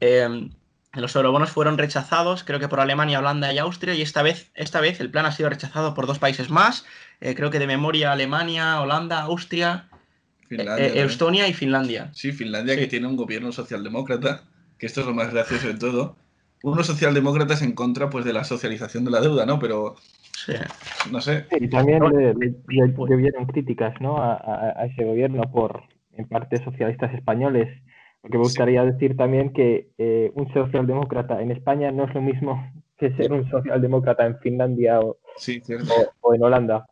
Eh, 0.00 0.50
los 0.94 1.14
eurobonos 1.16 1.50
fueron 1.52 1.78
rechazados, 1.78 2.44
creo 2.44 2.60
que 2.60 2.68
por 2.68 2.80
Alemania, 2.80 3.20
Holanda 3.20 3.52
y 3.52 3.58
Austria, 3.58 3.94
y 3.94 4.02
esta 4.02 4.22
vez, 4.22 4.50
esta 4.54 4.80
vez 4.80 5.00
el 5.00 5.10
plan 5.10 5.26
ha 5.26 5.32
sido 5.32 5.50
rechazado 5.50 5.94
por 5.94 6.06
dos 6.06 6.18
países 6.18 6.50
más. 6.50 6.86
eh, 7.20 7.34
creo 7.36 7.50
que 7.50 7.58
de 7.60 7.66
memoria 7.68 8.12
Alemania, 8.12 8.80
Holanda, 8.80 9.20
Austria, 9.22 9.89
Finlandia. 10.56 10.84
eh, 10.84 10.88
también. 10.88 11.06
Estonia 11.06 11.48
y 11.48 11.52
Finlandia. 11.54 12.10
Sí, 12.12 12.32
Finlandia 12.32 12.74
Sí. 12.74 12.80
que 12.80 12.86
tiene 12.88 13.06
un 13.06 13.16
gobierno 13.16 13.52
socialdemócrata, 13.52 14.42
que 14.78 14.86
esto 14.86 15.00
es 15.00 15.06
lo 15.06 15.14
más 15.14 15.32
gracioso 15.32 15.68
de 15.68 15.74
todo. 15.74 16.16
Unos 16.62 16.86
socialdemócratas 16.86 17.62
en 17.62 17.72
contra 17.72 18.10
pues 18.10 18.24
de 18.24 18.32
la 18.34 18.44
socialización 18.44 19.04
de 19.04 19.10
la 19.12 19.20
deuda, 19.20 19.46
¿no? 19.46 19.58
Pero 19.58 19.94
Sí. 20.44 20.52
no 21.10 21.20
sé. 21.20 21.46
Sí, 21.50 21.56
y 21.60 21.68
también 21.68 22.02
le, 22.02 22.34
le- 22.34 22.54
le 22.68 22.88
pues- 22.88 23.46
críticas 23.52 23.94
¿no? 24.00 24.18
a, 24.18 24.34
a- 24.34 24.80
a 24.82 24.86
ese 24.86 25.04
gobierno 25.04 25.42
por, 25.50 25.84
en 26.16 26.26
parte, 26.28 26.62
socialistas 26.62 27.14
españoles. 27.14 27.68
Porque 28.20 28.36
me 28.36 28.44
Sí. 28.44 28.48
gustaría 28.50 28.84
decir 28.84 29.16
también 29.16 29.52
que 29.54 29.88
eh, 29.96 30.30
un 30.34 30.52
socialdemócrata 30.52 31.40
en 31.40 31.50
España 31.52 31.90
no 31.90 32.04
es 32.04 32.14
lo 32.14 32.20
mismo 32.20 32.70
que 32.98 33.12
ser 33.16 33.32
un 33.32 33.48
socialdemócrata 33.50 34.26
en 34.26 34.38
Finlandia 34.40 35.00
o, 35.00 35.16
Sí, 35.38 35.60
cierto. 35.64 35.86
o- 35.94 36.28
o 36.28 36.34
en 36.34 36.42
Holanda. 36.42 36.86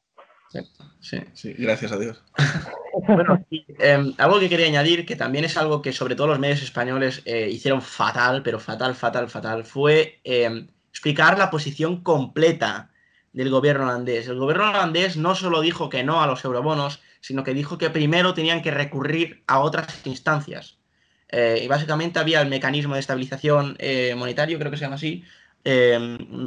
Sí. 1.01 1.19
Sí, 1.35 1.55
gracias 1.59 1.93
a 1.93 1.99
Dios. 1.99 2.23
Bueno, 3.07 3.47
y, 3.49 3.65
eh, 3.79 4.13
algo 4.19 4.41
que 4.41 4.49
quería 4.49 4.67
añadir, 4.67 5.07
que 5.07 5.15
también 5.15 5.45
es 5.45 5.57
algo 5.57 5.83
que 5.83 5.93
sobre 5.93 6.17
todo 6.17 6.27
los 6.27 6.41
medios 6.41 6.63
españoles 6.63 7.23
eh, 7.27 7.49
hicieron 7.49 7.81
fatal, 7.81 8.43
pero 8.43 8.59
fatal, 8.59 8.97
fatal, 8.97 9.31
fatal, 9.31 9.65
fue 9.65 10.21
eh, 10.25 10.67
explicar 10.91 11.39
la 11.39 11.49
posición 11.49 12.03
completa 12.03 12.91
del 13.33 13.51
gobierno 13.51 13.85
holandés. 13.85 14.27
El 14.27 14.41
gobierno 14.41 14.71
holandés 14.71 15.17
no 15.17 15.37
solo 15.37 15.61
dijo 15.61 15.89
que 15.89 16.03
no 16.03 16.21
a 16.21 16.27
los 16.27 16.45
eurobonos, 16.45 17.01
sino 17.21 17.45
que 17.45 17.55
dijo 17.55 17.79
que 17.79 17.91
primero 17.91 18.35
tenían 18.35 18.63
que 18.63 18.73
recurrir 18.73 19.45
a 19.47 19.61
otras 19.61 20.05
instancias. 20.05 20.79
Eh, 21.31 21.61
y 21.63 21.69
básicamente 21.69 22.19
había 22.19 22.41
el 22.41 22.49
mecanismo 22.49 22.95
de 22.95 23.01
estabilización 23.01 23.77
eh, 23.79 24.15
monetario, 24.17 24.59
creo 24.59 24.71
que 24.71 24.77
se 24.79 24.85
llama 24.85 24.97
así. 24.97 25.25
Eh, 25.71 25.99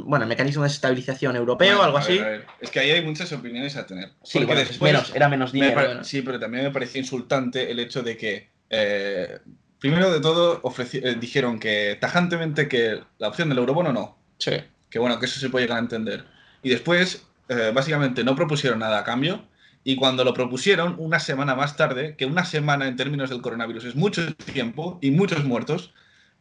bueno, 0.04 0.24
el 0.24 0.28
mecanismo 0.28 0.62
de 0.64 0.68
estabilización 0.68 1.36
europeo, 1.36 1.76
Bueno, 1.76 1.82
algo 1.84 1.98
a 1.98 2.00
ver, 2.00 2.10
así. 2.10 2.18
a 2.18 2.28
ver, 2.28 2.46
Es 2.60 2.70
que 2.70 2.80
ahí 2.80 2.90
hay 2.90 3.04
muchas 3.04 3.30
opiniones 3.32 3.76
a 3.76 3.86
tener. 3.86 4.08
Sí, 4.24 4.38
Porque 4.38 4.46
bueno, 4.46 4.60
después 4.68 4.92
menos, 4.92 5.14
era 5.14 5.28
menos 5.28 5.52
me 5.52 5.58
dinero. 5.60 5.74
pare- 5.76 5.86
bueno. 5.88 6.04
Sí, 6.04 6.22
pero 6.22 6.40
también 6.40 6.64
me 6.64 6.70
pareció 6.72 7.00
insultante 7.00 7.70
el 7.70 7.78
hecho 7.78 8.02
de 8.02 8.16
que, 8.16 8.48
eh, 8.70 9.38
primero 9.78 10.10
de 10.12 10.20
todo, 10.20 10.60
ofreci- 10.62 11.00
eh, 11.04 11.14
dijeron 11.20 11.60
que 11.60 11.96
tajantemente 12.00 12.66
que 12.68 13.00
la 13.18 13.28
opción 13.28 13.48
del 13.48 13.58
eurobono 13.58 13.92
no. 13.92 14.18
Sí. 14.38 14.52
Que 14.90 14.98
bueno, 14.98 15.20
que 15.20 15.26
eso 15.26 15.38
se 15.38 15.50
puede 15.50 15.66
llegar 15.66 15.78
a 15.78 15.82
entender. 15.82 16.24
Y 16.62 16.70
después, 16.70 17.24
eh, 17.48 17.70
básicamente, 17.72 18.24
no 18.24 18.34
propusieron 18.34 18.80
nada 18.80 18.98
a 18.98 19.04
cambio. 19.04 19.44
Y 19.84 19.96
cuando 19.96 20.24
lo 20.24 20.32
propusieron, 20.34 20.94
una 20.98 21.18
semana 21.20 21.54
más 21.54 21.76
tarde, 21.76 22.14
que 22.16 22.24
una 22.26 22.44
semana 22.44 22.86
en 22.88 22.96
términos 22.96 23.30
del 23.30 23.40
coronavirus 23.42 23.84
es 23.86 23.94
mucho 23.96 24.32
tiempo 24.52 24.98
y 25.00 25.10
muchos 25.10 25.44
muertos, 25.44 25.92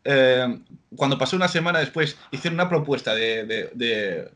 eh, 0.04 0.60
cuando 0.96 1.18
pasó 1.18 1.36
una 1.36 1.48
semana 1.48 1.80
después, 1.80 2.18
hicieron 2.32 2.56
una 2.60 2.70
propuesta 2.70 3.14
de, 3.16 3.46
de- 3.46 3.70
de- 3.74 4.32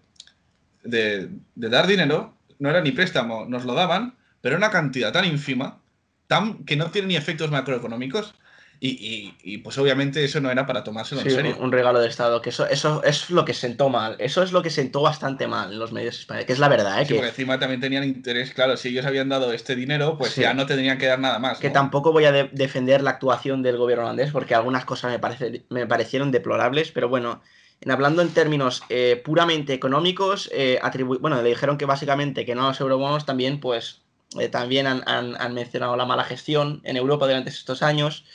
de- 0.83 1.29
de 1.55 1.69
dar 1.69 1.87
dinero, 1.87 2.33
no 2.59 2.69
era 2.69 2.81
ni 2.81 2.91
préstamo, 2.91 3.45
nos 3.45 3.65
lo 3.65 3.73
daban, 3.73 4.15
pero 4.41 4.57
una 4.57 4.69
cantidad 4.71 5.11
tan 5.11 5.25
ínfima, 5.25 5.79
tan, 6.27 6.63
que 6.65 6.75
no 6.75 6.91
tiene 6.91 7.09
ni 7.09 7.15
efectos 7.15 7.51
macroeconómicos, 7.51 8.35
y, 8.79 8.89
y- 8.89 9.37
y, 9.43 9.57
pues 9.59 9.77
obviamente 9.77 10.23
eso 10.23 10.39
no 10.41 10.51
era 10.51 10.65
para 10.65 10.83
tomárselo 10.83 11.21
Sí, 11.21 11.29
en 11.29 11.35
serio. 11.35 11.55
un, 11.57 11.65
un 11.65 11.71
regalo 11.71 11.99
de 11.99 12.07
Estado, 12.07 12.41
que 12.41 12.49
eso, 12.49 12.67
eso 12.67 13.03
es 13.03 13.29
lo 13.29 13.45
que 13.45 13.53
sentó 13.53 13.89
mal, 13.89 14.15
eso 14.19 14.43
es 14.43 14.51
lo 14.51 14.61
que 14.61 14.69
sentó 14.69 15.01
bastante 15.01 15.47
mal 15.47 15.73
en 15.73 15.79
los 15.79 15.91
medios 15.91 16.19
españoles, 16.19 16.45
que 16.45 16.53
es 16.53 16.59
la 16.59 16.67
verdad, 16.69 17.01
¿eh? 17.01 17.05
Sí, 17.05 17.13
porque 17.13 17.21
que, 17.27 17.29
encima 17.29 17.59
también 17.59 17.81
tenían 17.81 18.03
interés, 18.03 18.53
claro, 18.53 18.77
si 18.77 18.89
ellos 18.89 19.05
habían 19.05 19.29
dado 19.29 19.53
este 19.53 19.75
dinero, 19.75 20.17
pues 20.17 20.33
Sí. 20.33 20.41
ya 20.41 20.53
no 20.53 20.65
tendrían 20.65 20.97
que 20.97 21.05
dar 21.07 21.19
nada 21.19 21.39
más. 21.39 21.59
que 21.59 21.69
tampoco 21.69 22.11
voy 22.11 22.25
a 22.25 22.31
de- 22.31 22.49
defender 22.51 23.01
la 23.01 23.11
actuación 23.11 23.61
del 23.63 23.77
gobierno 23.77 24.03
holandés, 24.05 24.31
porque 24.31 24.55
algunas 24.55 24.85
cosas 24.85 25.11
me, 25.11 25.19
parece- 25.19 25.63
me 25.69 25.87
parecieron 25.87 26.31
deplorables, 26.31 26.91
pero 26.91 27.07
bueno, 27.09 27.41
en, 27.81 27.91
hablando 27.91 28.21
en 28.21 28.29
términos 28.29 28.83
eh, 28.89 29.21
puramente 29.23 29.73
económicos, 29.73 30.49
eh, 30.53 30.79
bueno, 31.19 31.41
le 31.41 31.47
dijeron 31.49 31.77
que 31.77 31.85
básicamente 31.85 32.45
que 32.45 32.55
no 32.55 32.67
los 32.67 32.79
eurobonos 32.79 33.25
también, 33.25 33.59
pues, 33.59 34.01
eh, 34.39 34.49
también 34.49 34.87
han, 34.87 35.03
han- 35.07 35.39
han 35.39 35.53
mencionado 35.53 35.95
la 35.95 36.05
mala 36.05 36.23
gestión 36.23 36.81
en 36.83 36.97
Europa 36.97 37.25
durante 37.25 37.49
estos 37.49 37.81
años, 37.83 38.25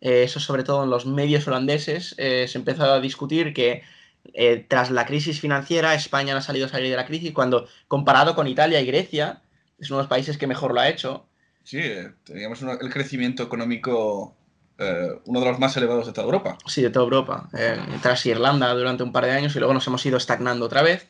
eh, 0.00 0.22
eso 0.24 0.40
sobre 0.40 0.64
todo 0.64 0.84
en 0.84 0.90
los 0.90 1.06
medios 1.06 1.46
holandeses, 1.48 2.14
eh, 2.18 2.46
se 2.48 2.58
empezó 2.58 2.84
a 2.84 3.00
discutir 3.00 3.52
que 3.54 3.82
eh, 4.34 4.64
tras 4.68 4.90
la 4.90 5.06
crisis 5.06 5.40
financiera 5.40 5.94
España 5.94 6.32
no 6.34 6.38
ha 6.38 6.42
salido 6.42 6.66
a 6.66 6.68
salir 6.68 6.90
de 6.90 6.96
la 6.96 7.06
crisis, 7.06 7.32
cuando 7.32 7.66
comparado 7.88 8.34
con 8.34 8.46
Italia 8.48 8.80
y 8.80 8.86
Grecia, 8.86 9.42
es 9.78 9.90
uno 9.90 9.98
de 9.98 10.02
los 10.04 10.10
países 10.10 10.36
que 10.38 10.46
mejor 10.46 10.74
lo 10.74 10.80
ha 10.80 10.88
hecho, 10.88 11.26
Sí, 11.62 11.80
teníamos 12.24 12.62
uno- 12.62 12.78
el 12.80 12.90
crecimiento 12.90 13.42
económico, 13.42 14.34
uno 15.26 15.40
de 15.40 15.46
los 15.46 15.58
más 15.58 15.76
elevados 15.76 16.06
de 16.06 16.12
toda 16.12 16.24
Europa. 16.24 16.56
Sí, 16.66 16.80
de 16.82 16.88
toda 16.90 17.04
Europa. 17.04 17.48
Tras 18.02 18.24
Irlanda 18.26 18.72
durante 18.74 19.02
un 19.02 19.12
par 19.12 19.26
de 19.26 19.32
años 19.32 19.54
y 19.54 19.58
luego 19.58 19.74
nos 19.74 19.86
hemos 19.86 20.04
ido 20.06 20.16
estagnando 20.16 20.64
otra 20.66 20.82
vez. 20.82 21.08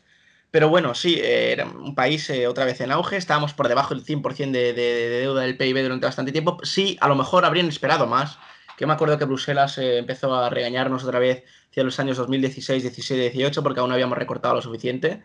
Pero 0.51 0.67
bueno, 0.67 0.93
sí, 0.93 1.19
era 1.23 1.65
un 1.65 1.95
país 1.95 2.29
eh, 2.29 2.47
otra 2.47 2.65
vez 2.65 2.81
en 2.81 2.91
auge. 2.91 3.15
Estábamos 3.15 3.53
por 3.53 3.69
debajo 3.69 3.95
del 3.95 4.03
100% 4.03 4.51
de, 4.51 4.73
de- 4.73 5.09
de 5.09 5.19
deuda 5.21 5.43
del 5.43 5.55
PIB 5.57 5.81
durante 5.83 6.05
bastante 6.05 6.33
tiempo. 6.33 6.57
Sí, 6.63 6.97
a 6.99 7.07
lo 7.07 7.15
mejor 7.15 7.45
habrían 7.45 7.69
esperado 7.69 8.05
más. 8.05 8.37
Que 8.77 8.85
me 8.85 8.93
acuerdo 8.93 9.17
que 9.17 9.25
Bruselas 9.25 9.77
eh, 9.77 9.97
empezó 9.97 10.33
a 10.35 10.49
regañarnos 10.49 11.03
otra 11.03 11.19
vez 11.19 11.43
hacia 11.69 11.83
los 11.83 11.99
años 11.99 12.17
2016, 12.17 12.83
17, 12.83 13.21
18 13.31 13.63
porque 13.63 13.79
aún 13.79 13.89
no 13.89 13.93
habíamos 13.95 14.17
recortado 14.17 14.55
lo 14.55 14.61
suficiente. 14.61 15.23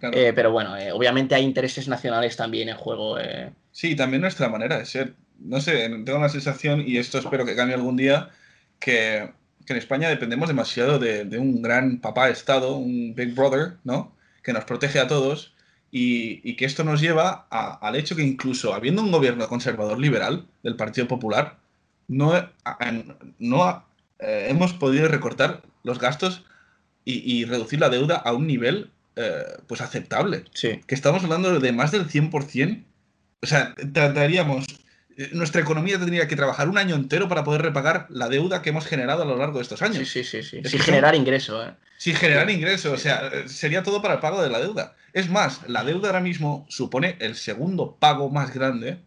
Claro. 0.00 0.16
Eh, 0.16 0.32
pero 0.32 0.52
bueno, 0.52 0.76
eh, 0.76 0.92
obviamente 0.92 1.34
hay 1.34 1.42
intereses 1.44 1.88
nacionales 1.88 2.36
también 2.36 2.68
en 2.68 2.76
juego. 2.76 3.18
eh. 3.18 3.52
Sí, 3.72 3.96
también 3.96 4.20
nuestra 4.22 4.48
manera 4.48 4.78
de 4.78 4.86
ser. 4.86 5.14
No 5.40 5.60
sé, 5.60 5.88
tengo 6.04 6.18
la 6.18 6.28
sensación, 6.28 6.82
y 6.86 6.98
esto 6.98 7.18
espero 7.18 7.44
que 7.46 7.54
cambie 7.54 7.74
algún 7.76 7.96
día, 7.96 8.30
que, 8.80 9.30
que 9.66 9.72
en 9.72 9.78
España 9.78 10.08
dependemos 10.08 10.48
demasiado 10.48 10.98
de, 10.98 11.24
de 11.24 11.38
un 11.38 11.62
gran 11.62 12.00
papá 12.00 12.28
Estado, 12.28 12.76
un 12.76 13.14
Big 13.14 13.34
Brother, 13.34 13.74
¿no? 13.84 14.16
Que 14.42 14.52
nos 14.52 14.64
protege 14.64 14.98
a 14.98 15.06
todos 15.06 15.54
y, 15.92 16.40
y 16.48 16.56
que 16.56 16.64
esto 16.64 16.82
nos 16.84 17.00
lleva 17.00 17.46
a- 17.50 17.78
al 17.86 17.94
hecho 17.96 18.16
que 18.16 18.22
incluso 18.22 18.74
habiendo 18.74 19.02
un 19.02 19.12
gobierno 19.12 19.46
conservador 19.48 19.98
liberal 20.00 20.46
del 20.64 20.76
Partido 20.76 21.06
Popular, 21.08 21.57
no, 22.08 22.32
no 23.38 23.84
eh, 24.18 24.46
hemos 24.50 24.72
podido 24.72 25.08
recortar 25.08 25.62
los 25.84 25.98
gastos 25.98 26.44
y, 27.04 27.20
y 27.40 27.44
reducir 27.44 27.80
la 27.80 27.88
deuda 27.90 28.16
a 28.16 28.32
un 28.32 28.46
nivel 28.46 28.90
eh, 29.16 29.42
pues 29.66 29.80
aceptable 29.80 30.44
Sí. 30.54 30.80
que 30.86 30.94
estamos 30.94 31.22
hablando 31.24 31.58
de 31.60 31.72
más 31.72 31.90
del 31.92 32.08
100%. 32.08 32.84
O 33.42 33.46
sea, 33.46 33.74
trataríamos. 33.92 34.66
eh, 35.16 35.30
Nuestra 35.32 35.60
economía 35.60 35.98
tendría 35.98 36.26
que 36.28 36.36
trabajar 36.36 36.68
un 36.68 36.78
año 36.78 36.94
entero 36.96 37.28
para 37.28 37.44
poder 37.44 37.62
repagar 37.62 38.06
la 38.10 38.28
deuda 38.28 38.62
que 38.62 38.70
hemos 38.70 38.86
generado 38.86 39.22
a 39.22 39.26
lo 39.26 39.36
largo 39.36 39.58
de 39.58 39.62
estos 39.62 39.82
años. 39.82 39.96
Sí, 40.08 40.24
sí, 40.24 40.24
sí. 40.24 40.42
sí. 40.42 40.60
Es 40.64 40.70
Sin 40.70 40.80
generar 40.80 41.14
ingreso. 41.14 41.64
eh. 41.66 41.72
Sin 41.98 42.14
generar 42.14 42.48
ingresos. 42.50 42.92
O 42.92 42.96
sea, 42.96 43.30
sería 43.46 43.82
todo 43.82 44.00
para 44.02 44.14
el 44.14 44.20
pago 44.20 44.40
de 44.42 44.50
la 44.50 44.60
deuda. 44.60 44.94
Es 45.12 45.28
más, 45.30 45.68
la 45.68 45.82
deuda 45.84 46.08
ahora 46.08 46.20
mismo 46.20 46.64
supone 46.68 47.16
el 47.20 47.34
segundo 47.34 47.96
pago 47.98 48.30
más 48.30 48.52
grande 48.54 48.98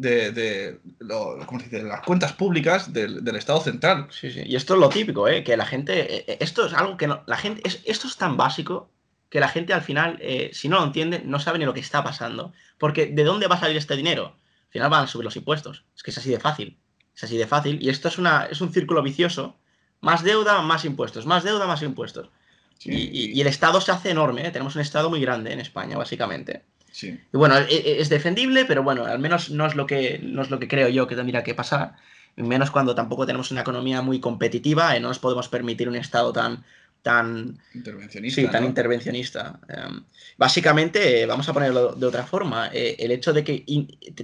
de, 0.00 0.30
de, 0.32 0.80
lo- 1.00 1.38
¿cómo 1.46 1.60
se 1.60 1.66
dice? 1.66 1.82
de 1.82 1.88
las 1.88 2.02
cuentas 2.02 2.32
públicas 2.32 2.92
del, 2.92 3.22
del 3.24 3.36
Estado 3.36 3.60
central. 3.60 4.06
Sí, 4.10 4.30
sí. 4.30 4.42
Y 4.46 4.56
esto 4.56 4.74
es 4.74 4.80
lo 4.80 4.88
típico, 4.88 5.28
¿eh? 5.28 5.44
Que 5.44 5.56
la 5.56 5.66
gente. 5.66 5.92
eh, 6.16 6.24
eh, 6.26 6.36
Esto 6.40 6.66
es 6.66 6.72
algo 6.72 6.96
que 6.96 7.06
no. 7.06 7.22
La 7.26 7.36
gente. 7.36 7.60
Es, 7.64 7.80
esto 7.84 8.06
es 8.08 8.16
tan 8.16 8.36
básico 8.36 8.90
que 9.28 9.40
la 9.40 9.48
gente 9.48 9.72
al 9.72 9.82
final, 9.82 10.18
eh, 10.20 10.50
si 10.52 10.68
no 10.68 10.78
lo 10.80 10.84
entiende, 10.84 11.22
no 11.24 11.38
sabe 11.38 11.58
ni 11.58 11.64
lo 11.64 11.74
que 11.74 11.80
está 11.80 12.02
pasando. 12.02 12.52
Porque 12.78 13.06
¿de 13.06 13.24
dónde 13.24 13.46
va 13.46 13.56
a 13.56 13.60
salir 13.60 13.76
este 13.76 13.96
dinero? 13.96 14.34
Al 14.66 14.72
final 14.72 14.90
van 14.90 15.04
a 15.04 15.06
subir 15.06 15.24
los 15.24 15.36
impuestos. 15.36 15.84
Es 15.96 16.02
que 16.02 16.10
es 16.10 16.18
así 16.18 16.30
de 16.30 16.40
fácil. 16.40 16.78
Es 17.14 17.24
así 17.24 17.36
de 17.36 17.46
fácil. 17.46 17.78
Y 17.82 17.90
esto 17.90 18.08
es, 18.08 18.18
una, 18.18 18.46
es 18.46 18.60
un 18.60 18.72
círculo 18.72 19.02
vicioso. 19.02 19.56
Más 20.00 20.22
deuda, 20.24 20.62
más 20.62 20.84
impuestos. 20.84 21.26
Más 21.26 21.44
deuda, 21.44 21.66
más 21.66 21.82
impuestos. 21.82 22.30
Sí, 22.78 22.90
Y, 22.90 22.96
y- 23.12 23.32
y 23.32 23.40
el 23.42 23.46
Estado 23.46 23.80
se 23.82 23.92
hace 23.92 24.10
enorme, 24.10 24.46
¿eh? 24.46 24.50
Tenemos 24.50 24.74
un 24.74 24.80
Estado 24.80 25.10
muy 25.10 25.20
grande 25.20 25.52
en 25.52 25.60
España, 25.60 25.98
básicamente. 25.98 26.64
Sí. 26.92 27.18
Y 27.32 27.36
bueno, 27.36 27.56
e- 27.58 27.66
e- 27.68 28.00
es 28.00 28.08
defendible, 28.08 28.64
pero 28.64 28.82
bueno, 28.82 29.04
al 29.04 29.18
menos 29.18 29.50
no 29.50 29.66
es 29.66 29.74
lo 29.74 29.86
que, 29.86 30.20
no 30.22 30.42
es 30.42 30.50
lo 30.50 30.58
que 30.58 30.68
creo 30.68 30.88
yo 30.88 31.06
que 31.06 31.16
tendría 31.16 31.42
que 31.42 31.54
pasar. 31.54 31.94
Menos 32.36 32.70
cuando 32.70 32.94
tampoco 32.94 33.26
tenemos 33.26 33.50
una 33.50 33.62
economía 33.62 34.02
muy 34.02 34.20
competitiva 34.20 34.96
y 34.96 35.00
no 35.00 35.08
nos 35.08 35.18
podemos 35.18 35.48
permitir 35.48 35.88
un 35.88 35.96
Estado 35.96 36.32
tan, 36.32 36.64
tan, 37.02 37.58
Intervencionista. 37.74 38.40
sí, 38.40 38.46
tan 38.48 38.62
¿no? 38.62 38.68
intervencionista. 38.68 39.58
Em, 39.68 40.04
básicamente, 40.36 41.22
eh, 41.22 41.26
vamos 41.26 41.48
a 41.48 41.52
ponerlo 41.52 41.94
de 41.94 42.06
otra 42.06 42.24
forma, 42.24 42.68
eh, 42.72 42.96
el 42.98 43.10
hecho 43.10 43.32
de 43.32 43.44
que 43.44 43.64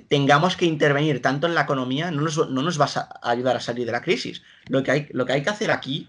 tengamos 0.09 0.57
que 0.57 0.67
intervenir 0.67 1.21
tanto 1.23 1.47
en 1.47 1.55
la 1.55 1.63
economía 1.63 2.11
no 2.11 2.23
nos, 2.23 2.49
no 2.51 2.63
nos 2.63 2.81
va 2.81 2.87
a 2.95 3.31
ayudar 3.31 3.57
a 3.57 3.61
salir 3.61 3.87
de 3.87 3.93
la 3.93 4.03
crisis. 4.03 4.43
Lo 4.69 4.83
que, 4.83 4.91
hay, 4.91 5.09
lo 5.11 5.27
que 5.27 5.33
hay 5.33 5.43
que 5.43 5.51
hacer 5.51 5.71
aquí, 5.71 6.09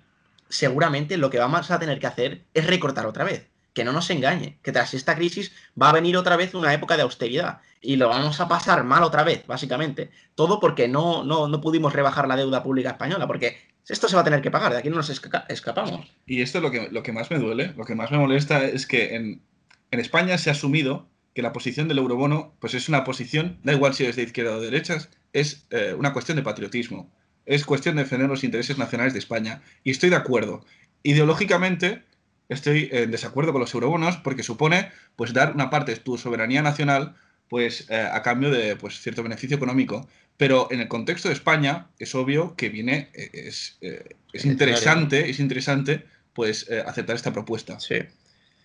seguramente 0.49 1.17
lo 1.17 1.29
que 1.29 1.39
vamos 1.39 1.71
a 1.71 1.79
tener 1.79 1.99
que 1.99 2.07
hacer 2.07 2.41
es 2.53 2.67
recortar 2.67 3.05
otra 3.05 3.23
vez. 3.23 3.47
Que 3.77 3.83
no 3.83 3.91
nos 3.93 4.09
engañe, 4.09 4.57
que 4.63 4.71
tras 4.71 4.95
esta 4.95 5.15
crisis 5.15 5.51
va 5.79 5.89
a 5.89 5.93
venir 5.93 6.17
otra 6.17 6.35
vez 6.35 6.55
una 6.55 6.73
época 6.73 6.95
de 6.97 7.03
austeridad 7.03 7.59
y 7.79 7.95
lo 7.97 8.09
vamos 8.09 8.39
a 8.41 8.47
pasar 8.47 8.83
mal 8.83 9.03
otra 9.03 9.23
vez, 9.23 9.45
básicamente. 9.45 10.09
Todo 10.33 10.59
porque 10.59 10.87
no, 10.87 11.23
no, 11.23 11.47
no 11.47 11.61
pudimos 11.61 11.93
rebajar 11.93 12.27
la 12.27 12.35
deuda 12.35 12.63
pública 12.63 12.89
española, 12.89 13.27
porque 13.27 13.55
esto 13.87 14.07
se 14.09 14.15
va 14.15 14.21
a 14.21 14.25
tener 14.25 14.41
que 14.41 14.49
pagar, 14.49 14.71
de 14.71 14.79
aquí 14.79 14.89
no 14.89 14.95
nos 14.95 15.11
esca- 15.11 15.45
escapamos. 15.47 16.11
Y 16.25 16.41
esto 16.41 16.57
es 16.57 16.63
lo 16.63 16.71
que, 16.71 16.89
lo 16.91 17.03
que 17.03 17.11
más 17.11 17.29
me 17.29 17.37
duele, 17.37 17.73
lo 17.77 17.85
que 17.85 17.93
más 17.93 18.09
me 18.09 18.17
molesta 18.17 18.65
es 18.65 18.87
que 18.87 19.15
en, 19.15 19.43
en 19.91 19.99
España 19.99 20.39
se 20.39 20.49
ha 20.49 20.53
asumido 20.53 21.07
que 21.35 21.43
la 21.43 21.53
posición 21.53 21.87
del 21.87 21.99
eurobono 21.99 22.55
pues 22.59 22.73
es 22.73 22.89
una 22.89 23.03
posición, 23.03 23.59
da 23.63 23.73
igual 23.73 23.93
si 23.93 24.05
es 24.05 24.15
de 24.15 24.23
izquierda 24.23 24.55
o 24.55 24.59
de 24.59 24.71
derechas, 24.71 25.09
es 25.33 25.67
eh, 25.69 25.93
una 25.95 26.13
cuestión 26.13 26.35
de 26.35 26.41
patriotismo. 26.41 27.11
Es 27.45 27.63
cuestión 27.63 27.95
de 27.95 28.03
defender 28.03 28.27
los 28.27 28.43
intereses 28.43 28.79
nacionales 28.79 29.13
de 29.13 29.19
España. 29.19 29.61
Y 29.83 29.91
estoy 29.91 30.09
de 30.09 30.15
acuerdo. 30.15 30.65
Ideológicamente 31.03 32.03
estoy 32.49 32.89
en 32.91 33.11
desacuerdo 33.11 33.51
con 33.51 33.61
los 33.61 33.73
eurobonos 33.73 34.17
porque 34.17 34.43
supone 34.43 34.91
pues 35.15 35.33
dar 35.33 35.53
una 35.53 35.69
parte 35.69 35.93
de 35.93 35.99
tu 35.99 36.17
soberanía 36.17 36.61
nacional 36.61 37.15
pues 37.49 37.89
eh, 37.89 37.95
a 38.11 38.21
cambio 38.23 38.51
de 38.51 38.75
pues 38.75 38.99
cierto 38.99 39.23
beneficio 39.23 39.57
económico. 39.57 40.07
Pero 40.37 40.67
en 40.69 40.81
el 40.81 40.87
contexto 40.87 41.29
de 41.29 41.33
España 41.33 41.87
es 41.97 42.13
obvio 42.13 42.55
que 42.55 42.69
viene, 42.69 43.09
eh, 43.13 43.29
es, 43.33 43.77
eh, 43.81 44.15
es 44.33 44.45
interesante, 44.45 45.29
es 45.29 45.39
interesante 45.39 46.05
pues 46.33 46.69
eh, 46.69 46.83
aceptar 46.85 47.15
esta 47.15 47.33
propuesta. 47.33 47.79
Sí. 47.79 47.95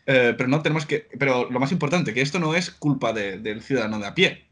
Pero 0.04 0.48
no 0.48 0.60
tenemos 0.62 0.84
que. 0.84 1.06
Pero 1.16 1.48
lo 1.48 1.60
más 1.60 1.70
importante, 1.70 2.12
que 2.12 2.22
esto 2.22 2.40
no 2.40 2.54
es 2.56 2.70
culpa 2.72 3.12
de- 3.12 3.38
del 3.38 3.62
ciudadano 3.62 4.00
de 4.00 4.06
a 4.08 4.14
pie. 4.14 4.44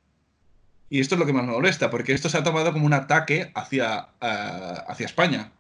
Y 0.89 1.01
esto 1.01 1.17
es 1.17 1.19
lo 1.19 1.27
que 1.27 1.33
más 1.33 1.45
me 1.45 1.51
molesta, 1.53 1.91
porque 1.91 2.13
esto 2.13 2.29
se 2.29 2.39
ha 2.39 2.45
tomado 2.45 2.73
como 2.73 2.87
un 2.87 2.93
ataque 2.93 3.51
hacia, 3.55 4.09
hacia 4.21 5.07
España. 5.07 5.51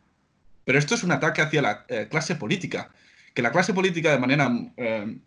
Pero 0.64 0.79
esto 0.79 0.95
es 0.95 1.03
un 1.03 1.11
ataque 1.11 1.43
hacia 1.43 1.61
la 1.61 1.85
clase 2.09 2.37
política, 2.37 2.91
que 3.35 3.43
la 3.43 3.53
clase 3.53 3.74
política 3.74 4.11
de 4.12 4.18
manera, 4.18 4.51
eh, 4.76 5.18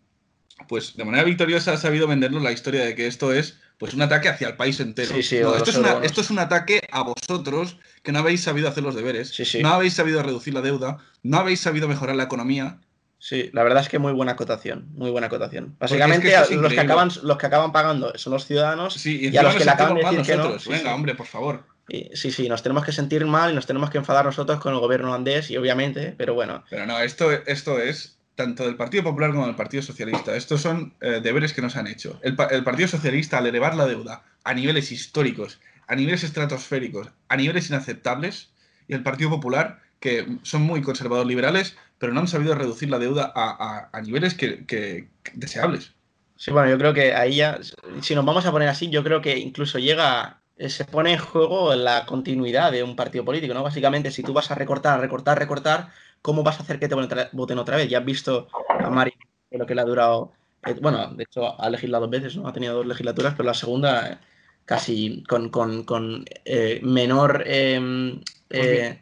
pues, 0.68 0.96
de 0.96 1.04
manera 1.04 1.24
victoriosa 1.24 1.72
ha 1.72 1.76
sabido 1.76 2.06
vendernos 2.06 2.42
la 2.42 2.52
historia 2.52 2.84
de 2.84 2.94
que 2.94 3.06
esto 3.06 3.32
es 3.32 3.58
pues 3.78 3.92
un 3.92 4.02
ataque 4.02 4.28
hacia 4.28 4.46
el 4.48 4.56
país 4.56 4.78
entero. 4.80 5.12
Sí, 5.14 5.22
sí, 5.22 5.40
No, 5.40 5.50
o 5.50 5.56
esto, 5.56 5.70
es 5.70 5.76
los 5.76 5.78
una- 5.78 5.88
eurobonos. 5.88 6.06
esto 6.10 6.20
es 6.20 6.30
un 6.30 6.38
ataque 6.38 6.80
a 6.92 7.02
vosotros 7.02 7.76
que 8.04 8.12
no 8.12 8.20
habéis 8.20 8.40
sabido 8.42 8.68
hacer 8.68 8.84
los 8.84 8.94
deberes, 8.94 9.30
Sí, 9.30 9.62
no 9.62 9.70
habéis 9.70 9.94
sabido 9.94 10.22
reducir 10.22 10.54
la 10.54 10.60
deuda, 10.60 10.98
no 11.24 11.38
habéis 11.38 11.60
sabido 11.60 11.88
mejorar 11.88 12.14
la 12.14 12.22
economía. 12.24 12.78
Sí, 13.18 13.50
la 13.52 13.62
verdad 13.64 13.82
es 13.82 13.88
que 13.88 13.98
muy 13.98 14.12
buena 14.12 14.32
acotación, 14.32 14.86
muy 14.94 15.10
buena 15.10 15.26
acotación. 15.26 15.76
Básicamente, 15.80 16.28
es 16.28 16.46
que 16.48 16.54
es 16.54 16.60
los, 16.60 16.72
que 16.72 16.80
acaban, 16.80 17.10
los 17.22 17.36
que 17.38 17.46
acaban 17.46 17.72
pagando 17.72 18.12
son 18.16 18.32
los 18.34 18.46
ciudadanos 18.46 18.94
Sí, 18.94 19.18
y, 19.22 19.28
y 19.28 19.36
a 19.38 19.42
los 19.42 19.56
que 19.56 19.64
le 19.64 19.70
acaban 19.70 19.94
de 19.96 20.02
decir 20.04 20.22
que 20.22 20.36
no. 20.36 20.56
Venga, 20.68 20.94
hombre, 20.94 21.14
por 21.14 21.26
favor. 21.26 21.64
Y- 21.88 22.10
sí, 22.16 22.30
sí, 22.30 22.48
nos 22.48 22.62
tenemos 22.62 22.84
que 22.84 22.92
sentir 22.92 23.24
mal 23.26 23.52
y 23.52 23.54
nos 23.54 23.66
tenemos 23.66 23.90
que 23.90 23.98
enfadar 23.98 24.24
nosotros 24.24 24.58
con 24.60 24.72
el 24.74 24.80
gobierno 24.80 25.08
holandés 25.08 25.50
y 25.50 25.56
obviamente, 25.56 26.14
pero 26.16 26.34
bueno, 26.34 26.64
Pero 26.70 26.86
no, 26.86 26.98
esto, 27.00 27.30
esto 27.32 27.78
es 27.78 28.18
tanto 28.34 28.64
del 28.64 28.76
Partido 28.76 29.04
Popular 29.04 29.30
como 29.32 29.46
del 29.46 29.54
Partido 29.54 29.82
Socialista. 29.82 30.34
Estos 30.34 30.60
son 30.60 30.94
eh, 31.00 31.20
deberes 31.22 31.52
que 31.52 31.62
nos 31.62 31.76
han 31.76 31.86
hecho. 31.86 32.18
El, 32.22 32.34
pa- 32.34 32.46
el 32.46 32.64
Partido 32.64 32.88
Socialista, 32.88 33.38
al 33.38 33.46
elevar 33.46 33.76
la 33.76 33.86
deuda 33.86 34.24
a 34.42 34.54
niveles 34.54 34.90
históricos, 34.92 35.60
a 35.86 35.94
niveles 35.94 36.24
estratosféricos, 36.24 37.08
a 37.28 37.36
niveles 37.36 37.68
inaceptables, 37.68 38.50
y 38.88 38.94
el 38.94 39.02
Partido 39.02 39.30
Popular, 39.30 39.80
que 40.00 40.26
son 40.42 40.62
muy 40.62 40.82
conservadores 40.82 41.28
liberales, 41.28 41.76
pero 41.98 42.12
no 42.12 42.20
han 42.20 42.28
sabido 42.28 42.54
reducir 42.54 42.90
la 42.90 42.98
deuda 42.98 43.32
a, 43.34 43.50
a- 43.50 43.88
a 43.96 44.00
niveles 44.02 44.34
que, 44.34 44.66
que- 44.66 45.08
que 45.22 45.32
deseables. 45.34 45.92
Sí, 46.36 46.50
bueno, 46.50 46.68
yo 46.68 46.78
creo 46.78 46.92
que 46.92 47.14
ahí 47.14 47.36
ya, 47.36 47.60
si 48.02 48.14
nos 48.14 48.24
vamos 48.24 48.44
a 48.44 48.50
poner 48.52 48.68
así, 48.68 48.90
yo 48.90 49.04
creo 49.04 49.22
que 49.22 49.38
incluso 49.38 49.78
llega, 49.78 50.42
se 50.58 50.84
pone 50.84 51.12
en 51.12 51.18
juego 51.18 51.74
la 51.74 52.06
continuidad 52.06 52.70
de 52.72 52.82
un 52.82 52.96
partido 52.96 53.24
político, 53.24 53.54
¿no? 53.54 53.62
Básicamente, 53.62 54.10
si 54.10 54.22
tú 54.22 54.32
vas 54.32 54.50
a 54.50 54.54
recortar, 54.54 55.00
recortar, 55.00 55.38
recortar, 55.38 55.88
¿cómo 56.22 56.42
vas 56.42 56.58
a 56.58 56.62
hacer 56.62 56.78
que 56.78 56.88
te 56.88 56.94
voten 56.94 57.58
otra- 57.58 57.76
vez? 57.76 57.88
Ya 57.88 57.98
has 57.98 58.04
visto 58.04 58.48
a 58.68 58.90
Mari, 58.90 59.12
lo 59.50 59.66
que 59.66 59.74
le 59.74 59.80
ha 59.80 59.84
durado, 59.84 60.32
eh, 60.66 60.74
bueno, 60.80 61.08
de 61.14 61.24
hecho 61.24 61.60
ha 61.60 61.68
legislado 61.70 62.02
dos 62.06 62.10
veces, 62.10 62.36
¿no? 62.36 62.46
Ha 62.48 62.52
tenido 62.52 62.74
dos 62.74 62.86
legislaturas, 62.86 63.34
pero 63.34 63.46
la 63.48 63.54
segunda 63.54 64.12
eh, 64.12 64.18
casi 64.64 65.22
con, 65.28 65.48
con- 65.50 65.84
con, 65.84 66.24
eh, 66.44 66.80
menor... 66.82 67.42
eh, 67.46 68.20
eh, 68.50 69.00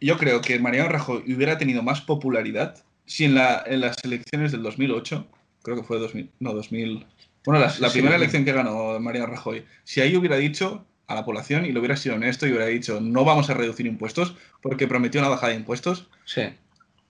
Yo 0.00 0.18
creo 0.18 0.40
que 0.40 0.58
Mariano 0.58 0.88
Rajoy 0.88 1.32
hubiera 1.34 1.58
tenido 1.58 1.82
más 1.82 2.00
popularidad 2.02 2.76
si 3.06 3.24
en, 3.24 3.34
la- 3.34 3.62
en 3.66 3.80
las 3.80 4.04
elecciones 4.04 4.52
del 4.52 4.62
2008, 4.62 5.26
creo 5.62 5.76
que 5.76 5.82
fue 5.82 5.98
2000, 5.98 6.30
no, 6.40 6.52
2000, 6.52 7.06
bueno, 7.48 7.60
la, 7.60 7.72
la 7.78 7.88
Sí, 7.88 7.94
primera 7.94 8.16
sí. 8.16 8.22
elección 8.22 8.44
que 8.44 8.52
ganó 8.52 9.00
Mariano 9.00 9.26
Rajoy, 9.26 9.64
si 9.84 10.00
ahí 10.02 10.14
hubiera 10.16 10.36
dicho 10.36 10.84
a 11.06 11.14
la 11.14 11.24
población 11.24 11.64
y 11.64 11.72
lo 11.72 11.80
hubiera 11.80 11.96
sido 11.96 12.16
honesto 12.16 12.46
y 12.46 12.50
hubiera 12.50 12.66
dicho 12.66 13.00
no 13.00 13.24
vamos 13.24 13.48
a 13.48 13.54
reducir 13.54 13.86
impuestos 13.86 14.36
porque 14.60 14.86
prometió 14.86 15.20
una 15.22 15.30
bajada 15.30 15.52
de 15.52 15.58
impuestos, 15.58 16.08
sí. 16.26 16.42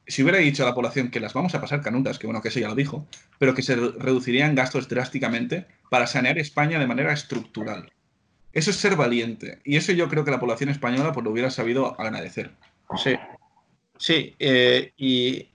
si 0.07 0.23
hubiera 0.23 0.39
dicho 0.39 0.63
a 0.63 0.67
la 0.67 0.75
población 0.77 1.11
que 1.11 1.19
las 1.19 1.35
vamos 1.35 1.57
a 1.57 1.61
pasar 1.61 1.83
canutas, 1.83 2.21
que 2.21 2.29
bueno, 2.29 2.41
que 2.41 2.49
eso 2.49 2.61
ya 2.61 2.69
lo 2.69 2.77
dijo, 2.77 3.05
pero 3.41 3.55
que 3.55 3.63
se 3.63 3.75
re- 3.75 3.91
reducirían 3.99 4.55
gastos 4.55 4.89
drásticamente 4.89 5.67
para 5.91 6.07
sanear 6.07 6.39
España 6.39 6.79
de 6.79 6.87
manera 6.87 7.13
estructural. 7.13 7.91
Eso 8.53 8.71
es 8.71 8.77
ser 8.77 8.95
valiente. 8.95 9.59
Y 9.65 9.77
eso 9.77 9.91
yo 9.93 10.09
creo 10.09 10.25
que 10.25 10.31
la 10.31 10.39
población 10.41 10.71
española 10.71 11.13
pues, 11.13 11.25
lo 11.25 11.31
hubiera 11.33 11.51
sabido 11.51 12.01
agradecer. 12.01 12.53
Sí, 12.97 13.17
sí, 13.99 14.35
eh, 14.39 14.93
y, 14.97 15.49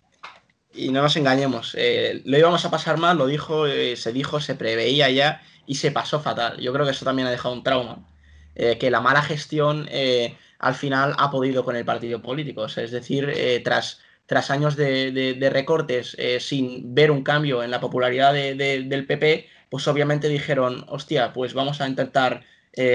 y 0.73 0.89
no 0.89 1.01
nos 1.01 1.15
engañemos, 1.15 1.75
eh, 1.77 2.21
lo 2.25 2.37
íbamos 2.37 2.65
a 2.65 2.71
pasar 2.71 2.97
mal, 2.97 3.17
lo 3.17 3.27
dijo, 3.27 3.67
eh, 3.67 3.95
se 3.95 4.11
dijo, 4.13 4.39
se 4.39 4.55
preveía 4.55 5.09
ya 5.09 5.41
y 5.65 5.75
se 5.75 5.91
pasó 5.91 6.19
fatal. 6.19 6.59
Yo 6.59 6.73
creo 6.73 6.85
que 6.85 6.91
eso 6.91 7.05
también 7.05 7.27
ha 7.27 7.31
dejado 7.31 7.53
un 7.53 7.63
trauma, 7.63 8.07
eh, 8.55 8.77
que 8.77 8.91
la 8.91 9.01
mala 9.01 9.21
gestión 9.21 9.87
al 10.59 10.75
final 10.75 11.13
ha 11.17 11.29
podido 11.31 11.63
con 11.63 11.75
el 11.75 11.85
partido 11.85 12.21
político, 12.21 12.65
es 12.65 12.91
decir, 12.91 13.33
tras, 13.63 13.99
tras 14.25 14.49
años 14.51 14.75
de, 14.75 15.49
recortes 15.51 16.15
sin 16.39 16.93
ver 16.95 17.11
un 17.11 17.23
cambio 17.23 17.63
en 17.63 17.71
la 17.71 17.79
popularidad 17.81 18.33
de- 18.33 18.55
de- 18.55 18.83
del 18.83 19.05
PP, 19.05 19.47
pues 19.69 19.87
obviamente 19.87 20.29
dijeron, 20.29 20.85
hostia, 20.87 21.33
pues 21.33 21.53
vamos 21.53 21.81
a 21.81 21.87
intentar 21.87 22.43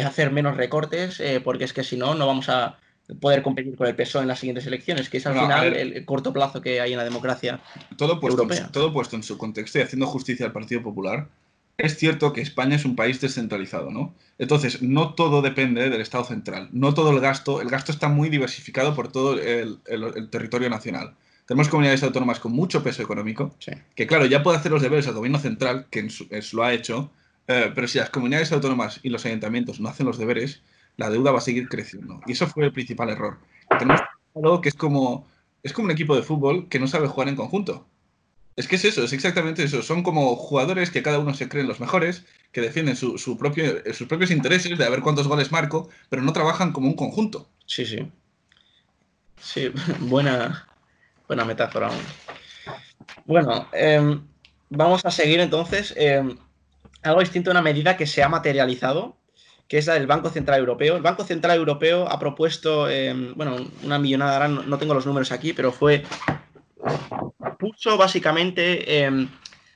hacer 0.04 0.30
menos 0.30 0.56
recortes, 0.56 1.22
porque 1.44 1.64
es 1.64 1.72
que 1.72 1.84
si 1.84 1.96
no, 1.96 2.14
no 2.14 2.26
vamos 2.26 2.48
a 2.48 2.78
poder 3.20 3.42
competir 3.42 3.74
con 3.76 3.86
el 3.86 3.94
PSOE 3.96 4.22
en 4.22 4.28
las 4.28 4.38
siguientes 4.38 4.66
elecciones, 4.66 5.08
que 5.08 5.16
es 5.18 5.26
al 5.26 5.34
No, 5.34 5.42
final 5.42 5.70
ver. 5.70 5.96
el, 5.96 6.04
corto 6.04 6.32
plazo 6.32 6.60
que 6.60 6.80
hay 6.80 6.92
en 6.92 6.98
la 6.98 7.04
democracia. 7.04 7.60
todo 7.96 8.20
puesto, 8.20 8.42
en, 8.42 8.48
Europea. 8.48 8.66
su- 8.66 8.72
todo 8.72 8.92
puesto 8.92 9.16
en 9.16 9.22
su 9.22 9.38
contexto 9.38 9.78
y 9.78 9.82
haciendo 9.82 10.06
justicia 10.06 10.44
al 10.46 10.52
Partido 10.52 10.82
Popular, 10.82 11.28
es 11.78 11.96
cierto 11.96 12.32
que 12.32 12.40
España 12.40 12.76
es 12.76 12.84
un 12.84 12.96
país 12.96 13.20
descentralizado, 13.20 13.90
¿no? 13.90 14.12
Entonces, 14.38 14.82
no 14.82 15.14
todo 15.14 15.42
depende 15.42 15.88
del 15.88 16.00
Estado 16.00 16.24
central. 16.24 16.68
No 16.72 16.92
todo 16.92 17.10
el 17.10 17.20
gasto, 17.20 17.60
el 17.60 17.68
gasto 17.68 17.92
está 17.92 18.08
muy 18.08 18.28
diversificado 18.28 18.94
por 18.94 19.10
todo 19.12 19.34
el, 19.40 19.78
el- 19.86 20.04
el 20.16 20.28
territorio 20.28 20.68
nacional. 20.68 21.14
Tenemos 21.46 21.68
comunidades 21.68 22.02
autónomas 22.02 22.40
con 22.40 22.52
mucho 22.52 22.82
peso 22.82 23.02
económico, 23.02 23.54
Sí. 23.58 23.72
que 23.94 24.06
claro, 24.06 24.26
ya 24.26 24.42
puede 24.42 24.58
hacer 24.58 24.70
los 24.72 24.82
deberes 24.82 25.06
al 25.08 25.14
gobierno 25.14 25.38
central, 25.38 25.86
que 25.90 26.00
en 26.00 26.10
su- 26.10 26.26
es- 26.30 26.52
lo 26.52 26.62
ha 26.62 26.74
hecho, 26.74 27.10
eh, 27.46 27.72
pero 27.74 27.88
si 27.88 27.98
las 27.98 28.10
comunidades 28.10 28.52
autónomas 28.52 29.00
y 29.02 29.08
los 29.08 29.24
ayuntamientos 29.24 29.80
no 29.80 29.88
hacen 29.88 30.04
los 30.04 30.18
deberes, 30.18 30.60
la 30.98 31.08
deuda 31.08 31.30
va 31.30 31.38
a 31.38 31.40
seguir 31.40 31.68
creciendo. 31.68 32.20
Y 32.26 32.32
eso 32.32 32.46
fue 32.46 32.66
el 32.66 32.72
principal 32.72 33.08
error. 33.08 33.38
Tenemos 33.78 34.00
algo 34.34 34.60
que 34.60 34.68
es 34.68 34.74
como, 34.74 35.26
es 35.62 35.72
como 35.72 35.86
un 35.86 35.92
equipo 35.92 36.14
de 36.14 36.22
fútbol 36.22 36.68
que 36.68 36.78
no 36.78 36.86
sabe 36.86 37.08
jugar 37.08 37.28
en 37.28 37.36
conjunto. 37.36 37.86
Es 38.56 38.66
que 38.66 38.74
es 38.74 38.84
eso, 38.84 39.04
es 39.04 39.12
exactamente 39.12 39.62
eso. 39.62 39.82
Son 39.82 40.02
como 40.02 40.34
jugadores 40.34 40.90
que 40.90 41.02
cada 41.02 41.20
uno 41.20 41.32
se 41.32 41.48
creen 41.48 41.68
los 41.68 41.78
mejores, 41.78 42.26
que 42.50 42.60
defienden 42.60 42.96
su, 42.96 43.16
su 43.16 43.38
propio, 43.38 43.64
sus 43.94 44.08
propios 44.08 44.32
intereses 44.32 44.76
de 44.76 44.84
a 44.84 44.90
ver 44.90 45.00
cuántos 45.00 45.28
goles 45.28 45.52
marco, 45.52 45.88
pero 46.08 46.22
no 46.22 46.32
trabajan 46.32 46.72
como 46.72 46.88
un 46.88 46.96
conjunto. 46.96 47.48
Sí, 47.66 47.86
sí. 47.86 48.10
Sí, 49.40 49.70
buena, 50.00 50.66
buena 51.28 51.44
metáfora. 51.44 51.90
Bueno, 53.24 53.68
em, 53.72 54.26
vamos 54.68 55.04
a 55.04 55.12
seguir 55.12 55.38
entonces. 55.38 55.94
em, 55.96 56.36
algo 57.02 57.20
distinto, 57.20 57.52
una 57.52 57.62
medida 57.62 57.96
que 57.96 58.08
se 58.08 58.24
ha 58.24 58.28
materializado, 58.28 59.17
que 59.68 59.78
es 59.78 59.86
la 59.86 59.94
del 59.94 60.06
Banco 60.06 60.30
Central 60.30 60.60
Europeo. 60.60 60.96
El 60.96 61.02
Banco 61.02 61.24
Central 61.24 61.58
Europeo 61.58 62.08
ha 62.10 62.18
propuesto, 62.18 62.88
em, 62.88 63.34
bueno, 63.34 63.56
una 63.84 63.98
millonada, 63.98 64.32
ahora 64.34 64.48
no, 64.48 64.62
no 64.62 64.78
tengo 64.78 64.94
los 64.94 65.06
números 65.06 65.30
aquí, 65.30 65.52
pero 65.52 65.70
fue, 65.72 66.04
puso 67.58 67.98
básicamente 67.98 69.04
em, 69.04 69.28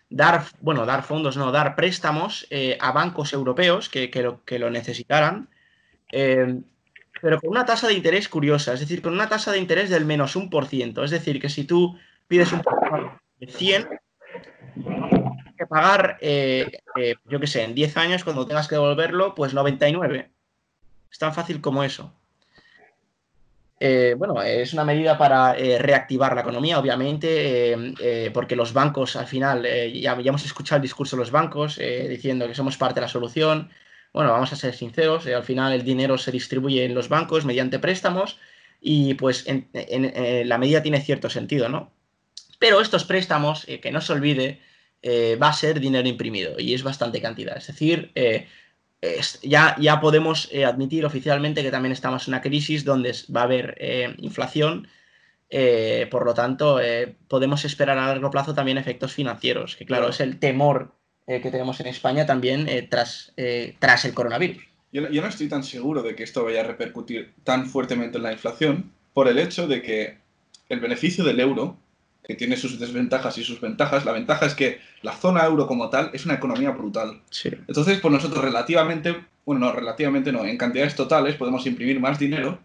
dar, 0.08 0.44
bueno, 0.60 0.86
dar 0.86 1.02
fondos, 1.02 1.36
no, 1.36 1.52
dar 1.52 1.76
préstamos 1.76 2.46
eh, 2.50 2.78
a 2.80 2.92
bancos 2.92 3.34
europeos 3.34 3.90
que, 3.90 4.10
que 4.10 4.22
lo, 4.22 4.42
que 4.44 4.58
lo 4.58 4.70
necesitaran. 4.70 5.48
em, 6.10 6.64
pero 7.20 7.40
con 7.40 7.50
una 7.50 7.64
tasa 7.64 7.86
de 7.86 7.94
interés 7.94 8.28
curiosa, 8.28 8.72
es 8.72 8.80
decir, 8.80 9.00
con 9.00 9.12
una 9.12 9.28
tasa 9.28 9.52
de 9.52 9.58
interés 9.58 9.90
del 9.90 10.04
menos 10.04 10.34
un 10.34 10.50
por 10.50 10.66
ciento. 10.66 11.04
Es 11.04 11.12
decir, 11.12 11.40
que 11.40 11.48
si 11.48 11.62
tú 11.64 11.96
pides 12.26 12.52
un 12.52 12.62
préstamo 12.62 13.20
de 13.38 13.46
100, 13.46 13.88
tienes 14.74 15.11
pagar, 15.66 16.18
eh, 16.20 16.70
eh, 16.96 17.14
yo 17.26 17.40
qué 17.40 17.46
sé, 17.46 17.62
en 17.62 17.74
10 17.74 17.96
años, 17.96 18.24
cuando 18.24 18.46
tengas 18.46 18.68
que 18.68 18.74
devolverlo, 18.74 19.34
pues 19.34 19.54
99. 19.54 20.30
Es 21.10 21.18
tan 21.18 21.34
fácil 21.34 21.60
como 21.60 21.84
eso. 21.84 22.12
Eh, 23.80 24.14
bueno, 24.16 24.40
es 24.42 24.72
una 24.72 24.84
medida 24.84 25.18
para 25.18 25.54
reactivar 25.54 26.34
la 26.34 26.42
economía, 26.42 26.78
obviamente, 26.78 28.30
porque 28.32 28.54
los 28.54 28.72
bancos, 28.72 29.16
al 29.16 29.26
final, 29.26 29.64
ya, 29.64 30.20
ya 30.20 30.28
hemos 30.28 30.44
escuchado 30.44 30.76
el 30.76 30.82
discurso 30.82 31.16
de 31.16 31.20
los 31.20 31.32
bancos 31.32 31.78
diciendo 31.78 32.46
que 32.46 32.54
somos 32.54 32.76
parte 32.76 32.96
de 32.96 33.02
la 33.02 33.08
solución. 33.08 33.70
Bueno, 34.12 34.30
vamos 34.30 34.52
a 34.52 34.56
ser 34.56 34.74
sinceros, 34.74 35.26
al 35.26 35.42
final 35.42 35.72
el 35.72 35.82
dinero 35.82 36.16
se 36.16 36.30
distribuye 36.30 36.84
en 36.84 36.94
los 36.94 37.08
bancos 37.08 37.44
mediante 37.44 37.80
préstamos 37.80 38.38
y 38.80 39.14
pues 39.14 39.46
en, 39.48 39.68
la 40.48 40.58
medida 40.58 40.82
tiene 40.82 41.00
cierto 41.00 41.28
sentido, 41.28 41.68
¿no? 41.68 41.90
Pero 42.60 42.80
estos 42.80 43.04
préstamos, 43.04 43.66
que 43.66 43.90
no 43.90 44.00
se 44.00 44.12
olvide, 44.12 44.60
eh, 45.02 45.36
va 45.40 45.48
a 45.48 45.52
ser 45.52 45.80
dinero 45.80 46.08
imprimido 46.08 46.58
y 46.58 46.74
es 46.74 46.82
bastante 46.82 47.20
cantidad. 47.20 47.56
Es 47.56 47.66
decir, 47.66 48.10
eh, 48.14 48.46
es- 49.00 49.40
ya, 49.42 49.76
ya 49.80 50.00
podemos 50.00 50.48
eh, 50.52 50.64
admitir 50.64 51.04
oficialmente 51.04 51.62
que 51.62 51.70
también 51.70 51.92
estamos 51.92 52.26
en 52.28 52.34
una 52.34 52.40
crisis 52.42 52.84
donde 52.84 53.12
va 53.34 53.40
a 53.42 53.44
haber 53.44 53.76
inflación. 54.18 54.88
por 56.10 56.24
lo 56.24 56.32
tanto, 56.32 56.80
podemos 57.28 57.64
esperar 57.66 57.98
a 57.98 58.06
largo 58.06 58.30
plazo 58.30 58.54
también 58.54 58.78
efectos 58.78 59.12
financieros, 59.12 59.76
que 59.76 59.84
claro, 59.84 60.08
es 60.08 60.20
el 60.20 60.38
temor 60.38 60.94
que 61.26 61.50
tenemos 61.50 61.78
en 61.80 61.88
España 61.88 62.24
también 62.24 62.66
tras, 62.88 63.34
tras 63.78 64.04
el 64.06 64.14
coronavirus. 64.14 64.62
Yo 64.92 65.02
no 65.02 65.26
estoy 65.28 65.48
tan 65.48 65.62
seguro 65.62 66.02
de 66.02 66.14
que 66.14 66.22
esto 66.22 66.44
vaya 66.44 66.60
a 66.60 66.64
repercutir 66.64 67.34
tan 67.44 67.66
fuertemente 67.66 68.16
en 68.16 68.24
la 68.24 68.32
inflación 68.32 68.92
por 69.12 69.28
el 69.28 69.38
hecho 69.38 69.66
de 69.66 69.82
que 69.82 70.18
el 70.70 70.80
beneficio 70.80 71.22
del 71.22 71.40
euro, 71.40 71.76
que 72.22 72.34
tiene 72.34 72.56
sus 72.56 72.78
desventajas 72.78 73.36
y 73.38 73.44
sus 73.44 73.60
ventajas, 73.60 74.04
la 74.04 74.12
ventaja 74.12 74.46
es 74.46 74.54
que 74.54 74.80
la 75.02 75.12
zona 75.12 75.44
euro 75.44 75.66
como 75.66 75.90
tal 75.90 76.10
es 76.12 76.24
una 76.24 76.34
economía 76.34 76.70
brutal. 76.70 77.20
Sí. 77.30 77.50
Entonces, 77.66 77.98
pues 78.00 78.12
nosotros 78.12 78.44
relativamente, 78.44 79.16
bueno, 79.44 79.66
no, 79.66 79.72
relativamente 79.72 80.30
no, 80.32 80.44
en 80.44 80.56
cantidades 80.56 80.94
totales 80.94 81.34
podemos 81.34 81.66
imprimir 81.66 81.98
más 81.98 82.18
dinero 82.18 82.58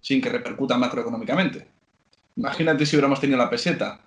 sin 0.00 0.20
que 0.20 0.28
repercuta 0.28 0.76
macroeconómicamente. 0.78 1.66
Imagínate 2.36 2.86
si 2.86 2.96
hubiéramos 2.96 3.20
tenido 3.20 3.38
la 3.38 3.50
peseta. 3.50 4.00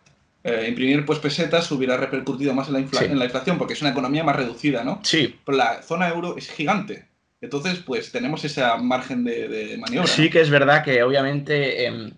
Eh, 0.44 0.66
imprimir 0.70 1.06
pues 1.06 1.20
pesetas 1.20 1.72
hubiera 1.72 1.98
repercutido 1.98 2.54
más 2.54 2.68
en 2.68 2.74
la, 2.76 2.80
Sí. 2.80 3.06
en 3.06 3.18
la 3.18 3.26
inflación 3.26 3.58
porque 3.58 3.74
es 3.74 3.82
una 3.82 3.90
economía 3.92 4.24
más 4.24 4.36
reducida, 4.36 4.84
¿no? 4.84 5.00
Sí, 5.04 5.36
Pero 5.44 5.58
la 5.58 5.82
zona 5.82 6.08
euro 6.10 6.38
es 6.38 6.50
gigante. 6.52 7.08
Entonces, 7.46 7.80
pues 7.86 8.12
tenemos 8.12 8.44
ese 8.44 8.62
margen 8.82 9.24
de, 9.24 9.48
de 9.48 9.78
maniobra. 9.78 10.08
Sí 10.08 10.30
que 10.30 10.42
es 10.42 10.50
verdad 10.50 10.84
que 10.84 11.02
obviamente 11.04 11.86
em, 11.86 12.12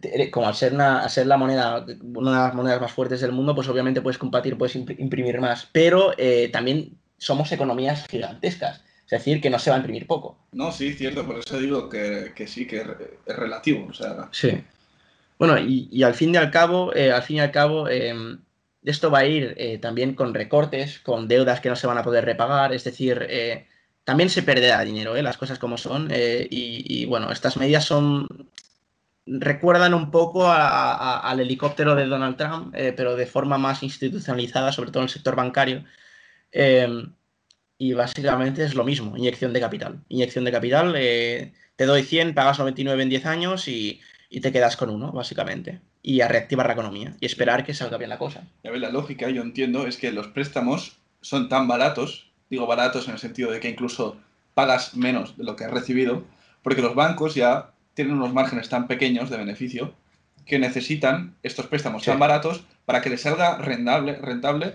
te- 0.00 0.30
como 0.30 0.48
al 0.48 0.54
ser, 0.54 0.72
una, 0.74 1.00
al 1.04 1.10
ser 1.10 1.26
la 1.26 1.36
moneda, 1.36 1.86
una 2.02 2.30
de 2.30 2.36
las 2.48 2.54
monedas 2.54 2.80
más 2.80 2.92
fuertes 2.92 3.20
del 3.20 3.32
mundo, 3.32 3.54
pues 3.54 3.68
obviamente 3.68 4.00
puedes 4.02 4.18
compartir, 4.18 4.58
puedes 4.58 4.74
impri- 4.76 4.98
imprimir 4.98 5.40
más, 5.40 5.68
pero 5.72 6.12
eh, 6.18 6.48
también 6.52 6.96
somos 7.18 7.52
economías 7.52 8.06
gigantescas, 8.08 8.82
es 9.04 9.10
decir, 9.10 9.40
que 9.40 9.50
no 9.50 9.58
se 9.58 9.70
va 9.70 9.76
a 9.76 9.78
imprimir 9.78 10.06
poco. 10.06 10.36
No, 10.52 10.72
sí, 10.72 10.92
cierto, 10.94 11.24
por 11.24 11.38
eso 11.38 11.58
digo 11.58 11.88
que, 11.88 12.32
que 12.34 12.46
sí, 12.48 12.66
que 12.66 12.78
es 12.78 12.86
re- 12.86 13.18
es 13.26 13.36
relativo. 13.36 13.86
O 13.88 13.92
sea, 13.94 14.28
Sí. 14.32 14.62
Bueno, 15.38 15.58
y, 15.58 15.88
y 15.90 16.02
al 16.04 16.14
fin 16.14 16.34
y 16.34 16.36
al 16.38 16.50
cabo, 16.50 16.94
eh, 16.94 17.10
al 17.12 17.22
fin 17.22 17.36
y 17.36 17.40
al 17.40 17.50
cabo, 17.50 17.88
eh, 17.88 18.14
esto 18.84 19.10
va 19.10 19.20
a 19.20 19.26
ir 19.26 19.54
eh, 19.56 19.78
también 19.78 20.14
con 20.14 20.34
recortes, 20.34 20.98
con 21.00 21.26
deudas 21.28 21.60
que 21.60 21.68
no 21.68 21.76
se 21.76 21.86
van 21.86 21.98
a 21.98 22.02
poder 22.04 22.24
repagar, 22.24 22.72
es 22.72 22.84
decir, 22.84 23.26
eh, 23.28 23.66
también 24.04 24.30
se 24.30 24.42
perderá 24.42 24.82
dinero, 24.84 25.16
eh, 25.16 25.22
las 25.22 25.36
cosas 25.36 25.58
como 25.58 25.78
son, 25.78 26.08
eh, 26.10 26.46
y, 26.50 27.04
bueno, 27.06 27.30
estas 27.30 27.56
medidas 27.56 27.84
son 27.84 28.26
recuerdan 29.26 29.94
un 29.94 30.10
poco 30.10 30.46
a- 30.48 30.94
a- 30.94 31.20
al 31.30 31.40
helicóptero 31.40 31.94
de 31.94 32.06
Donald 32.06 32.36
Trump, 32.36 32.74
eh, 32.76 32.92
pero 32.96 33.14
de 33.16 33.26
forma 33.26 33.56
más 33.58 33.82
institucionalizada, 33.84 34.72
sobre 34.72 34.90
todo 34.90 35.00
en 35.02 35.04
el 35.04 35.10
sector 35.10 35.36
bancario. 35.36 35.84
Eh, 36.52 37.06
y 37.78 37.92
básicamente 37.94 38.64
es 38.64 38.74
lo 38.74 38.84
mismo, 38.84 39.16
inyección 39.16 39.52
de 39.52 39.60
capital. 39.60 40.00
Inyección 40.08 40.44
de 40.44 40.52
capital, 40.52 40.92
te 40.94 41.86
doy 41.86 42.02
100, 42.04 42.34
pagas 42.34 42.58
99 42.58 43.02
en 43.02 43.08
10 43.08 43.26
años 43.26 43.68
y, 43.68 44.00
y 44.30 44.40
te 44.40 44.52
quedas 44.52 44.76
con 44.76 44.90
uno, 44.90 45.12
básicamente. 45.12 45.80
Y 46.02 46.20
a 46.20 46.28
reactivar 46.28 46.66
la 46.66 46.72
economía 46.74 47.16
y 47.20 47.26
esperar 47.26 47.64
que 47.64 47.74
salga 47.74 47.98
bien 47.98 48.10
la 48.10 48.18
cosa. 48.18 48.44
ya 48.64 48.70
ves, 48.72 48.80
la 48.80 48.90
lógica, 48.90 49.30
yo 49.30 49.42
entiendo, 49.42 49.86
es 49.86 49.96
que 49.96 50.12
los 50.12 50.28
préstamos 50.28 50.98
son 51.20 51.48
tan 51.48 51.68
baratos, 51.68 52.31
digo 52.52 52.66
baratos 52.66 53.08
en 53.08 53.14
el 53.14 53.18
sentido 53.18 53.50
de 53.50 53.60
que 53.60 53.70
incluso 53.70 54.18
pagas 54.52 54.94
menos 54.94 55.38
de 55.38 55.44
lo 55.44 55.56
que 55.56 55.64
has 55.64 55.70
recibido, 55.70 56.22
porque 56.62 56.82
los 56.82 56.94
bancos 56.94 57.34
ya 57.34 57.70
tienen 57.94 58.14
unos 58.14 58.34
márgenes 58.34 58.68
tan 58.68 58.86
pequeños 58.86 59.30
de 59.30 59.38
beneficio 59.38 59.94
que 60.44 60.58
necesitan 60.58 61.34
estos 61.42 61.66
préstamos 61.66 62.02
Sí. 62.02 62.10
tan 62.10 62.18
baratos 62.18 62.62
para 62.84 63.00
que 63.00 63.08
les 63.08 63.22
salga 63.22 63.56
rentable, 63.56 64.16
rentable 64.16 64.74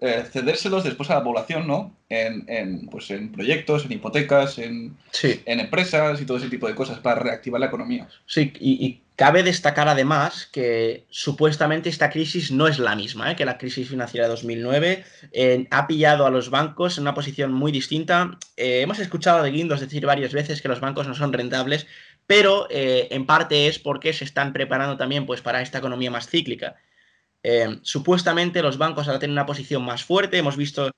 eh, 0.00 0.24
cedérselos 0.30 0.84
después 0.84 1.10
a 1.10 1.14
la 1.14 1.24
población, 1.24 1.66
¿no? 1.66 1.94
En, 2.08 2.44
en, 2.48 2.86
pues 2.88 3.10
en 3.10 3.32
proyectos, 3.32 3.84
en 3.84 3.92
hipotecas, 3.92 4.58
en, 4.58 4.96
Sí, 5.10 5.42
en 5.44 5.60
empresas 5.60 6.20
y 6.20 6.24
todo 6.24 6.36
ese 6.38 6.48
tipo 6.48 6.68
de 6.68 6.74
cosas 6.74 6.98
para 7.00 7.20
reactivar 7.20 7.60
la 7.60 7.66
economía. 7.66 8.08
sí, 8.26 8.52
y, 8.60 8.86
y 8.86 9.02
cabe 9.16 9.42
destacar 9.42 9.88
además 9.88 10.46
que 10.46 11.04
supuestamente 11.10 11.88
esta 11.88 12.08
crisis 12.08 12.52
no 12.52 12.68
es 12.68 12.78
la 12.78 12.94
misma, 12.94 13.32
¿eh? 13.32 13.36
que 13.36 13.44
la 13.44 13.58
crisis 13.58 13.88
financiera 13.88 14.26
de 14.26 14.30
2009 14.30 15.04
eh, 15.32 15.66
ha 15.72 15.88
pillado 15.88 16.24
a 16.24 16.30
los 16.30 16.50
bancos 16.50 16.96
en 16.96 17.02
una 17.02 17.14
posición 17.14 17.52
muy 17.52 17.72
distinta. 17.72 18.38
Eh, 18.56 18.82
hemos 18.82 19.00
escuchado 19.00 19.42
de 19.42 19.50
Guindos 19.50 19.80
decir 19.80 20.06
varias 20.06 20.32
veces 20.32 20.62
que 20.62 20.68
los 20.68 20.78
bancos 20.78 21.08
no 21.08 21.16
son 21.16 21.32
rentables, 21.32 21.88
pero 22.28 22.68
en 22.70 23.24
parte 23.26 23.66
es 23.68 23.78
porque 23.78 24.12
se 24.12 24.24
están 24.24 24.52
preparando 24.52 24.96
también 24.98 25.26
pues, 25.26 25.40
para 25.40 25.62
esta 25.62 25.78
economía 25.78 26.10
más 26.10 26.28
cíclica. 26.28 26.76
Eh, 27.42 27.78
supuestamente 27.82 28.62
los 28.62 28.78
bancos 28.78 29.06
ahora 29.06 29.18
tienen 29.20 29.34
una 29.34 29.46
posición 29.46 29.82
más 29.84 30.04
fuerte. 30.04 30.38
Hemos 30.38 30.56
visto 30.56 30.90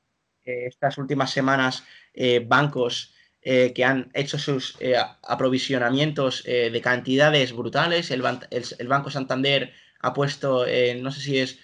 estas 0.44 0.98
últimas 0.98 1.30
semanas 1.30 1.84
eh, 2.14 2.44
bancos 2.46 3.14
eh, 3.42 3.72
que 3.74 3.84
han 3.84 4.10
hecho 4.14 4.38
sus 4.38 4.76
eh, 4.80 4.96
aprovisionamientos 5.22 6.42
de 6.44 6.80
cantidades 6.82 7.52
brutales. 7.52 8.10
El, 8.10 8.22
ban- 8.22 8.46
el- 8.50 8.64
el 8.78 8.88
Banco 8.88 9.10
Santander 9.10 9.72
ha 10.00 10.12
puesto, 10.14 10.64
no 11.00 11.12
sé 11.12 11.20
si 11.20 11.38
es 11.38 11.58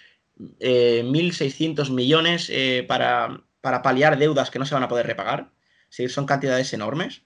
eh, 0.59 1.03
1.600 1.05 1.89
millones 1.91 2.51
para, 2.87 3.43
para 3.61 3.81
paliar 3.81 4.17
deudas 4.17 4.51
que 4.51 4.59
no 4.59 4.65
se 4.65 4.75
van 4.75 4.83
a 4.83 4.87
poder 4.87 5.07
repagar. 5.07 5.51
Sí, 5.89 6.07
son 6.09 6.25
cantidades 6.25 6.71
enormes. 6.73 7.23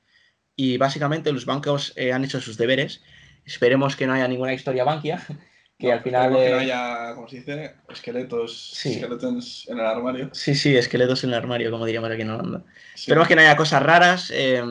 Y 0.55 0.77
básicamente 0.77 1.31
los 1.33 1.45
bancos 1.45 1.93
han 2.13 2.23
hecho 2.23 2.41
sus 2.41 2.57
deberes. 2.57 3.03
Esperemos 3.45 3.95
que 3.95 4.07
no 4.07 4.13
haya 4.13 4.27
ninguna 4.27 4.53
historia 4.53 4.83
banquia. 4.83 5.21
Que 5.81 5.87
No, 5.87 5.93
al 5.93 6.03
final. 6.03 6.35
que 6.35 6.49
no 6.51 6.57
haya, 6.59 7.15
como 7.15 7.27
se 7.27 7.37
dice, 7.37 7.73
esqueletos, 7.89 8.69
Sí. 8.75 8.93
esqueletos 8.93 9.65
en 9.67 9.79
el 9.79 9.85
armario. 9.85 10.29
Sí, 10.31 10.53
sí, 10.53 10.77
esqueletos 10.77 11.23
en 11.23 11.31
el 11.31 11.35
armario, 11.37 11.71
como 11.71 11.85
diríamos 11.87 12.11
aquí 12.11 12.21
en 12.21 12.29
Holanda. 12.29 12.63
Sí. 12.93 13.01
Esperemos 13.01 13.27
que 13.27 13.35
no 13.35 13.41
haya 13.41 13.57
cosas 13.57 13.81
raras 13.81 14.31
eh, 14.33 14.63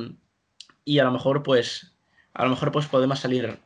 y 0.84 0.98
a 1.00 1.04
lo 1.04 1.10
mejor, 1.10 1.42
pues, 1.42 1.90
a 2.32 2.44
lo 2.44 2.50
mejor, 2.50 2.70
pues 2.70 2.86
podemos 2.86 3.18
salir, 3.18 3.58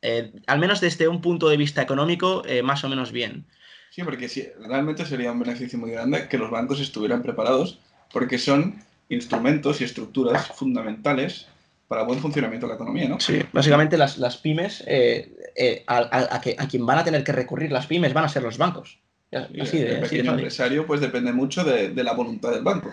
eh, 0.00 0.32
al 0.46 0.60
menos 0.60 0.80
desde 0.80 1.08
un 1.08 1.20
punto 1.20 1.48
de 1.48 1.56
vista 1.56 1.82
económico, 1.82 2.44
eh, 2.46 2.62
más 2.62 2.84
o 2.84 2.88
menos 2.88 3.10
bien. 3.10 3.46
Sí, 3.90 4.04
porque 4.04 4.28
sí, 4.28 4.48
realmente 4.60 5.04
sería 5.04 5.32
un 5.32 5.40
beneficio 5.40 5.78
muy 5.80 5.90
grande 5.90 6.28
que 6.28 6.38
los 6.38 6.50
bancos 6.52 6.80
estuvieran 6.80 7.22
preparados, 7.22 7.80
porque 8.12 8.38
son 8.38 8.76
instrumentos 9.08 9.80
y 9.80 9.84
estructuras 9.84 10.46
fundamentales 10.48 11.48
para 11.92 12.04
buen 12.04 12.20
funcionamiento 12.20 12.64
de 12.66 12.70
la 12.70 12.76
economía, 12.76 13.06
¿no? 13.06 13.20
Sí, 13.20 13.42
básicamente 13.52 13.98
las, 13.98 14.16
las 14.16 14.38
pymes, 14.38 14.82
eh, 14.86 15.30
eh, 15.54 15.84
a, 15.86 15.98
a- 15.98 16.36
a 16.36 16.40
que- 16.40 16.56
a 16.58 16.66
quien 16.66 16.86
van 16.86 16.98
a 16.98 17.04
tener 17.04 17.22
que 17.22 17.32
recurrir 17.32 17.70
las 17.70 17.86
pymes 17.86 18.14
van 18.14 18.24
a 18.24 18.30
ser 18.30 18.42
los 18.42 18.56
bancos. 18.56 18.98
Así 19.30 19.52
de, 19.52 19.58
el 19.58 19.60
así 19.60 19.78
de 19.82 20.00
pequeño 20.00 20.30
empresario 20.36 20.86
pues 20.86 21.02
depende 21.02 21.34
mucho 21.34 21.64
de, 21.64 21.90
de 21.90 22.02
la 22.02 22.14
voluntad 22.14 22.50
del 22.50 22.62
banco. 22.62 22.90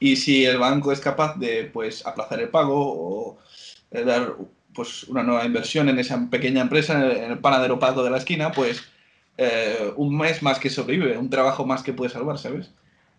Y 0.00 0.16
si 0.16 0.44
el 0.44 0.58
banco 0.58 0.90
es 0.90 0.98
capaz 0.98 1.36
de 1.38 1.70
pues 1.72 2.04
aplazar 2.04 2.40
el 2.40 2.48
pago 2.48 2.74
o 2.76 3.38
eh, 3.92 4.02
dar 4.02 4.34
pues 4.74 5.04
una 5.04 5.22
nueva 5.22 5.44
inversión 5.44 5.88
en 5.88 6.00
esa 6.00 6.28
pequeña 6.28 6.62
empresa, 6.62 6.94
en 6.94 7.02
el, 7.04 7.16
en 7.18 7.30
el 7.30 7.38
panadero 7.38 7.78
pago 7.78 8.02
de 8.02 8.10
la 8.10 8.16
esquina, 8.18 8.50
pues 8.50 8.82
un 9.94 10.16
mes 10.18 10.42
más 10.42 10.58
que 10.58 10.70
sobrevive, 10.70 11.16
un 11.16 11.30
trabajo 11.30 11.64
más 11.64 11.84
que 11.84 11.92
puede 11.92 12.10
salvar, 12.10 12.38
¿sabes? 12.38 12.70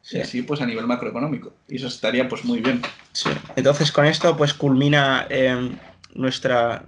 Sí. 0.07 0.17
Y 0.17 0.21
así 0.21 0.41
pues 0.43 0.61
a 0.61 0.67
nivel 0.67 0.85
macroeconómico. 0.85 1.51
Y 1.67 1.77
eso 1.77 1.87
estaría 1.87 2.29
pues 2.29 2.45
muy 2.45 2.61
bien. 2.61 2.79
Sí. 3.11 3.29
Entonces 3.55 3.91
con 3.91 4.05
esto 4.05 4.37
pues 4.37 4.53
culmina 4.53 5.25
eh, 5.31 5.71
nuestra... 6.13 6.85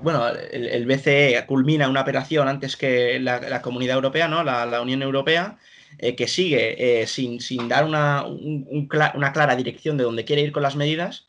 Bueno, 0.00 0.26
el, 0.28 0.66
el 0.66 0.86
BCE 0.86 1.44
culmina 1.46 1.90
una 1.90 2.00
operación 2.00 2.48
antes 2.48 2.78
que 2.78 3.20
la, 3.20 3.38
la 3.38 3.60
Comunidad 3.60 3.96
Europea, 3.96 4.28
¿no? 4.28 4.42
La, 4.42 4.64
la 4.64 4.80
Unión 4.80 5.02
Europea, 5.02 5.58
eh, 5.98 6.16
que 6.16 6.26
sigue 6.26 7.02
eh, 7.02 7.06
sin, 7.06 7.38
sin 7.42 7.68
dar 7.68 7.84
una, 7.84 8.24
un- 8.24 8.66
un 8.70 8.88
cla- 8.88 9.12
una 9.14 9.32
clara 9.34 9.54
dirección 9.54 9.98
de 9.98 10.04
dónde 10.04 10.24
quiere 10.24 10.40
ir 10.40 10.52
con 10.52 10.62
las 10.62 10.74
medidas. 10.74 11.28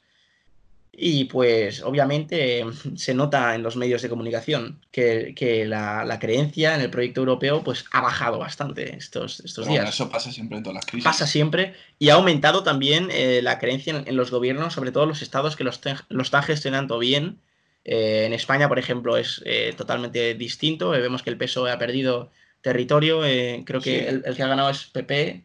Y 0.95 1.25
pues 1.25 1.81
obviamente 1.81 2.63
se 2.95 3.15
nota 3.15 3.55
en 3.55 3.63
los 3.63 3.75
medios 3.75 4.03
de 4.03 4.09
comunicación 4.09 4.79
que, 4.91 5.33
que 5.35 5.65
la, 5.65 6.05
la 6.05 6.19
creencia 6.19 6.75
en 6.75 6.81
el 6.81 6.91
proyecto 6.91 7.21
europeo 7.21 7.63
pues 7.63 7.85
ha 7.91 8.01
bajado 8.01 8.37
bastante 8.37 8.95
estos, 8.95 9.39
estos 9.39 9.65
bueno, 9.67 9.81
días 9.81 9.95
eso 9.95 10.09
pasa 10.11 10.31
siempre 10.31 10.57
en 10.57 10.63
todas 10.63 10.75
las 10.75 10.85
crisis. 10.85 11.03
pasa 11.03 11.25
siempre 11.25 11.73
y 11.97 12.09
ha 12.09 12.13
aumentado 12.13 12.61
también 12.61 13.07
eh, 13.11 13.41
la 13.41 13.57
creencia 13.57 13.97
en, 13.97 14.07
en 14.07 14.15
los 14.15 14.29
gobiernos, 14.29 14.73
sobre 14.73 14.91
todo 14.91 15.07
los 15.07 15.23
estados 15.23 15.55
que 15.55 15.63
los, 15.63 15.81
te- 15.81 15.95
lo 16.09 16.21
están 16.21 16.43
gestionando 16.43 16.99
bien. 16.99 17.39
Eh, 17.85 18.25
en 18.27 18.33
España, 18.33 18.69
por 18.69 18.77
ejemplo, 18.79 19.17
es 19.17 19.41
eh, 19.45 19.73
totalmente 19.75 20.35
distinto. 20.35 20.91
Vemos 20.91 21.21
que 21.23 21.31
el 21.31 21.37
PSOE 21.37 21.71
ha 21.71 21.79
perdido 21.79 22.31
territorio. 22.61 23.21
creo 23.65 23.81
que 23.81 23.99
Sí. 23.99 24.05
el, 24.07 24.23
el 24.25 24.35
que 24.35 24.43
ha 24.43 24.47
ganado 24.47 24.69
es 24.69 24.85
PP. 24.85 25.43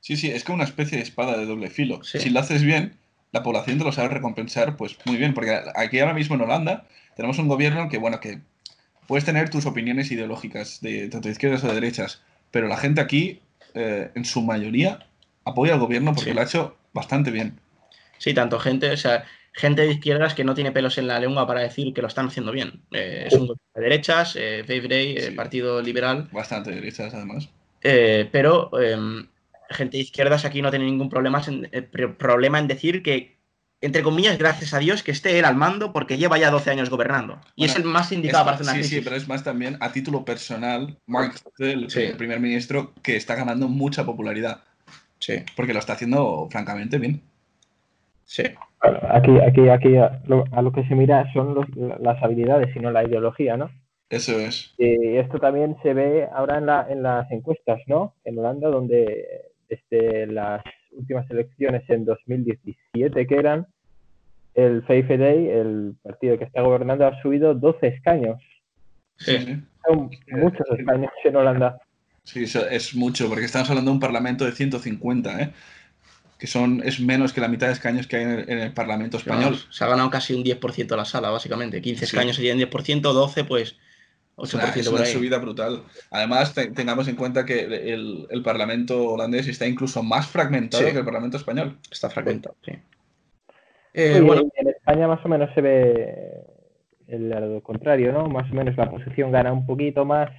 Sí, 0.00 0.16
sí, 0.16 0.30
es 0.30 0.44
como 0.44 0.56
una 0.56 0.64
especie 0.64 0.98
de 0.98 1.04
espada 1.04 1.38
de 1.38 1.46
doble 1.46 1.70
filo. 1.70 2.02
Sí. 2.04 2.18
Si 2.18 2.30
lo 2.30 2.40
haces 2.40 2.62
bien, 2.62 2.94
la 3.32 3.42
población 3.42 3.78
te 3.78 3.84
lo 3.84 3.92
sabe 3.92 4.08
recompensar, 4.08 4.76
pues 4.76 4.96
muy 5.04 5.16
bien, 5.16 5.34
porque 5.34 5.58
aquí 5.74 5.98
ahora 6.00 6.14
mismo 6.14 6.34
en 6.36 6.42
Holanda 6.42 6.86
tenemos 7.16 7.38
un 7.38 7.48
gobierno 7.48 7.88
que, 7.88 7.98
bueno, 7.98 8.20
que 8.20 8.40
puedes 9.06 9.24
tener 9.24 9.50
tus 9.50 9.66
opiniones 9.66 10.10
ideológicas 10.10 10.80
de 10.80 11.08
tanto 11.08 11.28
de 11.28 11.32
izquierdas 11.32 11.64
o 11.64 11.68
de 11.68 11.74
derechas, 11.74 12.22
pero 12.50 12.68
la 12.68 12.76
gente 12.76 13.00
aquí, 13.00 13.40
eh, 13.74 14.10
en 14.14 14.24
su 14.24 14.42
mayoría, 14.42 15.06
apoya 15.44 15.74
al 15.74 15.80
gobierno 15.80 16.14
porque 16.14 16.30
Sí. 16.30 16.34
lo 16.34 16.40
ha 16.40 16.44
hecho 16.44 16.76
bastante 16.92 17.30
bien. 17.30 17.58
Sí, 18.18 18.34
tanto 18.34 18.58
gente, 18.58 18.90
o 18.90 18.96
sea, 18.96 19.24
gente 19.52 19.82
de 19.82 19.92
izquierdas 19.92 20.34
que 20.34 20.44
no 20.44 20.54
tiene 20.54 20.72
pelos 20.72 20.98
en 20.98 21.06
la 21.06 21.18
lengua 21.20 21.46
para 21.46 21.60
decir 21.60 21.92
que 21.94 22.00
lo 22.02 22.08
están 22.08 22.26
haciendo 22.28 22.52
bien. 22.52 22.82
Eh, 22.92 23.24
es 23.26 23.32
un 23.34 23.40
gobierno 23.46 23.62
de 23.74 23.80
derechas, 23.82 24.36
eh, 24.36 24.62
Faith 24.66 24.84
Day, 24.88 25.16
eh, 25.16 25.22
Sí. 25.28 25.30
Partido 25.32 25.80
Liberal. 25.82 26.28
Bastante 26.32 26.70
derechas, 26.70 27.12
además. 27.14 27.48
Eh, 27.82 28.28
pero 28.32 28.70
eh, 28.80 28.96
gente 29.70 29.96
de 29.96 30.02
izquierdas 30.02 30.44
aquí 30.44 30.62
no 30.62 30.70
tiene 30.70 30.84
ningún 30.86 31.08
problema 31.08 31.42
en, 31.46 31.68
eh, 31.72 31.82
pro- 31.82 32.16
problema 32.16 32.58
en 32.58 32.68
decir 32.68 33.02
que, 33.02 33.36
entre 33.80 34.02
comillas, 34.02 34.38
gracias 34.38 34.74
a 34.74 34.78
Dios 34.78 35.02
que 35.02 35.12
esté 35.12 35.38
él 35.38 35.44
al 35.44 35.54
mando 35.54 35.92
porque 35.92 36.18
lleva 36.18 36.38
ya 36.38 36.50
12 36.50 36.70
años 36.70 36.90
gobernando. 36.90 37.40
Y 37.54 37.64
es 37.64 37.76
el 37.76 37.84
más 37.84 38.10
indicado 38.12 38.42
Es- 38.42 38.44
para 38.44 38.54
hacer 38.56 38.64
una 38.64 38.72
sí, 38.72 38.78
crisis. 38.80 38.98
sí, 38.98 39.04
pero 39.04 39.16
es 39.16 39.28
más 39.28 39.44
también 39.44 39.76
a 39.80 39.92
título 39.92 40.24
personal, 40.24 40.96
Mark 41.06 41.34
el, 41.58 41.88
Sí. 41.90 42.02
el 42.02 42.16
primer 42.16 42.40
ministro, 42.40 42.92
que 43.02 43.16
está 43.16 43.34
ganando 43.36 43.68
mucha 43.68 44.04
popularidad, 44.04 44.62
Sí, 45.20 45.34
porque 45.56 45.72
lo 45.72 45.78
está 45.80 45.92
haciendo 45.94 46.48
francamente 46.50 46.98
bien. 46.98 47.20
sí. 48.24 48.42
Aquí, 49.10 49.32
aquí, 49.40 49.68
aquí 49.68 49.96
a 49.96 50.20
lo, 50.26 50.44
a 50.52 50.62
lo 50.62 50.70
que 50.72 50.84
se 50.86 50.94
mira 50.94 51.30
son 51.32 51.54
los- 51.54 51.66
las 52.00 52.22
habilidades 52.22 52.74
y 52.76 52.78
no 52.78 52.90
la 52.92 53.02
ideología, 53.04 53.56
¿no? 53.56 53.70
Eso 54.10 54.38
es. 54.38 54.72
Y 54.78 55.16
esto 55.16 55.38
también 55.38 55.76
se 55.82 55.92
ve 55.94 56.28
ahora 56.32 56.58
en, 56.58 56.66
la, 56.66 56.86
en 56.88 57.02
las 57.02 57.30
encuestas, 57.32 57.80
¿no? 57.88 58.14
En 58.24 58.38
Holanda, 58.38 58.68
donde 58.68 59.47
desde 59.68 60.26
las 60.26 60.62
últimas 60.92 61.30
elecciones 61.30 61.82
en 61.88 62.04
2017 62.04 63.26
que 63.26 63.34
eran, 63.34 63.66
el 64.54 64.80
VVD, 64.80 65.60
el 65.60 65.94
partido 66.02 66.38
que 66.38 66.44
está 66.44 66.62
gobernando, 66.62 67.06
ha 67.06 67.20
subido 67.22 67.54
12 67.54 67.86
escaños. 67.86 68.42
Sí. 69.16 69.38
sí. 69.38 69.62
Son 69.86 70.10
muchos 70.32 70.66
escaños 70.76 71.10
en 71.24 71.36
Holanda. 71.36 71.78
Sí, 72.24 72.44
es 72.44 72.94
mucho, 72.94 73.28
porque 73.28 73.44
estamos 73.44 73.70
hablando 73.70 73.90
de 73.90 73.94
un 73.94 74.00
parlamento 74.00 74.44
de 74.44 74.52
150, 74.52 75.42
¿eh? 75.42 75.52
que 76.38 76.46
son, 76.46 76.82
es 76.84 77.00
menos 77.00 77.32
que 77.32 77.40
la 77.40 77.48
mitad 77.48 77.66
de 77.66 77.72
escaños 77.72 78.06
que 78.06 78.16
hay 78.16 78.22
en 78.22 78.30
el, 78.30 78.50
en 78.50 78.58
el 78.58 78.72
Parlamento 78.72 79.16
español. 79.16 79.44
Vamos, 79.54 79.68
se 79.70 79.84
ha 79.84 79.88
ganado 79.88 80.10
casi 80.10 80.34
un 80.34 80.44
10% 80.44 80.96
la 80.96 81.04
sala, 81.04 81.30
básicamente. 81.30 81.80
15 81.80 82.06
Sí. 82.06 82.16
escaños 82.16 82.36
serían 82.36 82.58
10%, 82.58 83.00
12, 83.00 83.44
pues 83.44 83.76
Es 84.42 84.54
8% 84.54 84.54
una, 84.54 84.74
es 84.74 84.88
una 84.88 85.00
ahí. 85.02 85.06
subida 85.12 85.38
brutal. 85.38 85.82
Además, 86.10 86.54
te- 86.54 86.70
tengamos 86.70 87.08
en 87.08 87.16
cuenta 87.16 87.44
que 87.44 87.60
el, 87.64 88.26
el 88.30 88.42
Parlamento 88.42 89.10
holandés 89.10 89.48
está 89.48 89.66
incluso 89.66 90.02
más 90.02 90.28
fragmentado 90.28 90.84
Sí. 90.86 90.92
que 90.92 90.98
el 90.98 91.04
Parlamento 91.04 91.36
español. 91.36 91.78
Está 91.90 92.08
fragmentado, 92.10 92.54
sí. 92.64 92.72
Eh, 93.94 94.20
bueno, 94.20 94.42
en 94.54 94.68
España 94.68 95.08
más 95.08 95.24
o 95.24 95.28
menos 95.28 95.50
se 95.54 95.60
ve 95.60 96.34
el 97.08 97.30
lado 97.30 97.60
contrario, 97.62 98.12
¿no? 98.12 98.28
Más 98.28 98.48
o 98.50 98.54
menos 98.54 98.76
la 98.76 98.84
oposición 98.84 99.32
gana 99.32 99.52
un 99.52 99.66
poquito 99.66 100.04
más 100.04 100.30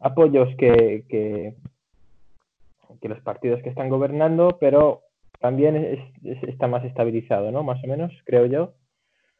apoyos 0.00 0.48
que, 0.58 1.04
que, 1.08 1.54
que 3.00 3.08
los 3.08 3.20
partidos 3.20 3.62
que 3.62 3.70
están 3.70 3.88
gobernando, 3.88 4.58
pero 4.60 5.02
también 5.40 5.76
es- 5.76 6.00
es- 6.24 6.42
está 6.48 6.66
más 6.66 6.84
estabilizado, 6.84 7.50
¿no? 7.50 7.62
Más 7.62 7.82
o 7.82 7.86
menos, 7.86 8.12
creo 8.24 8.46
yo. 8.46 8.74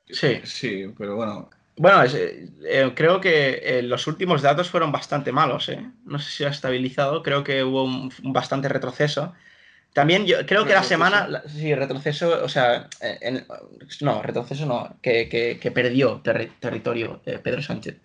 sí. 0.07 0.37
Sí, 0.45 0.87
pero 0.97 1.17
bueno. 1.17 1.51
Bueno, 1.79 2.03
es, 2.03 2.15
eh, 2.15 2.49
eh, 2.65 2.93
creo 2.95 3.21
que 3.21 3.61
eh, 3.63 3.83
los 3.83 4.07
últimos 4.07 4.41
datos 4.43 4.71
fueron 4.71 4.93
bastante 4.93 5.31
malos, 5.33 5.69
¿eh? 5.69 5.85
No 6.05 6.19
sé 6.19 6.31
si 6.31 6.45
ha 6.45 6.49
estabilizado, 6.49 7.23
creo 7.23 7.45
que 7.45 7.63
hubo 7.65 7.85
un, 7.85 8.11
un 8.23 8.33
bastante 8.33 8.69
retroceso. 8.69 9.35
También 9.93 10.27
yo 10.27 10.47
creo 10.47 10.67
que 10.67 10.75
la 10.75 10.83
semana, 10.83 11.29
la- 11.29 11.43
sí, 11.49 11.75
retroceso, 11.75 12.45
o 12.45 12.49
sea, 12.49 12.89
en- 13.01 13.47
no, 14.01 14.23
retroceso 14.23 14.67
no, 14.67 14.99
que, 15.03 15.29
que- 15.29 15.59
que 15.61 15.71
perdió 15.71 16.23
terri- 16.23 16.51
territorio 16.61 17.23
Pedro 17.43 17.63
Sánchez. 17.63 17.97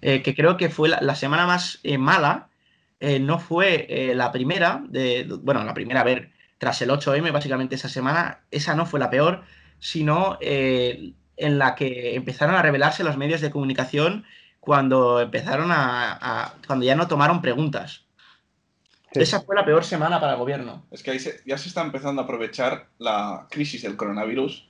Que 0.00 0.34
creo 0.36 0.56
que 0.56 0.68
fue 0.70 0.88
la, 0.90 1.00
la 1.00 1.14
semana 1.16 1.46
más 1.46 1.80
mala, 1.98 2.48
no 3.00 3.38
fue 3.40 4.12
la 4.14 4.30
primera, 4.32 4.82
de, 4.88 5.24
bueno, 5.42 5.64
la 5.64 5.74
primera, 5.74 6.00
a 6.02 6.04
ver, 6.04 6.30
tras 6.58 6.80
el 6.82 6.90
8M, 6.90 7.30
básicamente 7.32 7.74
esa 7.76 7.88
semana, 7.88 8.40
esa 8.50 8.74
no 8.74 8.86
fue 8.86 9.00
la 9.00 9.10
peor, 9.10 9.42
sino 9.78 10.38
en 11.36 11.58
la 11.58 11.74
que 11.74 12.14
empezaron 12.14 12.54
a 12.54 12.62
revelarse 12.62 13.04
los 13.04 13.16
medios 13.16 13.40
de 13.40 13.50
comunicación 13.50 14.24
cuando 14.60 15.20
empezaron 15.20 15.70
a, 15.70 16.12
a- 16.20 16.54
cuando 16.66 16.84
ya 16.84 16.94
no 16.96 17.06
tomaron 17.08 17.40
preguntas. 17.42 18.02
Sí. 19.12 19.22
Esa 19.22 19.40
fue 19.40 19.54
la 19.56 19.64
peor 19.64 19.84
semana 19.84 20.20
para 20.20 20.32
el 20.32 20.38
gobierno. 20.38 20.84
Es 20.90 21.02
que 21.02 21.12
ahí 21.12 21.18
se- 21.18 21.40
ya 21.46 21.56
se 21.56 21.68
está 21.68 21.82
empezando 21.82 22.20
a 22.20 22.24
aprovechar 22.24 22.88
la 22.98 23.46
crisis 23.50 23.82
del 23.82 23.96
coronavirus 23.96 24.66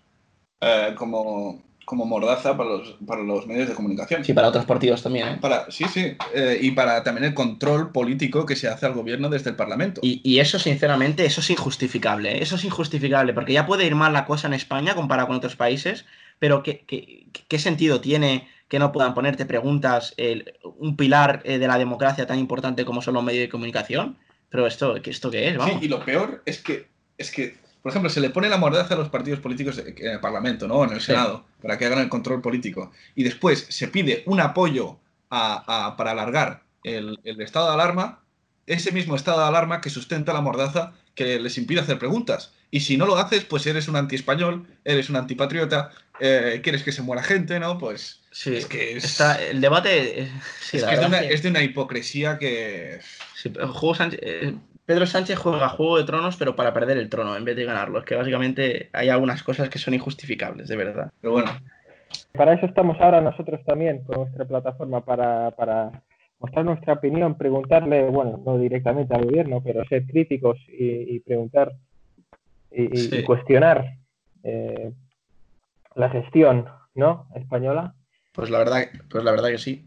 eh, 0.60 0.94
como, 0.96 1.62
como 1.84 2.04
mordaza 2.04 2.56
para 2.56 2.68
los, 2.70 2.96
para 3.06 3.22
los 3.22 3.46
medios 3.46 3.68
de 3.68 3.74
comunicación. 3.74 4.24
Sí, 4.24 4.32
para 4.34 4.48
otros 4.48 4.64
partidos 4.66 5.02
también, 5.02 5.28
¿eh? 5.28 5.38
Para, 5.40 5.70
sí, 5.70 5.84
sí. 5.88 6.16
eh, 6.34 6.58
y 6.60 6.70
para 6.72 7.02
también 7.02 7.24
el 7.24 7.34
control 7.34 7.90
político 7.90 8.44
que 8.46 8.54
se 8.56 8.68
hace 8.68 8.86
al 8.86 8.92
gobierno 8.92 9.30
desde 9.30 9.50
el 9.50 9.56
Parlamento. 9.56 10.00
Y, 10.04 10.20
y 10.22 10.38
eso, 10.40 10.58
sinceramente, 10.58 11.24
eso 11.24 11.40
es 11.40 11.50
injustificable. 11.50 12.36
¿eh? 12.38 12.42
Eso 12.42 12.56
es 12.56 12.64
injustificable, 12.64 13.32
porque 13.32 13.54
ya 13.54 13.66
puede 13.66 13.86
ir 13.86 13.94
mal 13.94 14.12
la 14.12 14.26
cosa 14.26 14.46
en 14.46 14.54
España 14.54 14.94
comparado 14.94 15.28
con 15.28 15.36
otros 15.36 15.56
países, 15.56 16.04
pero 16.38 16.62
¿qué, 16.62 16.84
qué, 16.86 17.26
qué 17.48 17.58
sentido 17.58 18.00
tiene 18.00 18.48
que 18.68 18.78
no 18.78 18.92
puedan 18.92 19.14
ponerte 19.14 19.46
preguntas 19.46 20.12
el- 20.16 20.54
un 20.78 20.96
pilar 20.96 21.40
eh, 21.44 21.58
de 21.58 21.66
la 21.68 21.78
democracia 21.78 22.26
tan 22.26 22.38
importante 22.38 22.84
como 22.84 23.00
son 23.02 23.14
los 23.14 23.22
medios 23.24 23.42
de 23.42 23.48
comunicación? 23.48 24.16
Pero 24.48 24.66
esto, 24.66 24.94
¿qué- 25.02 25.10
¿esto 25.10 25.30
qué 25.30 25.46
es? 25.48 25.52
Sí, 25.52 25.58
Vamos. 25.58 25.82
y 25.82 25.88
lo 25.88 26.04
peor 26.04 26.42
es 26.46 26.60
que, 26.62 26.88
es 27.18 27.30
que, 27.30 27.56
por 27.82 27.90
ejemplo, 27.90 28.10
se 28.10 28.20
le 28.20 28.30
pone 28.30 28.48
la 28.48 28.56
mordaza 28.58 28.94
a 28.94 28.96
los 28.98 29.08
partidos 29.08 29.40
políticos 29.40 29.78
en 29.78 30.06
el 30.12 30.20
Parlamento, 30.20 30.66
¿no? 30.66 30.84
En 30.84 30.92
el 30.92 31.00
Sí. 31.00 31.06
Senado, 31.06 31.44
para 31.62 31.78
que 31.78 31.86
hagan 31.86 32.00
el 32.00 32.08
control 32.08 32.40
político. 32.42 32.90
Y 33.14 33.22
después 33.22 33.66
se 33.68 33.88
pide 33.88 34.22
un 34.26 34.40
apoyo 34.40 34.98
a- 35.30 35.86
a- 35.88 35.96
para 35.96 36.10
alargar 36.12 36.62
el, 36.84 37.18
el 37.24 37.40
estado 37.40 37.66
de 37.68 37.74
alarma, 37.74 38.20
ese 38.66 38.90
mismo 38.92 39.14
estado 39.16 39.40
de 39.40 39.46
alarma 39.46 39.80
que 39.80 39.90
sustenta 39.90 40.32
la 40.32 40.40
mordaza 40.40 40.92
que 41.14 41.38
les 41.40 41.56
impide 41.58 41.80
hacer 41.80 41.98
preguntas. 41.98 42.52
Y 42.70 42.80
si 42.80 42.96
no 42.96 43.06
lo 43.06 43.16
haces, 43.16 43.44
pues 43.44 43.66
eres 43.66 43.88
un 43.88 43.96
anti-español, 43.96 44.66
eres 44.84 45.08
un 45.08 45.16
antipatriota, 45.16 45.90
eh, 46.20 46.60
quieres 46.62 46.82
que 46.82 46.92
se 46.92 47.02
muera 47.02 47.22
gente, 47.22 47.58
¿no? 47.60 47.78
Pues 47.78 48.22
Sí, 48.32 48.56
es 48.56 48.66
que 48.66 48.96
es- 48.96 49.04
está- 49.04 49.40
el 49.42 49.60
debate. 49.60 50.22
eh, 50.22 50.28
sí, 50.60 50.76
es, 50.78 50.84
que 50.84 50.94
es, 50.94 51.00
de 51.00 51.06
una, 51.06 51.18
es 51.20 51.26
que- 51.28 51.34
es 51.34 51.42
de 51.42 51.48
una 51.50 51.62
hipocresía 51.62 52.38
que... 52.38 52.98
sí, 53.34 53.48
pero 53.50 53.68
Juego 53.72 53.94
Sánchez- 53.94 54.18
eh, 54.22 54.54
Pedro 54.84 55.06
Sánchez 55.06 55.38
juega 55.38 55.68
Juego 55.68 55.96
de 55.98 56.04
Tronos, 56.04 56.36
pero 56.36 56.54
para 56.54 56.72
perder 56.74 56.98
el 56.98 57.08
trono 57.08 57.36
en 57.36 57.44
vez 57.44 57.56
de 57.56 57.64
ganarlo. 57.64 57.98
Es 58.00 58.04
que 58.04 58.14
básicamente 58.14 58.88
hay 58.92 59.08
algunas 59.08 59.42
cosas 59.42 59.68
que 59.68 59.78
son 59.78 59.94
injustificables, 59.94 60.68
de 60.68 60.76
verdad. 60.76 61.10
Pero 61.20 61.32
bueno, 61.32 61.50
Para 62.32 62.54
eso 62.54 62.66
estamos 62.66 62.96
ahora 63.00 63.20
nosotros 63.20 63.60
también 63.64 64.04
con 64.04 64.16
nuestra 64.20 64.44
plataforma 64.44 65.04
para, 65.04 65.50
para 65.52 66.02
mostrar 66.38 66.64
nuestra 66.64 66.92
opinión, 66.94 67.36
preguntarle, 67.36 68.04
bueno, 68.04 68.40
no 68.44 68.58
directamente 68.58 69.14
al 69.14 69.24
gobierno, 69.24 69.60
pero 69.64 69.84
ser 69.88 70.04
críticos 70.06 70.58
y, 70.68 71.16
y 71.16 71.20
preguntar 71.20 71.72
y, 72.76 72.84
y- 72.94 72.96
Sí. 72.96 73.16
y 73.18 73.22
cuestionar 73.24 73.96
eh, 74.44 74.92
la 75.94 76.10
gestión, 76.10 76.66
¿no? 76.94 77.26
Española. 77.34 77.94
Pues 78.32 78.50
la 78.50 78.58
verdad, 78.58 78.82
pues 79.08 79.24
la 79.24 79.30
verdad 79.32 79.48
que 79.48 79.58
sí. 79.58 79.84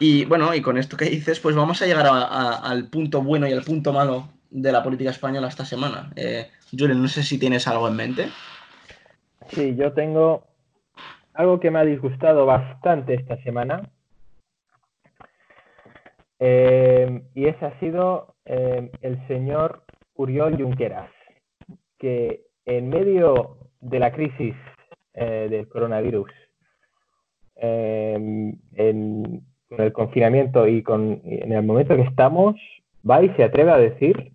Y 0.00 0.24
bueno, 0.24 0.52
y 0.54 0.62
con 0.62 0.78
esto 0.78 0.96
que 0.96 1.04
dices, 1.04 1.38
pues 1.38 1.54
vamos 1.54 1.80
a 1.80 1.86
llegar 1.86 2.06
a- 2.06 2.24
a- 2.24 2.56
al 2.70 2.88
punto 2.88 3.22
bueno 3.22 3.46
y 3.46 3.52
al 3.52 3.62
punto 3.62 3.92
malo 3.92 4.28
de 4.50 4.72
la 4.72 4.82
política 4.82 5.10
española 5.10 5.46
esta 5.48 5.64
semana. 5.64 6.10
Eh, 6.16 6.50
Julen, 6.76 7.00
no 7.00 7.08
sé 7.08 7.22
si 7.22 7.38
tienes 7.38 7.68
algo 7.68 7.86
en 7.88 7.96
mente. 7.96 8.28
Sí, 9.48 9.76
yo 9.76 9.92
tengo 9.92 10.44
algo 11.34 11.60
que 11.60 11.70
me 11.70 11.78
ha 11.78 11.84
disgustado 11.84 12.46
bastante 12.46 13.14
esta 13.14 13.36
semana. 13.42 13.88
Eh, 16.40 17.22
y 17.34 17.46
ese 17.46 17.64
ha 17.64 17.78
sido 17.78 18.34
eh, 18.44 18.90
el 19.02 19.24
señor 19.28 19.84
Uriol 20.14 20.56
Junqueras, 20.60 21.10
que 22.02 22.42
en 22.66 22.88
medio 22.88 23.56
de 23.80 23.98
la 24.00 24.12
crisis 24.12 24.54
eh, 25.14 25.46
del 25.48 25.68
coronavirus, 25.68 26.30
eh, 27.56 28.14
en- 28.74 29.40
con 29.68 29.80
el 29.80 29.92
confinamiento 29.92 30.66
y 30.66 30.82
con, 30.82 31.20
en 31.24 31.52
el 31.52 31.62
momento 31.62 31.94
que 31.96 32.02
estamos, 32.02 32.56
va 33.08 33.22
y 33.22 33.28
se 33.36 33.44
atreve 33.44 33.70
a 33.70 33.78
decir 33.78 34.32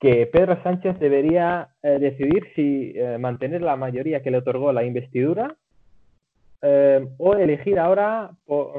que 0.00 0.26
Pedro 0.26 0.60
Sánchez 0.62 0.98
debería 0.98 1.68
eh, 1.82 1.98
decidir 2.00 2.44
si 2.56 2.92
eh, 2.96 3.16
mantener 3.18 3.62
la 3.62 3.76
mayoría 3.76 4.20
que 4.22 4.30
le 4.32 4.38
otorgó 4.38 4.72
la 4.72 4.84
investidura 4.84 5.56
eh, 6.62 7.06
o 7.18 7.34
elegir 7.34 7.78
ahora 7.78 8.30
por, 8.46 8.72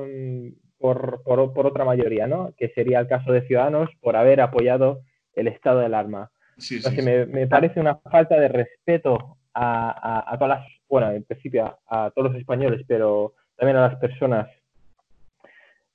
por, 0.78 1.24
por- 1.24 1.54
por 1.54 1.66
otra 1.66 1.86
mayoría, 1.86 2.28
¿no? 2.28 2.52
Que 2.58 2.70
sería 2.70 3.00
el 3.00 3.08
caso 3.08 3.32
de 3.32 3.42
Ciudadanos 3.48 3.90
por 4.02 4.16
haber 4.18 4.42
apoyado 4.42 5.00
el 5.36 5.48
estado 5.48 5.80
de 5.80 5.86
alarma. 5.86 6.30
Sí, 6.60 6.82
sí, 6.82 7.02
me, 7.02 7.26
me 7.26 7.48
parece 7.48 7.80
una 7.80 7.96
falta 7.98 8.40
de 8.40 8.48
respeto 8.48 9.38
a, 9.54 9.90
a- 9.92 10.34
a 10.34 10.38
todas 10.38 10.60
las, 10.60 10.68
bueno, 10.88 11.12
en 11.12 11.24
principio 11.24 11.66
a, 11.88 12.06
a 12.06 12.12
todos 12.12 12.32
los 12.32 12.40
españoles, 12.40 12.84
pero 12.88 13.34
también 13.56 13.78
a 13.78 13.88
las 13.90 13.96
personas 14.00 14.48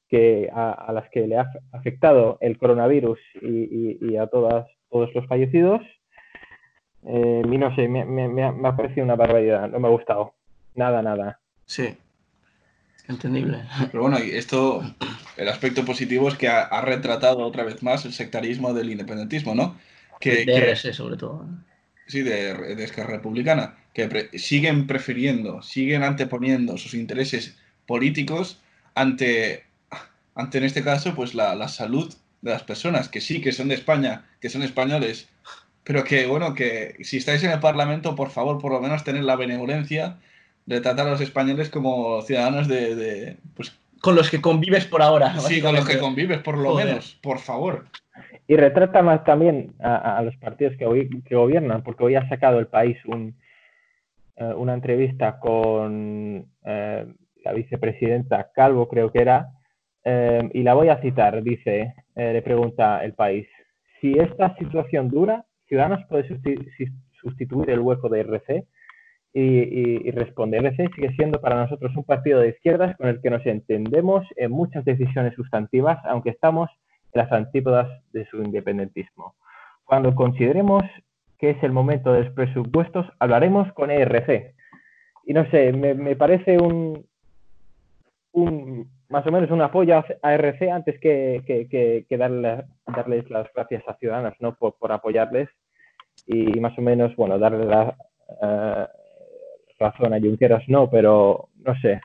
que, 0.08 0.50
a, 0.52 0.72
a 0.72 0.92
las 0.92 1.08
que 1.10 1.26
le 1.26 1.38
ha 1.38 1.50
afectado 1.72 2.38
el 2.40 2.58
coronavirus 2.58 3.18
y, 3.42 3.46
y- 3.48 3.98
y 4.00 4.16
a 4.16 4.26
todas, 4.26 4.66
todos 4.90 5.10
los 5.14 5.26
fallecidos. 5.26 5.80
Eh, 7.06 7.42
no 7.46 7.74
sé, 7.74 7.88
me, 7.88 8.04
me- 8.04 8.28
me 8.28 8.44
ha, 8.44 8.52
me 8.52 8.68
ha 8.68 8.76
parecido 8.76 9.04
una 9.04 9.16
barbaridad, 9.16 9.68
no 9.68 9.78
me 9.80 9.88
ha 9.88 9.90
gustado. 9.90 10.34
Nada, 10.74 11.02
nada. 11.02 11.40
Sí. 11.66 11.96
Entendible. 13.08 13.58
Pero 13.90 14.02
bueno, 14.04 14.18
y 14.18 14.30
esto, 14.30 14.82
el 15.36 15.48
aspecto 15.48 15.84
positivo 15.84 16.28
es 16.28 16.36
que 16.38 16.48
ha, 16.48 16.62
ha 16.62 16.80
retratado 16.80 17.40
otra 17.44 17.62
vez 17.64 17.82
más 17.82 18.06
el 18.06 18.12
sectarismo 18.12 18.72
del 18.72 18.90
independentismo, 18.90 19.54
¿no? 19.54 19.76
Que, 20.24 20.36
De 20.36 20.44
que- 20.46 20.72
RS, 20.72 20.92
sobre 20.92 21.16
todo. 21.16 21.46
sí, 22.06 22.22
de, 22.22 22.74
de 22.74 22.84
Esquerra 22.84 23.10
Republicana, 23.12 23.76
que 23.92 24.08
pre- 24.08 24.30
siguen 24.38 24.86
prefiriendo, 24.86 25.62
siguen 25.62 26.02
anteponiendo 26.02 26.76
sus 26.78 26.94
intereses 26.94 27.56
políticos 27.86 28.60
ante, 28.94 29.64
ante 30.34 30.58
en 30.58 30.64
este 30.64 30.82
caso, 30.82 31.14
pues 31.14 31.34
la, 31.34 31.54
la 31.54 31.68
salud 31.68 32.12
de 32.42 32.50
las 32.50 32.62
personas, 32.62 33.08
que 33.08 33.20
sí, 33.20 33.40
que 33.40 33.52
son 33.52 33.68
de 33.68 33.74
España, 33.74 34.24
que 34.40 34.48
son 34.50 34.62
españoles, 34.62 35.28
pero 35.82 36.04
que, 36.04 36.26
bueno, 36.26 36.54
que 36.54 36.96
si 37.02 37.18
estáis 37.18 37.42
en 37.44 37.50
el 37.50 37.60
Parlamento, 37.60 38.14
por 38.14 38.30
favor, 38.30 38.58
por 38.60 38.72
lo 38.72 38.80
menos 38.80 39.04
tener 39.04 39.24
la 39.24 39.36
benevolencia 39.36 40.16
de 40.66 40.80
tratar 40.80 41.06
a 41.06 41.10
los 41.10 41.20
españoles 41.20 41.68
como 41.68 42.22
ciudadanos 42.22 42.68
de, 42.68 42.94
de, 42.96 43.36
pues, 43.54 43.72
Con 44.00 44.14
los 44.14 44.30
que 44.30 44.40
convives 44.40 44.86
por 44.86 45.02
ahora. 45.02 45.38
Sí, 45.40 45.60
con 45.60 45.74
los 45.74 45.86
que 45.86 45.98
convives, 45.98 46.38
por 46.38 46.56
lo 46.58 46.70
Joder. 46.72 46.86
menos, 46.86 47.18
por 47.22 47.38
favor. 47.38 47.86
Y 48.46 48.56
retrata 48.56 49.02
más 49.02 49.24
también 49.24 49.72
a, 49.80 50.20
los 50.22 50.36
partidos 50.36 50.76
que, 50.76 51.34
gobiernan, 51.34 51.82
porque 51.82 52.04
hoy 52.04 52.14
ha 52.14 52.28
sacado 52.28 52.58
el 52.58 52.66
país 52.66 52.96
un, 53.06 53.34
eh, 54.36 54.52
una 54.56 54.74
entrevista 54.74 55.38
con 55.40 56.46
eh, 56.64 57.06
la 57.42 57.52
vicepresidenta 57.52 58.50
Calvo, 58.54 58.88
creo 58.88 59.10
que 59.10 59.22
era, 59.22 59.48
eh, 60.04 60.46
y 60.52 60.62
la 60.62 60.74
voy 60.74 60.88
a 60.90 61.00
citar. 61.00 61.42
Dice, 61.42 61.94
eh, 62.16 62.32
le 62.34 62.42
pregunta 62.42 63.02
el 63.02 63.14
país, 63.14 63.46
si 64.00 64.12
esta 64.18 64.54
situación 64.56 65.08
dura, 65.08 65.46
Ciudadanos 65.66 66.04
puede 66.10 66.28
sustituir 67.22 67.70
el 67.70 67.80
hueco 67.80 68.10
de 68.10 68.20
RC 68.20 68.66
y, 69.32 69.40
y- 69.40 70.02
y 70.04 70.10
responde, 70.10 70.58
RC 70.58 70.90
sigue 70.94 71.10
siendo 71.16 71.40
para 71.40 71.56
nosotros 71.56 71.96
un 71.96 72.04
partido 72.04 72.40
de 72.40 72.50
izquierdas 72.50 72.94
con 72.98 73.08
el 73.08 73.22
que 73.22 73.30
nos 73.30 73.44
entendemos 73.46 74.26
en 74.36 74.50
muchas 74.50 74.84
decisiones 74.84 75.34
sustantivas, 75.34 75.98
aunque 76.04 76.28
estamos 76.30 76.70
las 77.14 77.30
antípodas 77.32 77.88
de 78.12 78.26
su 78.26 78.42
independentismo. 78.42 79.34
Cuando 79.84 80.14
consideremos 80.14 80.82
que 81.38 81.50
es 81.50 81.62
el 81.62 81.72
momento 81.72 82.12
de 82.12 82.24
los 82.24 82.34
presupuestos, 82.34 83.06
hablaremos 83.18 83.72
con 83.72 83.90
ERC. 83.90 84.54
Y 85.26 85.32
no 85.32 85.48
sé, 85.50 85.72
me, 85.72 85.94
me 85.94 86.16
parece 86.16 86.58
un, 86.58 87.06
un, 88.32 88.88
más 89.08 89.26
o 89.26 89.30
menos 89.32 89.50
un 89.50 89.62
apoyo 89.62 89.96
a 89.96 90.04
a 90.22 90.34
RC 90.34 90.70
antes 90.70 90.98
que, 91.00 91.42
que, 91.46 91.68
que- 91.68 92.06
que 92.08 92.18
darle- 92.18 92.64
darles 92.86 93.28
las 93.30 93.46
gracias 93.54 93.82
a 93.88 93.94
Ciudadanos, 93.96 94.34
¿no? 94.40 94.54
Por, 94.54 94.74
por 94.78 94.92
apoyarles 94.92 95.48
y 96.26 96.60
más 96.60 96.76
o 96.78 96.82
menos, 96.82 97.14
bueno, 97.16 97.38
darle 97.38 97.64
la 97.66 97.96
eh, 98.42 98.86
razón 99.78 100.14
a 100.14 100.20
Junqueras, 100.20 100.64
no, 100.68 100.88
pero 100.90 101.48
no 101.56 101.74
sé. 101.80 102.00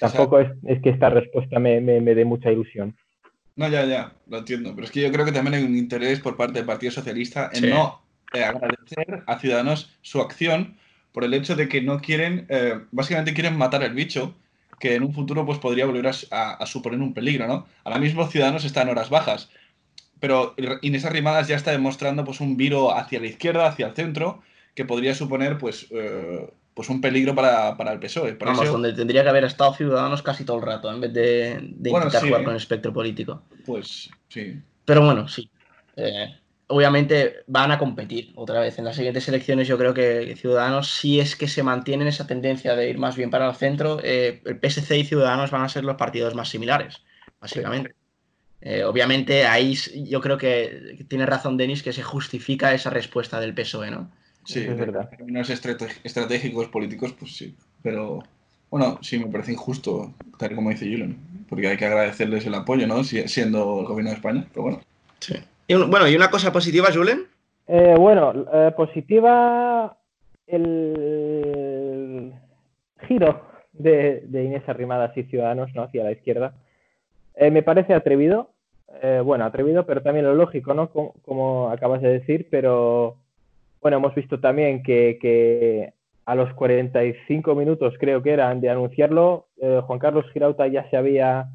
Tampoco 0.00 0.40
es, 0.40 0.50
es 0.64 0.80
que 0.82 0.90
esta 0.90 1.08
respuesta 1.10 1.58
me, 1.58 1.80
me, 1.80 2.00
me 2.00 2.14
dé 2.14 2.24
mucha 2.24 2.50
ilusión. 2.50 2.96
No, 3.56 3.68
ya, 3.68 3.84
ya, 3.84 4.12
lo 4.28 4.38
entiendo. 4.38 4.74
Pero 4.74 4.84
es 4.86 4.90
que 4.90 5.00
yo 5.00 5.12
creo 5.12 5.24
que 5.24 5.32
también 5.32 5.54
hay 5.54 5.62
un 5.64 5.76
interés 5.76 6.20
por 6.20 6.36
parte 6.36 6.54
del 6.58 6.66
Partido 6.66 6.90
Socialista 6.92 7.50
en 7.52 7.60
Sí. 7.64 7.66
no 7.70 8.02
eh, 8.32 8.42
agradecer 8.42 9.22
a 9.26 9.38
Ciudadanos 9.38 9.90
su 10.02 10.20
acción 10.20 10.76
por 11.12 11.22
el 11.22 11.34
hecho 11.34 11.54
de 11.54 11.68
que 11.68 11.80
no 11.80 12.00
quieren, 12.00 12.46
eh, 12.48 12.80
básicamente 12.90 13.32
quieren 13.32 13.56
matar 13.56 13.84
el 13.84 13.94
bicho, 13.94 14.34
que 14.80 14.96
en 14.96 15.04
un 15.04 15.14
futuro 15.14 15.46
pues 15.46 15.58
podría 15.60 15.86
volver 15.86 16.08
a, 16.08 16.10
s- 16.10 16.26
a- 16.32 16.54
a 16.54 16.66
suponer 16.66 16.98
un 17.00 17.14
peligro, 17.14 17.46
¿no? 17.46 17.66
Ahora 17.84 18.00
mismo 18.00 18.26
Ciudadanos 18.26 18.64
está 18.64 18.82
en 18.82 18.88
horas 18.88 19.08
bajas, 19.08 19.50
pero 20.18 20.54
Inés 20.82 21.04
Arrimadas 21.04 21.46
ya 21.46 21.54
está 21.54 21.70
demostrando 21.70 22.24
pues 22.24 22.40
un 22.40 22.56
viro 22.56 22.92
hacia 22.96 23.20
la 23.20 23.26
izquierda, 23.28 23.68
hacia 23.68 23.86
el 23.86 23.94
centro, 23.94 24.42
que 24.74 24.84
podría 24.84 25.14
suponer 25.14 25.58
pues, 25.58 25.86
eh, 25.90 26.50
pues 26.74 26.88
un 26.88 27.00
peligro 27.00 27.34
para, 27.34 27.76
para 27.76 27.92
el 27.92 28.00
PSOE. 28.00 28.34
Por 28.34 28.48
Vamos, 28.48 28.64
eso, 28.64 28.72
donde 28.72 28.92
tendría 28.92 29.22
que 29.22 29.28
haber 29.28 29.44
estado 29.44 29.74
Ciudadanos 29.74 30.22
casi 30.22 30.44
todo 30.44 30.56
el 30.58 30.64
rato, 30.64 30.92
en 30.92 31.00
vez 31.00 31.12
de, 31.12 31.58
de 31.60 31.90
Bueno, 31.90 32.06
intentar 32.06 32.22
sí. 32.22 32.28
jugar 32.28 32.44
con 32.44 32.52
el 32.52 32.56
espectro 32.58 32.92
político. 32.92 33.42
pues 33.64 34.10
sí. 34.28 34.60
Pero 34.84 35.04
bueno, 35.04 35.28
sí. 35.28 35.48
Eh, 35.96 36.34
obviamente 36.66 37.36
van 37.46 37.70
a 37.70 37.78
competir 37.78 38.32
otra 38.34 38.60
vez. 38.60 38.78
En 38.78 38.84
las 38.84 38.96
siguientes 38.96 39.28
elecciones 39.28 39.68
yo 39.68 39.78
creo 39.78 39.94
que 39.94 40.34
Ciudadanos, 40.36 40.90
si 40.90 41.20
es 41.20 41.36
que 41.36 41.46
se 41.48 41.62
mantienen 41.62 42.08
esa 42.08 42.26
tendencia 42.26 42.74
de 42.74 42.90
ir 42.90 42.98
más 42.98 43.16
bien 43.16 43.30
para 43.30 43.48
el 43.48 43.54
centro, 43.54 44.00
eh, 44.02 44.42
el 44.44 44.58
PSC 44.60 44.98
y 44.98 45.04
Ciudadanos 45.04 45.50
van 45.50 45.62
a 45.62 45.68
ser 45.68 45.84
los 45.84 45.96
partidos 45.96 46.34
más 46.34 46.48
similares, 46.48 47.02
básicamente. 47.40 47.94
Eh, 48.60 48.82
obviamente 48.82 49.46
ahí 49.46 49.74
yo 50.08 50.20
creo 50.20 50.38
que, 50.38 50.94
que 50.96 51.04
tiene 51.04 51.26
razón 51.26 51.56
Denis 51.56 51.82
que 51.82 51.92
se 51.92 52.02
justifica 52.02 52.72
esa 52.72 52.90
respuesta 52.90 53.38
del 53.38 53.54
PSOE, 53.54 53.90
¿no? 53.90 54.10
Sí, 54.44 54.60
es 54.60 54.76
verdad. 54.76 55.08
en 55.10 55.16
términos 55.18 55.50
estratégicos, 56.04 56.68
políticos, 56.68 57.14
pues 57.18 57.36
sí. 57.36 57.54
Pero 57.82 58.20
bueno, 58.70 58.98
sí 59.02 59.18
me 59.18 59.26
parece 59.26 59.52
injusto, 59.52 60.12
tal 60.38 60.52
y 60.52 60.54
como 60.54 60.70
dice 60.70 60.86
Julen, 60.90 61.16
porque 61.48 61.68
hay 61.68 61.76
que 61.76 61.86
agradecerles 61.86 62.44
el 62.46 62.54
apoyo, 62.54 62.86
¿no? 62.86 63.02
Si- 63.04 63.26
siendo 63.28 63.80
el 63.80 63.86
gobierno 63.86 64.10
de 64.10 64.16
España, 64.16 64.46
pero 64.50 64.62
bueno. 64.62 64.80
Sí. 65.20 65.34
Y 65.66 65.74
un- 65.74 65.90
bueno, 65.90 66.08
y 66.08 66.14
una 66.16 66.30
cosa 66.30 66.52
positiva, 66.52 66.88
Julen. 66.92 67.22
Eh, 67.68 67.94
bueno, 67.98 68.32
eh, 68.52 68.72
positiva 68.76 69.96
el 70.46 72.32
giro 73.08 73.40
de, 73.72 74.22
de 74.26 74.44
Inés 74.44 74.68
Arrimadas 74.68 75.16
y 75.16 75.24
Ciudadanos 75.24 75.74
¿no? 75.74 75.82
hacia 75.84 76.04
la 76.04 76.12
izquierda. 76.12 76.54
Eh, 77.36 77.50
me 77.50 77.62
parece 77.62 77.94
atrevido, 77.94 78.50
eh, 79.02 79.20
bueno, 79.24 79.44
atrevido, 79.44 79.86
pero 79.86 80.02
también 80.02 80.26
lo 80.26 80.34
lógico, 80.34 80.74
¿no? 80.74 80.90
Como, 80.90 81.14
como 81.24 81.70
acabas 81.70 82.02
de 82.02 82.08
decir, 82.08 82.48
pero 82.50 83.16
bueno, 83.84 83.98
hemos 83.98 84.14
visto 84.14 84.40
también 84.40 84.82
que, 84.82 85.18
que 85.20 85.92
a 86.24 86.34
los 86.34 86.54
45 86.54 87.54
minutos, 87.54 87.92
creo 88.00 88.22
que 88.22 88.30
eran, 88.30 88.62
de 88.62 88.70
anunciarlo, 88.70 89.48
eh, 89.60 89.82
Juan 89.84 89.98
Carlos 89.98 90.24
Girauta 90.32 90.66
ya 90.68 90.88
se 90.88 90.96
había 90.96 91.50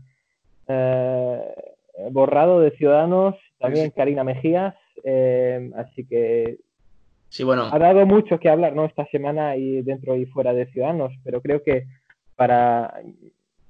eh, 0.67 1.41
borrado 2.11 2.59
de 2.59 2.69
Ciudadanos, 2.77 3.33
también 3.57 3.87
Sí. 3.87 3.93
Karina 3.95 4.23
Mejías, 4.23 4.75
eh, 5.03 5.71
así 5.75 6.05
que 6.05 6.59
Sí, 7.29 7.43
bueno, 7.43 7.67
ha 7.71 7.79
dado 7.79 8.05
mucho 8.05 8.39
que 8.39 8.49
hablar, 8.49 8.75
¿no? 8.75 8.85
Esta 8.85 9.07
semana 9.07 9.55
y 9.55 9.81
dentro 9.81 10.15
y 10.15 10.27
fuera 10.27 10.53
de 10.53 10.67
Ciudadanos, 10.67 11.11
pero 11.23 11.41
creo 11.41 11.63
que 11.63 11.87
para, 12.35 12.93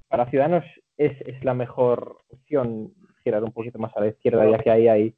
para 0.10 0.30
Ciudadanos 0.30 0.66
es, 0.98 1.14
es 1.22 1.46
la 1.46 1.54
mejor 1.54 2.18
opción 2.30 2.92
girar 3.24 3.42
un 3.42 3.54
poquito 3.54 3.80
más 3.80 3.96
a 3.96 4.02
la 4.02 4.08
izquierda, 4.08 4.52
ya 4.52 4.58
que 4.58 4.70
ahí, 4.70 4.90
ahí 4.90 5.14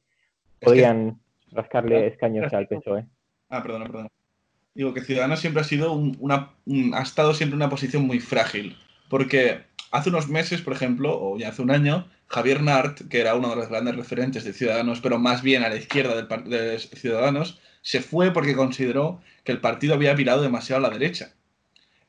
podrían 0.60 1.18
rascarle 1.50 2.06
escaños 2.06 2.52
al 2.54 2.68
PSOE. 2.68 3.04
Ah, 3.52 3.62
perdona, 3.62 3.84
perdona. 3.84 4.08
Digo 4.74 4.94
que 4.94 5.02
Ciudadanos 5.02 5.40
siempre 5.40 5.60
ha 5.60 5.64
sido 5.64 5.92
un- 5.92 6.16
una, 6.20 6.52
un- 6.64 6.94
ha 6.94 7.02
estado 7.02 7.34
siempre 7.34 7.52
en 7.54 7.62
una 7.62 7.68
posición 7.68 8.02
muy 8.06 8.18
frágil, 8.18 8.78
porque 9.10 9.60
hace 9.90 10.08
unos 10.08 10.28
meses, 10.28 10.62
por 10.62 10.72
ejemplo, 10.72 11.10
o 11.20 11.36
ya 11.38 11.50
hace 11.50 11.60
un 11.60 11.70
año, 11.70 12.08
Javier 12.28 12.62
Nart, 12.62 13.02
que 13.10 13.20
era 13.20 13.34
uno 13.34 13.50
de 13.50 13.56
los 13.56 13.68
grandes 13.68 13.94
referentes 13.94 14.44
de 14.44 14.54
Ciudadanos, 14.54 15.00
pero 15.02 15.18
más 15.18 15.42
bien 15.42 15.62
a 15.64 15.68
la 15.68 15.76
izquierda 15.76 16.14
del 16.16 16.48
de 16.48 16.78
Ciudadanos, 16.78 17.60
se 17.82 18.00
fue 18.00 18.32
porque 18.32 18.56
consideró 18.56 19.20
que 19.44 19.52
el 19.52 19.60
partido 19.60 19.92
había 19.92 20.14
virado 20.14 20.40
demasiado 20.40 20.82
a 20.86 20.88
la 20.88 20.96
derecha. 20.96 21.34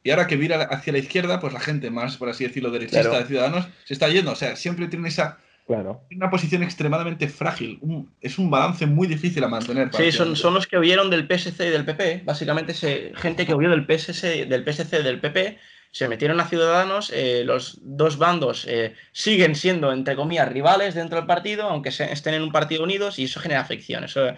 Y 0.02 0.12
ahora 0.12 0.28
que 0.28 0.38
vira 0.38 0.62
hacia 0.64 0.94
la 0.94 1.00
izquierda, 1.00 1.41
pues 1.41 1.52
la 1.52 1.60
gente 1.60 1.89
más, 1.91 2.16
por 2.16 2.30
así 2.30 2.46
decirlo, 2.46 2.72
derechista 2.72 3.02
Claro. 3.02 3.20
de 3.20 3.26
Ciudadanos 3.26 3.68
se 3.84 3.94
está 3.94 4.08
yendo. 4.08 4.32
O 4.32 4.36
sea, 4.36 4.56
siempre 4.56 4.88
tiene 4.88 5.10
esa 5.10 5.39
Claro. 5.66 6.01
una 6.16 6.30
posición 6.30 6.61
extremadamente 6.61 7.28
frágil. 7.30 7.78
Un- 7.82 8.11
es 8.20 8.38
un 8.38 8.49
balance 8.51 8.86
muy 8.86 9.07
difícil 9.07 9.43
a 9.43 9.47
mantener. 9.47 9.89
Sí, 9.93 10.11
son, 10.11 10.36
son 10.36 10.53
los 10.53 10.68
que 10.68 10.78
huyeron 10.78 11.09
del 11.09 11.26
PSC 11.28 11.68
y 11.68 11.70
del 11.70 11.86
PP. 11.86 12.24
Básicamente, 12.26 12.74
se, 12.74 13.11
gente 13.16 13.45
que 13.45 13.55
huyó 13.55 13.70
del 13.70 13.86
PSC, 13.86 14.45
del 14.45 14.64
PSC 14.66 14.99
y 14.99 15.03
del 15.03 15.22
PP 15.22 15.57
se 15.91 16.07
metieron 16.09 16.39
a 16.41 16.45
Ciudadanos. 16.45 17.11
eh, 17.14 17.43
los 17.45 17.80
dos 17.82 18.18
bandos 18.18 18.66
eh, 18.68 18.93
siguen 19.14 19.55
siendo, 19.55 19.93
entre 19.93 20.16
comillas, 20.16 20.51
rivales 20.51 20.95
dentro 20.95 21.18
del 21.18 21.28
partido, 21.28 21.70
aunque 21.70 21.91
se- 21.91 22.11
estén 22.11 22.34
en 22.34 22.41
un 22.41 22.51
partido 22.51 22.84
unidos, 22.84 23.18
y 23.20 23.24
eso 23.26 23.39
genera 23.39 23.64
fricción. 23.64 24.03
Eso 24.03 24.28
eh, 24.28 24.36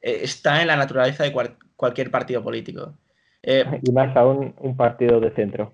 está 0.00 0.60
en 0.60 0.68
la 0.68 0.76
naturaleza 0.76 1.24
de 1.24 1.32
cual- 1.32 1.56
cualquier 1.76 2.10
partido 2.10 2.42
político. 2.42 2.94
Eh, 3.42 3.64
Y 3.82 3.90
más 3.90 4.16
aún 4.16 4.54
un 4.58 4.76
partido 4.76 5.18
de 5.18 5.30
centro, 5.32 5.72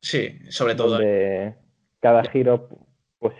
sí, 0.00 0.38
sobre 0.50 0.74
todo. 0.74 0.90
donde 0.98 1.54
cada 2.00 2.24
giro, 2.30 2.68
pues 3.18 3.34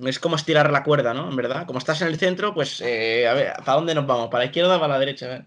Es 0.00 0.18
como 0.18 0.36
estirar 0.36 0.70
la 0.72 0.82
cuerda, 0.82 1.14
¿no? 1.14 1.30
En 1.30 1.36
verdad. 1.36 1.66
Como 1.66 1.78
estás 1.78 2.02
en 2.02 2.08
el 2.08 2.18
centro, 2.18 2.52
pues, 2.54 2.80
eh, 2.80 3.26
a 3.28 3.34
ver, 3.34 3.52
¿para 3.64 3.74
dónde 3.78 3.94
nos 3.94 4.06
vamos? 4.06 4.28
¿Para 4.28 4.44
la 4.44 4.46
izquierda 4.46 4.76
o 4.76 4.80
para 4.80 4.94
la 4.94 4.98
derecha? 4.98 5.46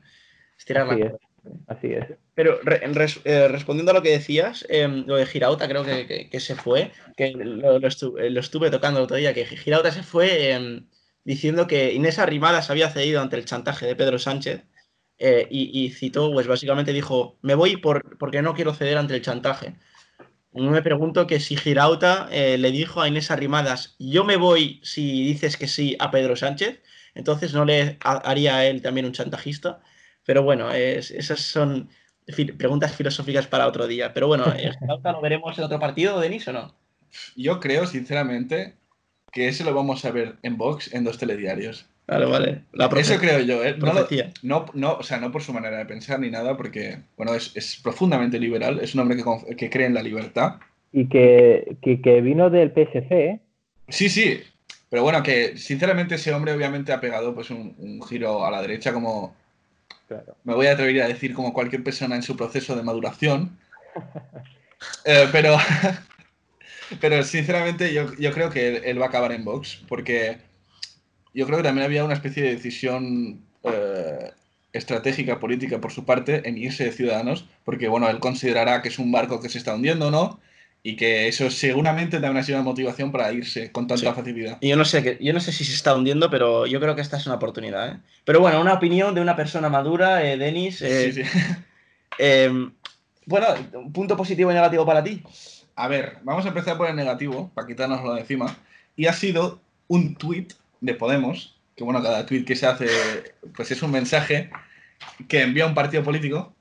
Estirar 0.57 0.87
la 0.87 0.93
así 0.93 1.01
cuerda. 1.01 1.17
es. 1.17 1.27
Así 1.67 1.93
es. 1.93 2.05
Pero 2.33 2.59
re- 2.63 2.83
en 2.83 2.93
res- 2.93 3.19
eh, 3.23 3.47
respondiendo 3.47 3.91
a 3.91 3.95
lo 3.95 4.01
que 4.01 4.11
decías, 4.11 4.65
em, 4.69 5.05
lo 5.07 5.15
de 5.15 5.25
Girauta 5.25 5.67
creo 5.67 5.83
que, 5.83 6.05
que- 6.05 6.29
que 6.29 6.39
se 6.39 6.55
fue, 6.55 6.91
que 7.15 7.31
lo, 7.31 7.79
lo 7.79 7.87
estu- 7.87 8.17
lo 8.29 8.39
estuve 8.39 8.69
tocando 8.69 8.99
el 8.99 9.05
otro 9.05 9.17
día, 9.17 9.33
que 9.33 9.45
Girauta 9.45 9.91
se 9.91 10.03
fue 10.03 10.51
em, 10.51 10.87
diciendo 11.23 11.67
que 11.67 11.93
Inés 11.93 12.19
Arrimadas 12.19 12.69
había 12.69 12.89
cedido 12.89 13.21
ante 13.21 13.35
el 13.37 13.45
chantaje 13.45 13.85
de 13.85 13.95
Pedro 13.95 14.19
Sánchez 14.19 14.63
eh, 15.19 15.47
y, 15.49 15.85
y 15.85 15.89
citó, 15.91 16.31
pues 16.31 16.47
básicamente 16.47 16.93
dijo, 16.93 17.37
me 17.41 17.55
voy 17.55 17.77
por, 17.77 18.17
porque 18.17 18.41
no 18.41 18.53
quiero 18.53 18.73
ceder 18.73 18.97
ante 18.97 19.15
el 19.15 19.21
chantaje. 19.21 19.75
Yo 20.57 20.71
me 20.71 20.81
pregunto 20.81 21.27
que 21.27 21.39
si 21.39 21.55
Girauta 21.55 22.27
eh, 22.31 22.57
le 22.57 22.71
dijo 22.71 23.01
a 23.01 23.07
Inés 23.07 23.29
Arrimadas, 23.31 23.95
yo 23.99 24.23
me 24.23 24.37
voy 24.37 24.79
si 24.83 25.23
dices 25.23 25.55
que 25.55 25.67
sí 25.67 25.95
a 25.99 26.09
Pedro 26.09 26.35
Sánchez, 26.35 26.81
entonces 27.13 27.53
no 27.53 27.63
le 27.63 27.97
ha- 28.03 28.17
haría 28.29 28.55
a 28.57 28.65
él 28.65 28.81
también 28.81 29.05
un 29.05 29.11
chantajista. 29.11 29.81
Pero 30.25 30.41
bueno, 30.43 30.71
es- 30.71 31.11
esas 31.11 31.39
son 31.41 31.89
fi- 32.27 32.51
preguntas 32.53 32.95
filosóficas 32.95 33.45
para 33.47 33.67
otro 33.67 33.85
día. 33.87 34.13
Pero 34.13 34.27
bueno, 34.27 34.45
eh, 34.53 34.71
Girauta 34.79 35.11
lo 35.11 35.21
veremos 35.21 35.57
en 35.57 35.63
otro 35.65 35.79
partido, 35.79 36.19
Denis, 36.19 36.47
o 36.47 36.53
no? 36.53 36.75
Yo 37.35 37.59
creo, 37.59 37.85
sinceramente, 37.85 38.75
que 39.31 39.47
ese 39.47 39.63
lo 39.63 39.73
vamos 39.75 40.05
a 40.05 40.11
ver 40.11 40.37
en 40.41 40.57
Vox 40.57 40.93
en 40.93 41.03
dos 41.03 41.17
telediarios. 41.17 41.85
Vale, 42.07 42.25
vale. 42.25 42.61
La 42.71 42.89
profe- 42.89 43.01
Eso 43.01 43.17
creo 43.19 43.39
yo, 43.41 43.63
¿eh? 43.65 43.75
No, 43.77 43.93
no, 44.43 44.65
no, 44.73 44.93
o 44.93 45.03
sea, 45.03 45.17
no 45.17 45.31
por 45.31 45.43
su 45.43 45.51
manera 45.53 45.77
de 45.77 45.85
pensar 45.85 46.19
ni 46.19 46.29
nada, 46.29 46.55
porque, 46.55 46.99
bueno, 47.17 47.33
es, 47.33 47.51
es 47.55 47.75
profundamente 47.83 48.39
liberal, 48.39 48.79
es 48.81 48.93
un 48.95 49.01
hombre 49.01 49.17
que, 49.17 49.55
que 49.55 49.69
cree 49.69 49.87
en 49.87 49.93
la 49.93 50.01
libertad. 50.01 50.55
Y 50.93 51.09
que, 51.09 51.75
que, 51.81 52.01
que 52.01 52.21
vino 52.21 52.49
del 52.49 52.71
PSC, 52.71 53.11
¿eh? 53.11 53.39
Sí, 53.89 54.07
sí, 54.09 54.39
pero 54.89 55.03
bueno, 55.03 55.21
que 55.21 55.57
sinceramente 55.57 56.15
ese 56.15 56.33
hombre 56.33 56.53
obviamente 56.53 56.93
ha 56.93 57.01
pegado 57.01 57.35
pues 57.35 57.49
un, 57.49 57.75
un 57.77 58.01
giro 58.03 58.45
a 58.45 58.51
la 58.51 58.61
derecha 58.61 58.93
como, 58.93 59.35
Claro. 60.07 60.37
me 60.45 60.53
voy 60.53 60.67
a 60.67 60.71
atrever 60.71 61.01
a 61.01 61.07
decir 61.09 61.33
como 61.33 61.51
cualquier 61.51 61.83
persona 61.83 62.15
en 62.15 62.23
su 62.23 62.37
proceso 62.37 62.75
de 62.75 62.83
maduración. 62.83 63.57
Eh, 65.05 65.27
pero, 65.31 65.57
pero 67.01 67.23
sinceramente 67.23 67.93
yo, 67.93 68.13
yo 68.19 68.31
creo 68.31 68.49
que 68.49 68.67
él, 68.67 68.81
él 68.85 69.01
va 69.01 69.05
a 69.05 69.09
acabar 69.09 69.31
en 69.31 69.43
Vox, 69.43 69.81
porque 69.87 70.37
yo 71.37 71.45
creo 71.45 71.57
que 71.59 71.63
también 71.63 71.85
había 71.85 72.03
una 72.03 72.15
especie 72.15 72.41
de 72.43 72.55
decisión 72.55 73.39
eh, 73.63 74.31
estratégica, 74.73 75.39
política 75.39 75.79
por 75.79 75.91
su 75.91 76.03
parte 76.03 76.47
en 76.49 76.57
irse 76.57 76.83
de 76.85 76.91
Ciudadanos, 76.91 77.45
porque 77.63 77.87
bueno, 77.87 78.09
él 78.09 78.19
considerará 78.19 78.81
que 78.81 78.89
es 78.89 78.99
un 78.99 79.11
barco 79.11 79.39
que 79.39 79.49
se 79.49 79.57
está 79.57 79.75
hundiendo, 79.75 80.09
¿no? 80.11 80.39
Y 80.83 80.95
que 80.95 81.27
eso 81.27 81.49
seguramente 81.51 82.19
también 82.19 82.37
ha 82.37 82.43
sido 82.43 82.57
una 82.59 82.65
motivación 82.65 83.11
para 83.11 83.31
irse 83.33 83.71
con 83.71 83.87
tanta 83.87 84.09
Sí. 84.09 84.15
facilidad. 84.15 84.57
Y 84.61 84.69
yo 84.69 84.75
no 84.77 84.85
sé 84.85 85.03
que, 85.03 85.17
yo 85.23 85.33
no 85.33 85.39
sé 85.39 85.51
si 85.51 85.63
se 85.65 85.73
está 85.73 85.95
hundiendo, 85.95 86.29
pero 86.29 86.65
yo 86.65 86.79
creo 86.79 86.95
que 86.95 87.01
esta 87.01 87.17
es 87.17 87.25
una 87.25 87.35
oportunidad. 87.35 87.89
¿eh? 87.89 87.97
Pero 88.25 88.39
bueno, 88.39 88.59
una 88.61 88.73
opinión 88.73 89.13
de 89.13 89.21
una 89.21 89.35
persona 89.35 89.69
madura, 89.69 90.23
eh, 90.25 90.37
Denis. 90.37 90.81
eh, 90.81 91.11
Sí, 91.11 91.23
sí. 91.23 91.29
eh, 92.19 92.69
bueno, 93.25 93.47
un 93.73 93.91
punto 93.91 94.15
positivo 94.15 94.49
y 94.51 94.53
negativo 94.55 94.85
para 94.85 95.03
ti. 95.03 95.21
A 95.75 95.87
ver, 95.87 96.17
vamos 96.23 96.45
a 96.45 96.49
empezar 96.49 96.77
por 96.77 96.87
el 96.89 96.95
negativo, 96.95 97.51
para 97.53 97.67
quitárnoslo 97.67 98.13
de 98.13 98.21
encima. 98.21 98.55
Y 98.95 99.05
ha 99.07 99.13
sido 99.13 99.59
un 99.87 100.15
tuit 100.15 100.53
de 100.81 100.93
Podemos, 100.93 101.59
que 101.75 101.83
bueno, 101.83 102.01
cada 102.01 102.25
tuit 102.25 102.45
que 102.45 102.55
se 102.55 102.65
hace, 102.65 102.87
pues 103.55 103.71
es 103.71 103.81
un 103.81 103.91
mensaje 103.91 104.49
que 105.27 105.41
envía 105.41 105.65
un 105.65 105.75
partido 105.75 106.03
político, 106.03 106.55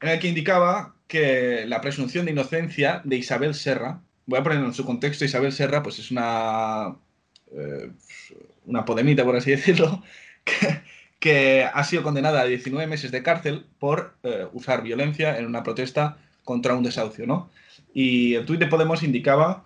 en 0.00 0.10
el 0.10 0.18
que 0.18 0.28
indicaba 0.28 0.94
que 1.08 1.64
la 1.66 1.80
presunción 1.80 2.24
de 2.24 2.32
inocencia 2.32 3.00
de 3.04 3.16
Isabel 3.16 3.54
Serra, 3.54 4.00
voy 4.26 4.38
a 4.38 4.42
ponerlo 4.42 4.66
en 4.66 4.74
su 4.74 4.84
contexto, 4.84 5.24
Isabel 5.24 5.52
Serra 5.52 5.82
pues 5.82 5.98
es 5.98 6.10
una, 6.10 6.96
eh, 7.52 7.90
una 8.66 8.84
podemita, 8.84 9.24
por 9.24 9.36
así 9.36 9.50
decirlo, 9.50 10.02
que, 10.44 10.82
que 11.18 11.64
ha 11.72 11.84
sido 11.84 12.02
condenada 12.02 12.42
a 12.42 12.46
19 12.46 12.86
meses 12.86 13.10
de 13.10 13.22
cárcel 13.22 13.66
por 13.78 14.14
eh, 14.22 14.46
usar 14.52 14.82
violencia 14.82 15.38
en 15.38 15.46
una 15.46 15.62
protesta 15.62 16.18
contra 16.44 16.74
un 16.74 16.82
desahucio, 16.82 17.26
¿no? 17.26 17.50
Y 17.92 18.34
el 18.34 18.44
tuit 18.44 18.60
de 18.60 18.66
Podemos 18.66 19.02
indicaba 19.02 19.64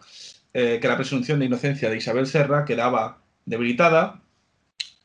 eh, 0.54 0.78
que 0.80 0.88
la 0.88 0.96
presunción 0.96 1.38
de 1.38 1.46
inocencia 1.46 1.90
de 1.90 1.96
Isabel 1.96 2.26
Serra 2.26 2.64
quedaba 2.64 3.18
debilitada 3.48 4.20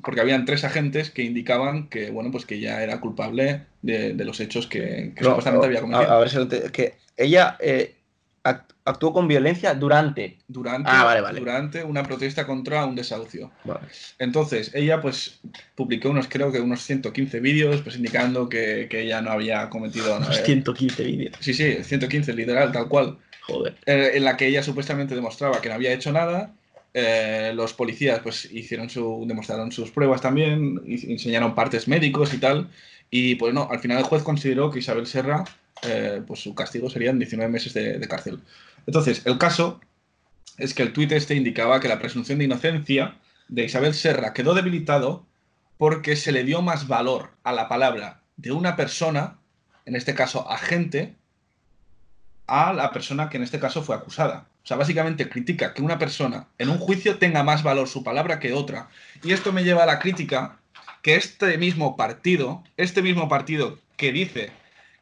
porque 0.04 0.20
habían 0.22 0.44
tres 0.46 0.64
agentes 0.66 1.10
que 1.12 1.24
indicaban 1.24 1.88
que, 1.88 2.10
bueno, 2.12 2.30
pues 2.30 2.46
que 2.46 2.60
ya 2.60 2.84
era 2.84 3.00
culpable 3.00 3.64
de, 3.82 4.14
de 4.14 4.26
los 4.26 4.40
hechos 4.42 4.68
que, 4.68 5.14
que 5.16 5.22
No, 5.24 5.30
supuestamente 5.30 5.66
había 5.68 5.80
a, 5.80 5.82
cometido. 5.82 6.12
a 6.12 6.20
ver 6.20 6.30
si 6.30 6.38
ente- 6.38 6.72
que 6.72 6.96
ella 7.16 7.56
eh, 7.62 7.96
act- 8.44 8.74
actuó 8.84 9.14
con 9.14 9.30
violencia 9.30 9.74
durante. 9.76 10.40
durante, 10.50 10.90
Ah, 10.92 11.06
vale, 11.06 11.22
vale. 11.22 11.40
durante 11.40 11.86
una 11.86 12.04
protesta 12.04 12.46
contra 12.46 12.86
un 12.86 12.96
desahucio. 12.96 13.52
Vale. 13.64 13.80
Entonces, 14.20 14.72
ella 14.76 15.00
pues 15.00 15.40
publicó 15.74 16.10
unos, 16.10 16.28
creo 16.28 16.52
que 16.52 16.60
unos 16.60 16.82
115 16.84 17.40
vídeos, 17.40 17.82
pues 17.82 17.96
indicando 17.96 18.50
que, 18.50 18.88
que 18.90 19.04
ella 19.04 19.22
no 19.22 19.32
había 19.32 19.70
cometido... 19.70 20.18
Unos 20.18 20.38
eh, 20.38 20.44
115 20.44 21.02
vídeos. 21.06 21.38
sí, 21.40 21.54
sí, 21.54 21.78
115, 21.82 22.34
literal, 22.34 22.74
tal 22.74 22.90
cual. 22.90 23.20
Joder. 23.48 23.76
eh, 23.86 24.12
en 24.16 24.26
la 24.26 24.36
que 24.36 24.48
ella 24.48 24.64
supuestamente 24.64 25.16
demostraba 25.16 25.62
que 25.62 25.70
no 25.70 25.76
había 25.76 25.94
hecho 25.94 26.12
nada. 26.12 26.54
Eh, 26.94 27.52
los 27.56 27.74
policías 27.74 28.20
pues 28.20 28.46
hicieron 28.52 28.90
su, 28.90 29.26
demostraron 29.28 29.72
sus 29.72 29.92
pruebas 29.92 30.22
también, 30.22 30.82
enseñaron 30.86 31.56
partes 31.56 31.88
médicos 31.88 32.34
y 32.34 32.38
tal. 32.38 32.70
Y 33.10 33.36
pues 33.36 33.54
no, 33.54 33.68
al 33.70 33.80
final 33.80 33.98
el 34.00 34.04
juez 34.04 34.24
consideró 34.24 34.72
que 34.72 34.80
Isabel 34.80 35.08
Serra, 35.08 35.44
eh, 35.84 36.22
pues 36.26 36.40
su 36.42 36.56
castigo 36.56 36.90
serían 36.90 37.20
19 37.20 37.52
meses 37.52 37.74
de, 37.74 38.00
de 38.00 38.08
cárcel. 38.08 38.40
Entonces, 38.86 39.24
el 39.26 39.38
caso 39.38 39.80
es 40.58 40.74
que 40.74 40.84
el 40.84 40.94
tuit 40.94 41.12
este 41.12 41.36
indicaba 41.36 41.80
que 41.80 41.88
la 41.88 42.00
presunción 42.00 42.38
de 42.40 42.46
inocencia 42.46 43.18
de 43.48 43.66
Isabel 43.66 43.94
Serra 43.94 44.34
quedó 44.34 44.54
debilitado 44.54 45.26
porque 45.78 46.16
se 46.16 46.32
le 46.32 46.44
dio 46.44 46.62
más 46.62 46.88
valor 46.88 47.32
a 47.44 47.52
la 47.52 47.68
palabra 47.68 48.22
de 48.38 48.52
una 48.52 48.76
persona, 48.76 49.40
en 49.86 49.96
este 49.96 50.16
caso 50.16 50.50
agente, 50.50 51.16
a 52.48 52.74
la 52.74 52.92
persona 52.92 53.30
que 53.30 53.38
en 53.38 53.44
este 53.44 53.60
caso 53.60 53.84
fue 53.84 53.96
acusada. 53.96 54.48
O 54.64 54.68
sea, 54.68 54.78
básicamente 54.78 55.28
critica 55.28 55.74
que 55.74 55.82
una 55.82 56.00
persona 56.00 56.48
en 56.58 56.70
un 56.70 56.78
juicio 56.78 57.18
tenga 57.18 57.44
más 57.44 57.64
valor 57.64 57.90
su 57.90 58.04
palabra 58.04 58.40
que 58.40 58.54
otra. 58.54 58.88
Y 59.22 59.34
esto 59.34 59.52
me 59.52 59.64
lleva 59.64 59.84
a 59.84 59.88
la 59.88 60.00
crítica 60.00 60.58
que 61.02 61.16
este 61.16 61.58
mismo 61.58 61.98
partido, 61.98 62.64
este 62.78 63.02
mismo 63.02 63.28
partido 63.28 63.80
que 63.98 64.14
dice 64.14 64.52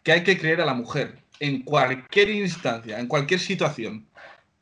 que 0.04 0.14
hay 0.14 0.24
que 0.24 0.40
creer 0.40 0.62
a 0.62 0.66
la 0.66 0.74
mujer 0.74 1.20
en 1.40 1.62
cualquier 1.62 2.32
instancia, 2.32 3.00
en 3.00 3.08
cualquier 3.08 3.40
situación, 3.40 4.08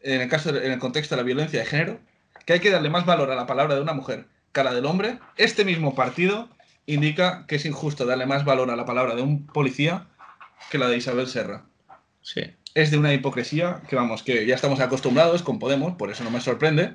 en 0.01 0.21
el 0.21 0.29
caso, 0.29 0.49
en 0.49 0.71
el 0.71 0.79
contexto 0.79 1.15
de 1.15 1.21
la 1.21 1.25
violencia 1.25 1.59
de 1.59 1.65
género, 1.65 1.99
que 2.45 2.53
hay 2.53 2.59
que 2.59 2.69
darle 2.69 2.89
más 2.89 3.05
valor 3.05 3.31
a 3.31 3.35
la 3.35 3.47
palabra 3.47 3.75
de 3.75 3.81
una 3.81 3.93
mujer 3.93 4.25
que 4.51 4.59
a 4.59 4.63
la 4.65 4.73
del 4.73 4.85
hombre, 4.85 5.19
este 5.37 5.63
mismo 5.63 5.95
partido 5.95 6.49
indica 6.87 7.45
que 7.47 7.55
es 7.55 7.65
injusto 7.65 8.05
darle 8.05 8.25
más 8.25 8.43
valor 8.43 8.69
a 8.69 8.75
la 8.75 8.85
palabra 8.85 9.15
de 9.15 9.21
un 9.21 9.45
policía 9.45 10.07
que 10.71 10.77
la 10.77 10.89
de 10.89 10.97
Isabel 10.97 11.27
Serra 11.27 11.63
Sí. 12.21 12.41
Es 12.73 12.91
de 12.91 12.97
una 12.97 13.13
hipocresía 13.13 13.81
que 13.87 13.95
vamos, 13.95 14.23
que 14.23 14.45
ya 14.45 14.55
estamos 14.55 14.79
acostumbrados 14.79 15.43
con 15.43 15.59
Podemos, 15.59 15.95
por 15.95 16.11
eso 16.11 16.23
no 16.23 16.31
me 16.31 16.41
sorprende, 16.41 16.93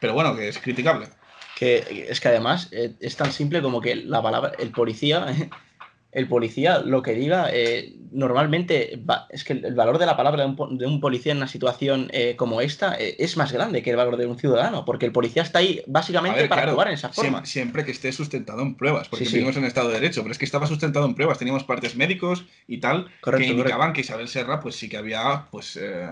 pero 0.00 0.14
bueno, 0.14 0.36
que 0.36 0.48
es 0.48 0.58
criticable. 0.58 1.08
Que 1.56 2.06
es 2.10 2.20
que 2.20 2.28
además 2.28 2.68
eh, 2.72 2.94
es 3.00 3.16
tan 3.16 3.32
simple 3.32 3.62
como 3.62 3.80
que 3.80 3.96
la 3.96 4.22
palabra, 4.22 4.52
el 4.58 4.70
policía, 4.70 5.26
el 6.12 6.28
policía 6.28 6.78
lo 6.78 7.02
que 7.02 7.12
diga, 7.12 7.48
eh, 7.52 7.94
normalmente 8.10 8.98
va- 9.08 9.26
es 9.28 9.44
que 9.44 9.52
el, 9.52 9.74
valor 9.74 9.98
de 9.98 10.06
la 10.06 10.16
palabra 10.16 10.44
de 10.44 10.48
un, 10.48 10.78
de 10.78 10.86
un 10.86 11.00
policía 11.00 11.32
en 11.32 11.38
una 11.38 11.48
situación 11.48 12.08
eh, 12.12 12.36
como 12.36 12.60
esta 12.60 12.96
eh, 12.98 13.16
es 13.18 13.36
más 13.36 13.52
grande 13.52 13.82
que 13.82 13.90
el 13.90 13.96
valor 13.96 14.16
de 14.16 14.26
un 14.26 14.38
ciudadano, 14.38 14.84
porque 14.84 15.04
el 15.04 15.12
policía 15.12 15.42
está 15.42 15.58
ahí 15.58 15.82
básicamente 15.86 16.40
ver, 16.40 16.48
para 16.48 16.62
claro, 16.62 16.72
actuar 16.72 16.88
en 16.88 16.94
esa 16.94 17.10
forma. 17.10 17.30
Siempre, 17.30 17.46
siempre 17.50 17.84
que 17.84 17.90
esté 17.90 18.12
sustentado 18.12 18.62
en 18.62 18.76
pruebas, 18.76 19.08
porque 19.08 19.24
Sí, 19.24 19.30
sí. 19.30 19.36
vivimos 19.36 19.56
en 19.56 19.64
Estado 19.64 19.88
de 19.88 19.94
Derecho, 19.94 20.22
pero 20.22 20.32
es 20.32 20.38
que 20.38 20.44
estaba 20.46 20.66
sustentado 20.66 21.04
en 21.06 21.14
pruebas, 21.14 21.38
teníamos 21.38 21.64
partes 21.64 21.96
médicos 21.96 22.46
y 22.66 22.78
tal, 22.78 23.08
Correcto, 23.20 23.46
que 23.46 23.52
indicaban 23.52 23.92
que 23.92 24.00
Isabel 24.00 24.28
Serra 24.28 24.60
pues 24.60 24.76
sí 24.76 24.88
que 24.88 24.96
había 24.96 25.46
pues, 25.50 25.76
eh, 25.76 26.08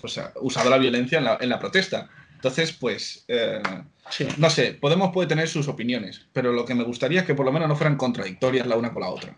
pues, 0.00 0.20
usado 0.40 0.68
la 0.68 0.78
violencia 0.78 1.18
en 1.18 1.24
la, 1.24 1.38
en 1.40 1.48
la 1.48 1.58
protesta. 1.58 2.10
Entonces, 2.40 2.72
pues, 2.72 3.22
eh, 3.28 3.60
Sí. 4.08 4.26
no 4.38 4.48
sé, 4.48 4.72
Podemos 4.72 5.12
puede 5.12 5.28
tener 5.28 5.46
sus 5.46 5.68
opiniones, 5.68 6.26
pero 6.32 6.52
lo 6.52 6.64
que 6.64 6.74
me 6.74 6.84
gustaría 6.84 7.20
es 7.20 7.26
que 7.26 7.34
por 7.34 7.44
lo 7.44 7.52
menos 7.52 7.68
no 7.68 7.76
fueran 7.76 7.98
contradictorias 7.98 8.66
la 8.66 8.76
una 8.76 8.94
con 8.94 9.02
la 9.02 9.10
otra. 9.10 9.36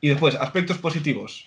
Y 0.00 0.08
después, 0.08 0.36
aspectos 0.36 0.78
positivos. 0.78 1.44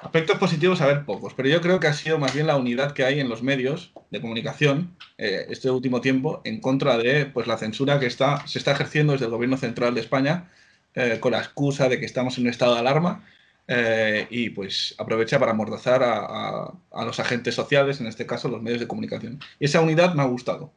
Aspectos 0.00 0.38
positivos, 0.38 0.80
a 0.80 0.86
ver, 0.86 1.04
pocos, 1.04 1.34
pero 1.34 1.48
yo 1.48 1.60
creo 1.60 1.80
que 1.80 1.88
ha 1.88 1.94
sido 1.94 2.18
más 2.20 2.32
bien 2.32 2.46
la 2.46 2.56
unidad 2.56 2.92
que 2.92 3.04
hay 3.04 3.18
en 3.18 3.28
los 3.28 3.42
medios 3.42 3.90
de 4.10 4.20
comunicación 4.20 4.96
eh, 5.18 5.46
este 5.50 5.68
último 5.68 6.00
tiempo 6.00 6.42
en 6.44 6.60
contra 6.60 6.96
de 6.96 7.26
pues, 7.26 7.48
la 7.48 7.58
censura 7.58 7.98
que 7.98 8.06
está, 8.06 8.46
se 8.46 8.60
está 8.60 8.70
ejerciendo 8.70 9.14
desde 9.14 9.24
el 9.24 9.32
gobierno 9.32 9.56
central 9.56 9.94
de 9.94 10.00
España 10.00 10.48
eh, 10.94 11.18
con 11.18 11.32
la 11.32 11.38
excusa 11.38 11.88
de 11.88 11.98
que 11.98 12.06
estamos 12.06 12.38
en 12.38 12.44
un 12.44 12.50
estado 12.50 12.74
de 12.74 12.80
alarma 12.80 13.24
eh, 13.68 14.26
y 14.30 14.50
pues 14.50 14.94
aprovecha 14.98 15.38
para 15.38 15.52
amordazar 15.52 16.02
a, 16.02 16.18
a- 16.18 16.72
a 16.92 17.04
los 17.04 17.18
agentes 17.20 17.54
sociales, 17.54 18.00
en 18.00 18.06
este 18.06 18.26
caso 18.26 18.48
los 18.48 18.62
medios 18.62 18.80
de 18.80 18.86
comunicación. 18.88 19.40
Y 19.58 19.64
esa 19.66 19.80
unidad 19.80 20.14
me 20.14 20.22
ha 20.22 20.26
gustado. 20.26 20.72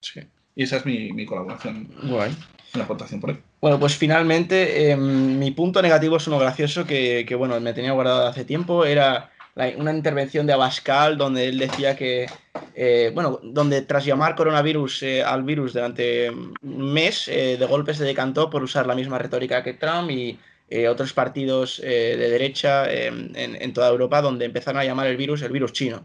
Sí. 0.00 0.20
Y 0.56 0.62
esa 0.62 0.76
es 0.76 0.86
mi, 0.86 1.12
mi 1.12 1.26
colaboración, 1.26 1.88
Guay. 2.04 2.34
mi 2.74 2.80
aportación 2.80 3.20
por 3.20 3.30
ahí. 3.30 3.38
Bueno, 3.60 3.78
pues 3.80 3.96
finalmente 3.96 4.90
eh, 4.90 4.96
mi 4.96 5.50
punto 5.50 5.82
negativo 5.82 6.16
es 6.16 6.26
uno 6.28 6.38
gracioso 6.38 6.84
que, 6.86 7.24
que, 7.26 7.34
bueno, 7.34 7.58
me 7.60 7.72
tenía 7.72 7.92
guardado 7.92 8.26
hace 8.26 8.44
tiempo. 8.44 8.84
Era 8.84 9.30
la- 9.54 9.72
una 9.76 9.92
intervención 9.92 10.46
de 10.46 10.52
Abascal 10.52 11.18
donde 11.18 11.48
él 11.48 11.58
decía 11.58 11.96
que, 11.96 12.26
eh, 12.74 13.10
bueno, 13.14 13.40
donde 13.42 13.82
tras 13.82 14.04
llamar 14.04 14.34
coronavirus 14.36 15.02
eh, 15.02 15.22
al 15.24 15.42
virus 15.42 15.72
durante 15.72 16.30
un 16.30 16.54
mes, 16.92 17.26
eh, 17.28 17.56
de 17.58 17.66
golpe 17.66 17.92
se 17.94 18.04
decantó 18.04 18.48
por 18.50 18.62
usar 18.62 18.86
la 18.86 18.94
misma 18.94 19.18
retórica 19.18 19.62
que 19.62 19.74
Trump 19.74 20.10
y 20.10 20.38
eh, 20.68 20.88
otros 20.88 21.12
partidos 21.12 21.80
eh, 21.80 22.16
de 22.16 22.30
derecha 22.30 22.90
eh, 22.92 23.06
en, 23.06 23.34
en 23.34 23.72
toda 23.72 23.88
Europa 23.88 24.22
donde 24.22 24.44
empezaron 24.44 24.80
a 24.80 24.84
llamar 24.84 25.06
el 25.06 25.16
virus 25.16 25.42
el 25.42 25.52
virus 25.52 25.72
chino. 25.72 26.04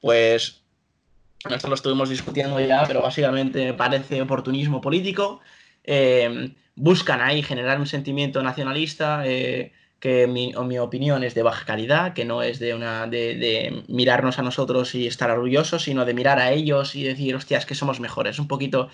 Pues 0.00 0.62
esto 1.50 1.68
lo 1.68 1.74
estuvimos 1.74 2.08
discutiendo 2.08 2.58
ya, 2.60 2.84
pero 2.86 3.02
básicamente 3.02 3.64
me 3.64 3.74
parece 3.74 4.20
oportunismo 4.20 4.80
político. 4.80 5.40
Eh, 5.84 6.54
buscan 6.74 7.20
ahí 7.20 7.42
generar 7.42 7.78
un 7.78 7.86
sentimiento 7.86 8.42
nacionalista 8.42 9.22
eh, 9.24 9.72
que 10.00 10.26
mi, 10.26 10.52
en 10.56 10.66
mi 10.66 10.78
opinión 10.78 11.24
es 11.24 11.34
de 11.34 11.42
baja 11.42 11.64
calidad, 11.64 12.12
que 12.12 12.24
no 12.24 12.42
es 12.42 12.58
de, 12.58 12.74
una, 12.74 13.06
de, 13.06 13.36
de 13.36 13.84
mirarnos 13.88 14.38
a 14.38 14.42
nosotros 14.42 14.94
y 14.94 15.06
estar 15.06 15.30
orgullosos, 15.30 15.84
sino 15.84 16.04
de 16.04 16.14
mirar 16.14 16.38
a 16.38 16.52
ellos 16.52 16.94
y 16.94 17.02
decir, 17.02 17.34
hostia, 17.34 17.58
es 17.58 17.66
que 17.66 17.74
somos 17.74 18.00
mejores. 18.00 18.38
Un 18.38 18.48
poquito, 18.48 18.90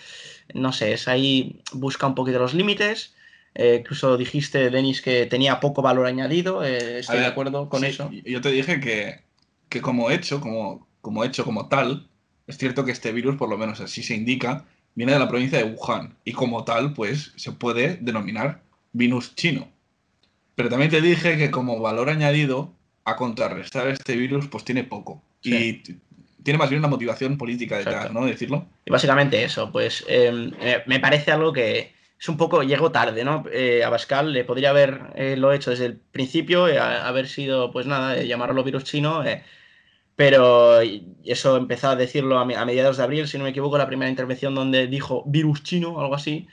no 0.55 0.73
sé, 0.73 0.93
es 0.93 1.09
ahí, 1.09 1.61
busca 1.73 2.07
un 2.07 2.15
poquito 2.15 2.39
los 2.39 2.55
límites. 2.55 3.15
Eh, 3.55 3.79
incluso 3.81 4.17
dijiste, 4.17 4.71
Denis, 4.71 5.03
que 5.03 5.27
tenía 5.27 5.61
poco 5.61 5.83
valor 5.83 6.07
añadido. 6.07 6.65
eh, 6.65 7.01
estoy 7.01 7.19
de 7.19 7.27
acuerdo 7.27 7.69
con 7.69 7.81
sí, 7.81 7.87
eso. 7.87 8.11
Yo 8.25 8.41
te 8.41 8.51
dije 8.51 8.81
que, 8.81 9.21
que 9.69 9.81
como 9.81 10.11
hecho, 10.11 10.41
como, 10.41 10.89
como 11.01 11.25
hecho 11.25 11.45
como 11.45 11.69
tal, 11.69 12.09
es 12.47 12.59
cierto 12.59 12.85
que 12.85 12.93
este 12.93 13.13
virus, 13.13 13.37
por 13.37 13.49
lo 13.49 13.59
menos 13.59 13.81
así 13.81 14.03
se 14.03 14.15
indica, 14.15 14.65
viene 14.95 15.13
de 15.13 15.19
la 15.19 15.29
provincia 15.29 15.59
de 15.59 15.65
Wuhan. 15.65 16.17
Y 16.25 16.33
como 16.33 16.65
tal, 16.65 16.95
pues 16.95 17.33
se 17.37 17.53
puede 17.53 17.99
denominar 18.01 18.63
virus 18.93 19.35
chino. 19.35 19.69
Pero 20.55 20.69
también 20.69 20.91
te 20.91 21.01
dije 21.01 21.37
que 21.37 21.51
como 21.51 21.81
valor 21.81 22.11
añadido 22.11 22.73
a 23.05 23.17
contrarrestar 23.17 23.89
este 23.89 24.17
virus, 24.17 24.49
pues 24.49 24.65
tiene 24.65 24.85
poco. 24.85 25.23
Sí. 25.43 25.83
Y 25.87 26.43
tiene 26.43 26.59
más 26.59 26.71
bien 26.71 26.81
una 26.81 26.89
motivación 26.89 27.39
política 27.39 27.79
detrás, 27.79 27.95
Exacto. 27.95 28.21
¿no? 28.21 28.27
Decirlo. 28.27 28.67
Y 28.85 28.91
básicamente 28.91 29.43
eso, 29.43 29.71
pues 29.71 30.05
eh, 30.09 30.51
eh, 30.61 30.83
me 30.87 31.01
parece 31.01 31.31
algo 31.31 31.53
que 31.53 31.93
es 32.23 32.29
un 32.29 32.37
poco, 32.37 32.63
llegó 32.63 32.93
tarde, 32.93 33.25
¿no? 33.25 33.45
Eh, 33.53 33.83
a 33.85 33.91
Pascal 33.91 34.33
le 34.33 34.45
podría 34.45 34.71
haber 34.71 35.13
eh, 35.17 35.37
lo 35.37 35.53
hecho 35.53 35.71
desde 35.71 35.87
el 35.87 35.97
principio, 35.99 36.69
eh, 36.69 36.79
haber 36.79 37.27
sido, 37.29 37.73
pues 37.73 37.87
nada, 37.87 38.17
eh, 38.17 38.29
llamarlo 38.29 38.63
virus 38.63 38.85
chino, 38.85 39.25
eh, 39.25 39.43
pero 40.17 40.81
eso 41.25 41.57
empezó 41.57 41.91
a 41.91 41.97
decirlo 41.97 42.39
a, 42.39 42.43
a 42.43 42.65
mediados 42.67 42.99
de 42.99 43.03
abril, 43.05 43.29
si 43.29 43.39
no 43.39 43.45
me 43.45 43.51
equivoco, 43.51 43.79
la 43.79 43.87
primera 43.89 44.11
intervención 44.11 44.55
donde 44.55 44.87
dijo 44.89 45.25
virus 45.27 45.63
chino 45.65 46.01
algo 46.01 46.15
así. 46.15 46.49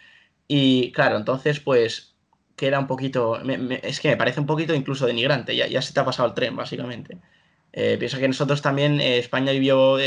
Y 0.47 0.91
claro, 0.93 1.17
entonces 1.17 1.59
pues 1.59 2.15
queda 2.55 2.79
un 2.79 2.87
poquito, 2.87 3.39
me- 3.45 3.57
me- 3.59 3.81
es 3.83 3.99
que 4.01 4.09
me 4.09 4.17
parece 4.17 4.39
un 4.41 4.47
poquito 4.47 4.73
incluso 4.75 5.05
denigrante, 5.07 5.55
ya, 5.55 5.67
ya 5.67 5.81
se 5.81 5.93
te 5.93 5.99
ha 6.01 6.05
pasado 6.05 6.29
el 6.29 6.35
tren, 6.35 6.55
básicamente. 6.55 7.17
Eh, 7.73 7.97
piensa 7.99 8.19
que 8.19 8.27
nosotros 8.27 8.61
también, 8.61 8.99
España 9.01 9.51
vivió 9.51 9.97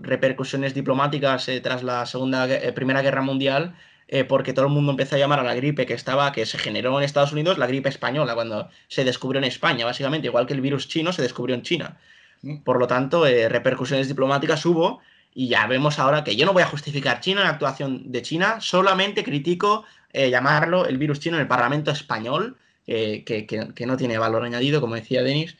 repercusiones 0.00 0.74
diplomáticas 0.74 1.48
tras 1.62 1.82
la 1.84 2.06
segunda, 2.06 2.48
Primera 2.74 3.02
Guerra 3.02 3.22
Mundial, 3.22 3.76
eh, 4.14 4.24
porque 4.24 4.52
todo 4.52 4.66
el 4.66 4.72
mundo 4.72 4.90
empezó 4.92 5.16
a 5.16 5.18
llamar 5.18 5.40
a 5.40 5.42
la 5.42 5.54
gripe 5.54 5.86
que 5.86 5.94
estaba, 5.94 6.32
que 6.32 6.44
se 6.44 6.58
generó 6.58 6.98
en 6.98 7.04
Estados 7.04 7.32
Unidos, 7.32 7.56
la 7.56 7.66
gripe 7.66 7.88
española, 7.88 8.34
cuando 8.34 8.68
se 8.88 9.04
descubrió 9.04 9.38
en 9.38 9.44
España, 9.44 9.86
básicamente, 9.86 10.26
igual 10.28 10.46
que 10.46 10.52
el 10.54 10.60
virus 10.60 10.86
chino 10.86 11.12
se 11.12 11.22
descubrió 11.22 11.54
en 11.56 11.62
China. 11.62 11.96
Mm. 12.42 12.58
Por 12.66 12.78
lo 12.78 12.86
tanto, 12.86 13.26
eh, 13.26 13.48
repercusiones 13.48 14.08
diplomáticas 14.08 14.64
hubo, 14.66 15.00
y 15.34 15.48
ya 15.48 15.66
vemos 15.66 15.98
ahora 15.98 16.22
que 16.24 16.36
yo 16.36 16.44
no 16.44 16.52
voy 16.52 16.62
a 16.62 16.66
justificar 16.66 17.20
China, 17.20 17.42
la 17.42 17.48
actuación 17.50 18.12
de 18.12 18.20
China, 18.20 18.60
solamente 18.60 19.24
critico 19.24 19.84
eh, 20.12 20.28
llamarlo 20.28 20.84
el 20.86 20.98
virus 20.98 21.20
chino 21.20 21.36
en 21.36 21.42
el 21.42 21.48
Parlamento 21.48 21.90
español, 21.90 22.56
que, 22.84 23.24
que- 23.24 23.68
que 23.74 23.86
no 23.86 23.96
tiene 23.96 24.18
valor 24.18 24.42
añadido, 24.44 24.80
como 24.82 24.94
decía 24.96 25.22
Denis. 25.22 25.56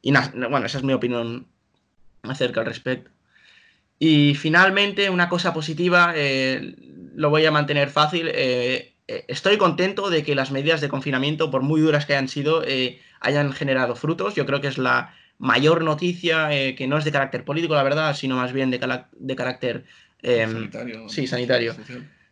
y 0.00 0.10
bueno, 0.12 0.64
esa 0.64 0.78
es 0.78 0.84
mi 0.84 0.94
opinión 0.94 1.46
acerca 2.22 2.60
al 2.60 2.66
respecto. 2.66 3.10
Y 4.02 4.34
finalmente, 4.34 5.10
una 5.10 5.28
cosa 5.28 5.52
positiva, 5.52 6.14
eh, 6.16 6.74
lo 7.14 7.28
voy 7.28 7.44
a 7.44 7.50
mantener 7.50 7.90
fácil. 7.90 8.28
Eh, 8.32 8.94
eh, 9.06 9.24
estoy 9.28 9.58
contento 9.58 10.08
de 10.08 10.24
que 10.24 10.34
las 10.34 10.50
medidas 10.50 10.80
de 10.80 10.88
confinamiento, 10.88 11.50
por 11.50 11.60
muy 11.60 11.82
duras 11.82 12.06
que 12.06 12.14
hayan 12.14 12.28
sido, 12.28 12.64
hayan 13.20 13.52
generado 13.52 13.94
frutos. 13.94 14.34
Yo 14.34 14.46
creo 14.46 14.62
que 14.62 14.68
es 14.68 14.78
la 14.78 15.14
mayor 15.36 15.84
noticia 15.84 16.48
que 16.74 16.86
no 16.88 16.96
es 16.96 17.04
de 17.04 17.12
carácter 17.12 17.44
político, 17.44 17.74
la 17.74 17.82
verdad, 17.82 18.16
sino 18.16 18.36
más 18.36 18.54
bien 18.54 18.70
de, 18.70 18.80
de 19.12 19.36
carácter 19.36 19.84
em, 20.22 20.50
sanitario. 20.50 21.08
Sí, 21.10 21.26
sanitario. 21.26 21.76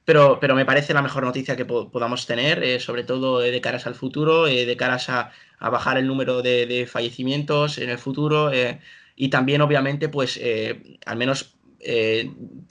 Pero, 0.06 0.38
pero, 0.40 0.54
me 0.54 0.64
parece 0.64 0.94
la 0.94 1.02
mejor 1.02 1.24
noticia 1.24 1.54
que 1.54 1.66
podamos 1.66 2.26
tener, 2.26 2.80
sobre 2.80 3.04
todo 3.04 3.40
de 3.40 3.60
caras 3.60 3.86
al 3.86 3.94
futuro, 3.94 4.46
de 4.46 4.76
caras 4.78 5.10
a, 5.10 5.32
a, 5.58 5.68
bajar 5.68 5.98
el 5.98 6.06
número 6.06 6.40
de, 6.40 6.64
de 6.64 6.86
fallecimientos 6.86 7.76
en 7.76 7.90
el 7.90 7.98
futuro 7.98 8.50
y 9.16 9.28
también, 9.28 9.60
obviamente, 9.60 10.08
pues 10.08 10.40
al 11.04 11.16
menos 11.18 11.57
eh, 11.80 12.30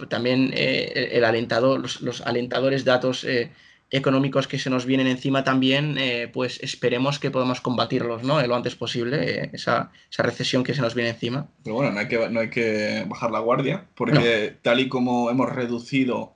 también 0.10 0.52
eh, 0.54 1.10
el 1.14 1.24
alentador, 1.24 1.80
los, 1.80 2.22
alentadores 2.22 2.84
datos 2.84 3.24
eh, 3.24 3.52
económicos 3.90 4.48
que 4.48 4.60
se 4.60 4.70
nos 4.70 4.86
vienen 4.86 5.08
encima 5.08 5.46
también, 5.46 5.98
pues 6.34 6.60
esperemos 6.62 7.20
que 7.20 7.32
podamos 7.32 7.62
combatirlos 7.62 8.24
¿no? 8.24 8.46
lo 8.46 8.56
antes 8.56 8.76
posible, 8.76 9.50
esa, 9.54 9.92
recesión 10.18 10.66
que 10.66 10.74
se 10.74 10.82
nos 10.82 10.94
viene 10.94 11.12
encima. 11.12 11.48
Pero 11.64 11.78
bueno, 11.78 11.94
no 11.94 12.00
hay 12.02 12.10
que, 12.10 12.30
no 12.30 12.42
hay 12.42 12.50
que 12.50 13.06
bajar 13.08 13.32
la 13.32 13.40
guardia, 13.40 13.86
porque 13.96 14.58
tal 14.62 14.82
y 14.82 14.90
como 14.90 15.30
hemos 15.30 15.50
reducido 15.54 16.34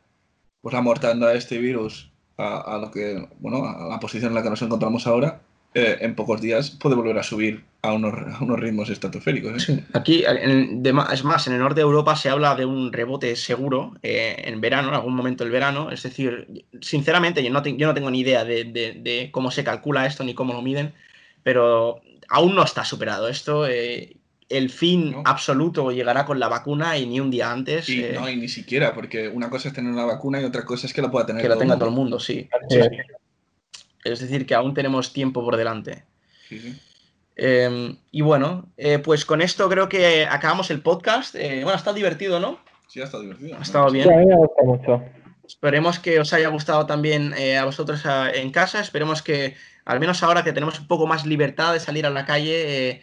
pues, 0.61 0.71
la 0.71 0.81
mortandad 0.81 1.33
de 1.33 1.39
este 1.39 1.57
virus 1.57 2.13
a, 2.37 2.79
lo 2.81 2.89
que, 2.89 3.27
bueno, 3.39 3.65
a 3.65 3.89
la 3.89 3.99
posición 3.99 4.31
en 4.31 4.35
la 4.35 4.43
que 4.43 4.49
nos 4.49 4.61
encontramos 4.61 5.05
ahora, 5.05 5.41
en 5.73 6.15
pocos 6.15 6.39
días 6.39 6.71
puede 6.71 6.95
volver 6.95 7.17
a 7.19 7.23
subir 7.23 7.65
a 7.83 7.93
unos, 7.93 8.13
unos 8.41 8.59
ritmos 8.59 8.89
estratosféricos. 8.89 9.69
¿eh? 9.69 9.83
Aquí, 9.93 10.23
es 10.23 11.23
más, 11.23 11.47
en 11.47 11.53
el 11.53 11.59
norte 11.59 11.79
de 11.79 11.81
Europa 11.81 12.15
se 12.15 12.29
habla 12.29 12.55
de 12.55 12.65
un 12.65 12.93
rebote 12.93 13.35
seguro 13.35 13.93
eh, 14.03 14.35
en 14.45 14.61
verano, 14.61 14.89
en 14.89 14.95
algún 14.95 15.15
momento 15.15 15.43
del 15.43 15.51
verano. 15.51 15.89
Es 15.91 16.03
decir, 16.03 16.65
sinceramente, 16.81 17.43
yo 17.43 17.49
no, 17.49 17.63
yo 17.63 17.87
no 17.87 17.93
tengo 17.93 18.11
ni 18.11 18.19
idea 18.19 18.45
de, 18.45 19.29
cómo 19.31 19.51
se 19.51 19.63
calcula 19.63 20.05
esto 20.05 20.23
ni 20.23 20.35
cómo 20.35 20.53
lo 20.53 20.61
miden, 20.61 20.93
pero 21.43 22.01
aún 22.29 22.55
no 22.55 22.63
está 22.63 22.85
superado 22.85 23.27
esto. 23.27 23.65
el 23.65 24.69
fin 24.69 25.15
absoluto 25.25 25.91
llegará 25.91 26.25
con 26.25 26.39
la 26.39 26.49
vacuna 26.49 26.97
y 26.97 27.07
ni 27.07 27.19
un 27.19 27.31
día 27.31 27.51
antes. 27.51 27.89
Y, 27.89 28.05
no, 28.13 28.29
y 28.29 28.35
ni 28.35 28.47
siquiera, 28.47 28.93
porque 28.93 29.27
una 29.27 29.49
cosa 29.49 29.69
es 29.69 29.73
tener 29.73 29.91
una 29.91 30.05
vacuna 30.05 30.39
y 30.39 30.43
otra 30.43 30.65
cosa 30.65 30.85
es 30.85 30.93
que 30.93 31.01
la 31.01 31.09
pueda 31.09 31.25
tener 31.25 31.41
que 31.41 31.49
la 31.49 31.57
tenga 31.57 31.77
todo 31.77 31.89
el 31.89 31.95
mundo, 31.95 32.19
sí. 32.19 32.47
Es 34.03 34.19
decir, 34.19 34.45
que 34.45 34.53
aún 34.53 34.73
tenemos 34.75 35.13
tiempo 35.13 35.43
por 35.43 35.57
delante. 35.57 36.03
Em, 37.43 37.97
y 38.11 38.21
bueno, 38.21 38.67
eh, 38.77 38.99
pues 38.99 39.25
con 39.25 39.41
esto 39.41 39.67
creo 39.67 39.89
que 39.89 40.27
acabamos 40.27 40.69
el 40.69 40.83
podcast. 40.83 41.33
Eh, 41.33 41.61
bueno, 41.63 41.71
ha 41.71 41.77
estado 41.77 41.95
divertido, 41.95 42.39
¿no? 42.39 42.59
Sí, 42.85 43.01
ha 43.01 43.05
estado 43.05 43.23
divertido. 43.23 43.57
Ha 43.57 43.63
estado 43.63 43.89
bien. 43.89 44.07
Sí, 44.07 44.13
a 44.13 44.17
mí 44.17 44.25
me 44.27 44.35
gusta 44.35 44.63
mucho. 44.63 45.03
Esperemos 45.43 45.97
que 45.97 46.19
os 46.19 46.31
haya 46.33 46.49
gustado 46.49 46.85
también 46.85 47.33
eh, 47.35 47.57
a 47.57 47.65
vosotros 47.65 48.03
en 48.35 48.51
casa. 48.51 48.79
Esperemos 48.79 49.23
que, 49.23 49.55
al 49.85 49.99
menos 49.99 50.21
ahora 50.21 50.43
que 50.43 50.53
tenemos 50.53 50.79
un 50.79 50.85
poco 50.85 51.07
más 51.07 51.25
libertad 51.25 51.73
de 51.73 51.79
salir 51.79 52.05
a 52.05 52.11
la 52.11 52.25
calle, 52.25 53.01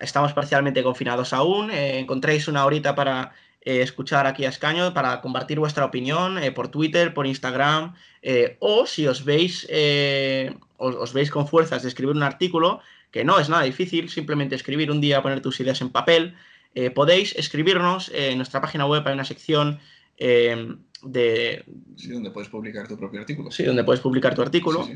estamos 0.00 0.32
parcialmente 0.32 0.82
confinados 0.82 1.32
aún. 1.32 1.70
encontréis 1.70 2.48
una 2.48 2.66
horita 2.66 2.96
para 2.96 3.34
eh, 3.66 3.82
escuchar 3.82 4.28
aquí 4.28 4.44
a 4.44 4.48
Escaño 4.48 4.94
para 4.94 5.20
compartir 5.20 5.58
vuestra 5.58 5.84
opinión 5.84 6.38
eh, 6.38 6.52
por 6.52 6.68
Twitter, 6.68 7.12
por 7.12 7.26
Instagram, 7.26 7.94
eh, 8.22 8.56
o 8.60 8.86
si 8.86 9.08
os 9.08 9.24
veis, 9.24 9.66
os, 10.76 11.12
veis 11.12 11.32
con 11.32 11.48
fuerzas 11.48 11.82
de 11.82 11.88
escribir 11.88 12.14
un 12.14 12.22
artículo, 12.22 12.78
que 13.16 13.24
no 13.24 13.38
es 13.40 13.48
nada 13.48 13.62
difícil, 13.62 14.10
simplemente 14.10 14.54
escribir 14.54 14.90
un 14.90 15.00
día, 15.00 15.22
poner 15.22 15.40
tus 15.40 15.58
ideas 15.60 15.80
en 15.80 15.88
papel, 15.88 16.34
podéis 16.94 17.34
escribirnos 17.34 18.10
en 18.14 18.36
nuestra 18.36 18.60
página 18.60 18.84
web, 18.84 19.02
hay 19.06 19.14
una 19.14 19.24
sección 19.24 19.80
de... 20.18 21.64
Sí, 21.96 22.08
donde 22.10 22.30
puedes 22.30 22.50
publicar 22.50 22.86
tu 22.86 22.98
propio 22.98 23.20
artículo. 23.20 23.50
Sí, 23.50 23.62
donde 23.62 23.84
puedes 23.84 24.02
publicar 24.02 24.34
tu 24.34 24.42
artículo. 24.42 24.86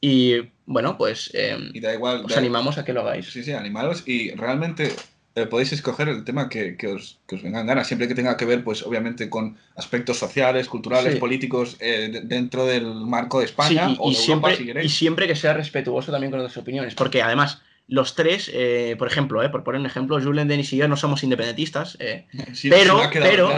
Y 0.00 0.36
bueno, 0.66 0.96
pues 0.96 1.32
y 1.74 1.80
da 1.80 1.92
igual, 1.92 2.24
os 2.24 2.36
animamos 2.36 2.78
a 2.78 2.84
que 2.84 2.92
lo 2.92 3.00
hagáis. 3.00 3.26
Sí, 3.26 3.42
sí, 3.42 3.50
animaros. 3.50 4.04
Y 4.06 4.30
realmente 4.36 4.94
eh, 5.38 5.46
podéis 5.46 5.72
escoger 5.72 6.08
el 6.08 6.24
tema 6.24 6.48
que, 6.48 6.76
os, 6.92 7.18
que, 7.26 7.36
os, 7.36 7.42
vengan 7.42 7.66
ganas, 7.66 7.86
siempre 7.86 8.08
que 8.08 8.14
tenga 8.14 8.36
que 8.36 8.44
ver, 8.44 8.64
pues 8.64 8.82
obviamente 8.82 9.30
con 9.30 9.56
aspectos 9.76 10.18
sociales, 10.18 10.68
culturales, 10.68 11.16
políticos 11.16 11.76
eh, 11.80 12.22
dentro 12.24 12.66
del 12.66 12.86
marco 12.94 13.38
de 13.38 13.44
España 13.44 13.96
y, 14.04 14.14
siempre, 14.14 14.56
Y 14.82 14.88
siempre 14.88 15.26
que 15.26 15.36
sea 15.36 15.52
respetuoso 15.54 16.10
también 16.10 16.30
con 16.30 16.40
otras 16.40 16.56
opiniones, 16.56 16.94
porque 16.94 17.22
además 17.22 17.60
los 17.86 18.14
tres, 18.14 18.50
eh, 18.52 18.96
por 18.98 19.06
ejemplo, 19.06 19.40
por 19.50 19.64
poner 19.64 19.80
un 19.80 19.86
ejemplo, 19.86 20.20
Julen, 20.20 20.48
Denis 20.48 20.72
y 20.72 20.76
yo 20.76 20.88
no 20.88 20.96
somos 20.96 21.22
independentistas, 21.22 21.96
pero, 22.68 23.00
pero, 23.12 23.50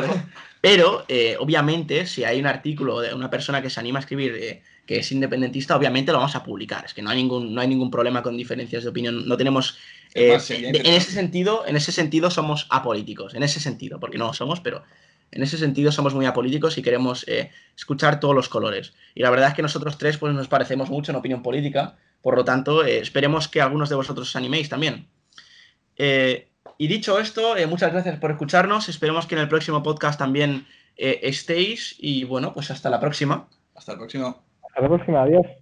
pero 0.61 1.05
obviamente 1.39 2.07
si 2.07 2.24
hay 2.24 2.39
un 2.41 2.47
artículo 2.47 3.01
de 3.01 3.14
una 3.14 3.31
persona 3.31 3.62
que 3.62 3.70
se 3.70 3.81
anima 3.81 3.99
a 3.99 4.03
escribir 4.03 4.61
que 4.91 4.99
es 4.99 5.12
independentista, 5.12 5.76
obviamente 5.76 6.11
lo 6.11 6.18
vamos 6.18 6.34
a 6.34 6.43
publicar. 6.43 6.84
Es 6.84 6.95
que 6.95 7.01
no 7.01 7.11
hay 7.11 7.18
ningún, 7.18 7.55
no 7.55 7.61
hay 7.61 7.68
ningún 7.68 7.93
problema 7.93 8.24
con 8.24 8.36
diferencias 8.36 8.82
de 8.82 8.88
opinión. 8.88 9.24
No 9.28 9.36
tenemos. 9.36 9.78
Eh, 10.14 10.36
en, 10.49 10.84
ese 10.84 11.12
sentido, 11.12 11.64
en 11.64 11.76
ese 11.76 11.93
sentido 11.93 12.28
somos 12.28 12.66
apolíticos. 12.70 13.34
En 13.34 13.45
ese 13.45 13.61
sentido, 13.61 14.01
porque 14.01 14.18
no 14.18 14.26
lo 14.26 14.32
somos, 14.34 14.59
pero 14.59 14.82
en 15.30 15.45
ese 15.45 15.59
sentido 15.59 15.93
somos 15.93 16.12
muy 16.12 16.26
apolíticos 16.26 16.76
y 16.76 16.82
queremos 16.82 17.24
eh, 17.28 17.53
escuchar 17.76 18.18
todos 18.18 18.34
los 18.34 18.49
colores. 18.49 18.93
Y 19.14 19.22
la 19.22 19.30
verdad 19.30 19.51
es 19.51 19.55
que 19.55 19.62
nosotros 19.62 19.97
tres 19.97 20.18
pues, 20.18 20.34
nos 20.34 20.49
parecemos 20.49 20.91
mucho 20.91 21.12
en 21.12 21.16
opinión 21.18 21.45
política. 21.45 21.97
Por 22.20 22.34
lo 22.34 22.45
tanto, 22.45 22.84
eh, 22.84 22.99
esperemos 22.99 23.47
que 23.47 23.61
algunos 23.61 23.91
de 23.91 23.95
vosotros 23.95 24.28
os 24.28 24.34
animéis 24.34 24.68
también. 24.68 25.07
y 25.97 26.86
dicho 26.88 27.20
esto, 27.20 27.55
muchas 27.68 27.93
gracias 27.93 28.18
por 28.18 28.32
escucharnos. 28.32 28.88
Esperemos 28.88 29.28
que 29.28 29.36
en 29.36 29.43
el 29.43 29.49
próximo 29.49 29.84
podcast 29.84 30.18
también 30.18 30.66
estéis. 30.97 31.95
Y 31.97 32.24
bueno, 32.24 32.53
pues 32.53 32.72
hasta 32.72 32.91
la 32.91 32.99
próxima. 32.99 33.49
Hasta 33.76 33.93
la 33.93 33.99
próxima. 33.99 34.49
Hasta 34.70 34.82
la 34.82 34.88
próxima, 34.88 35.22
adiós. 35.22 35.59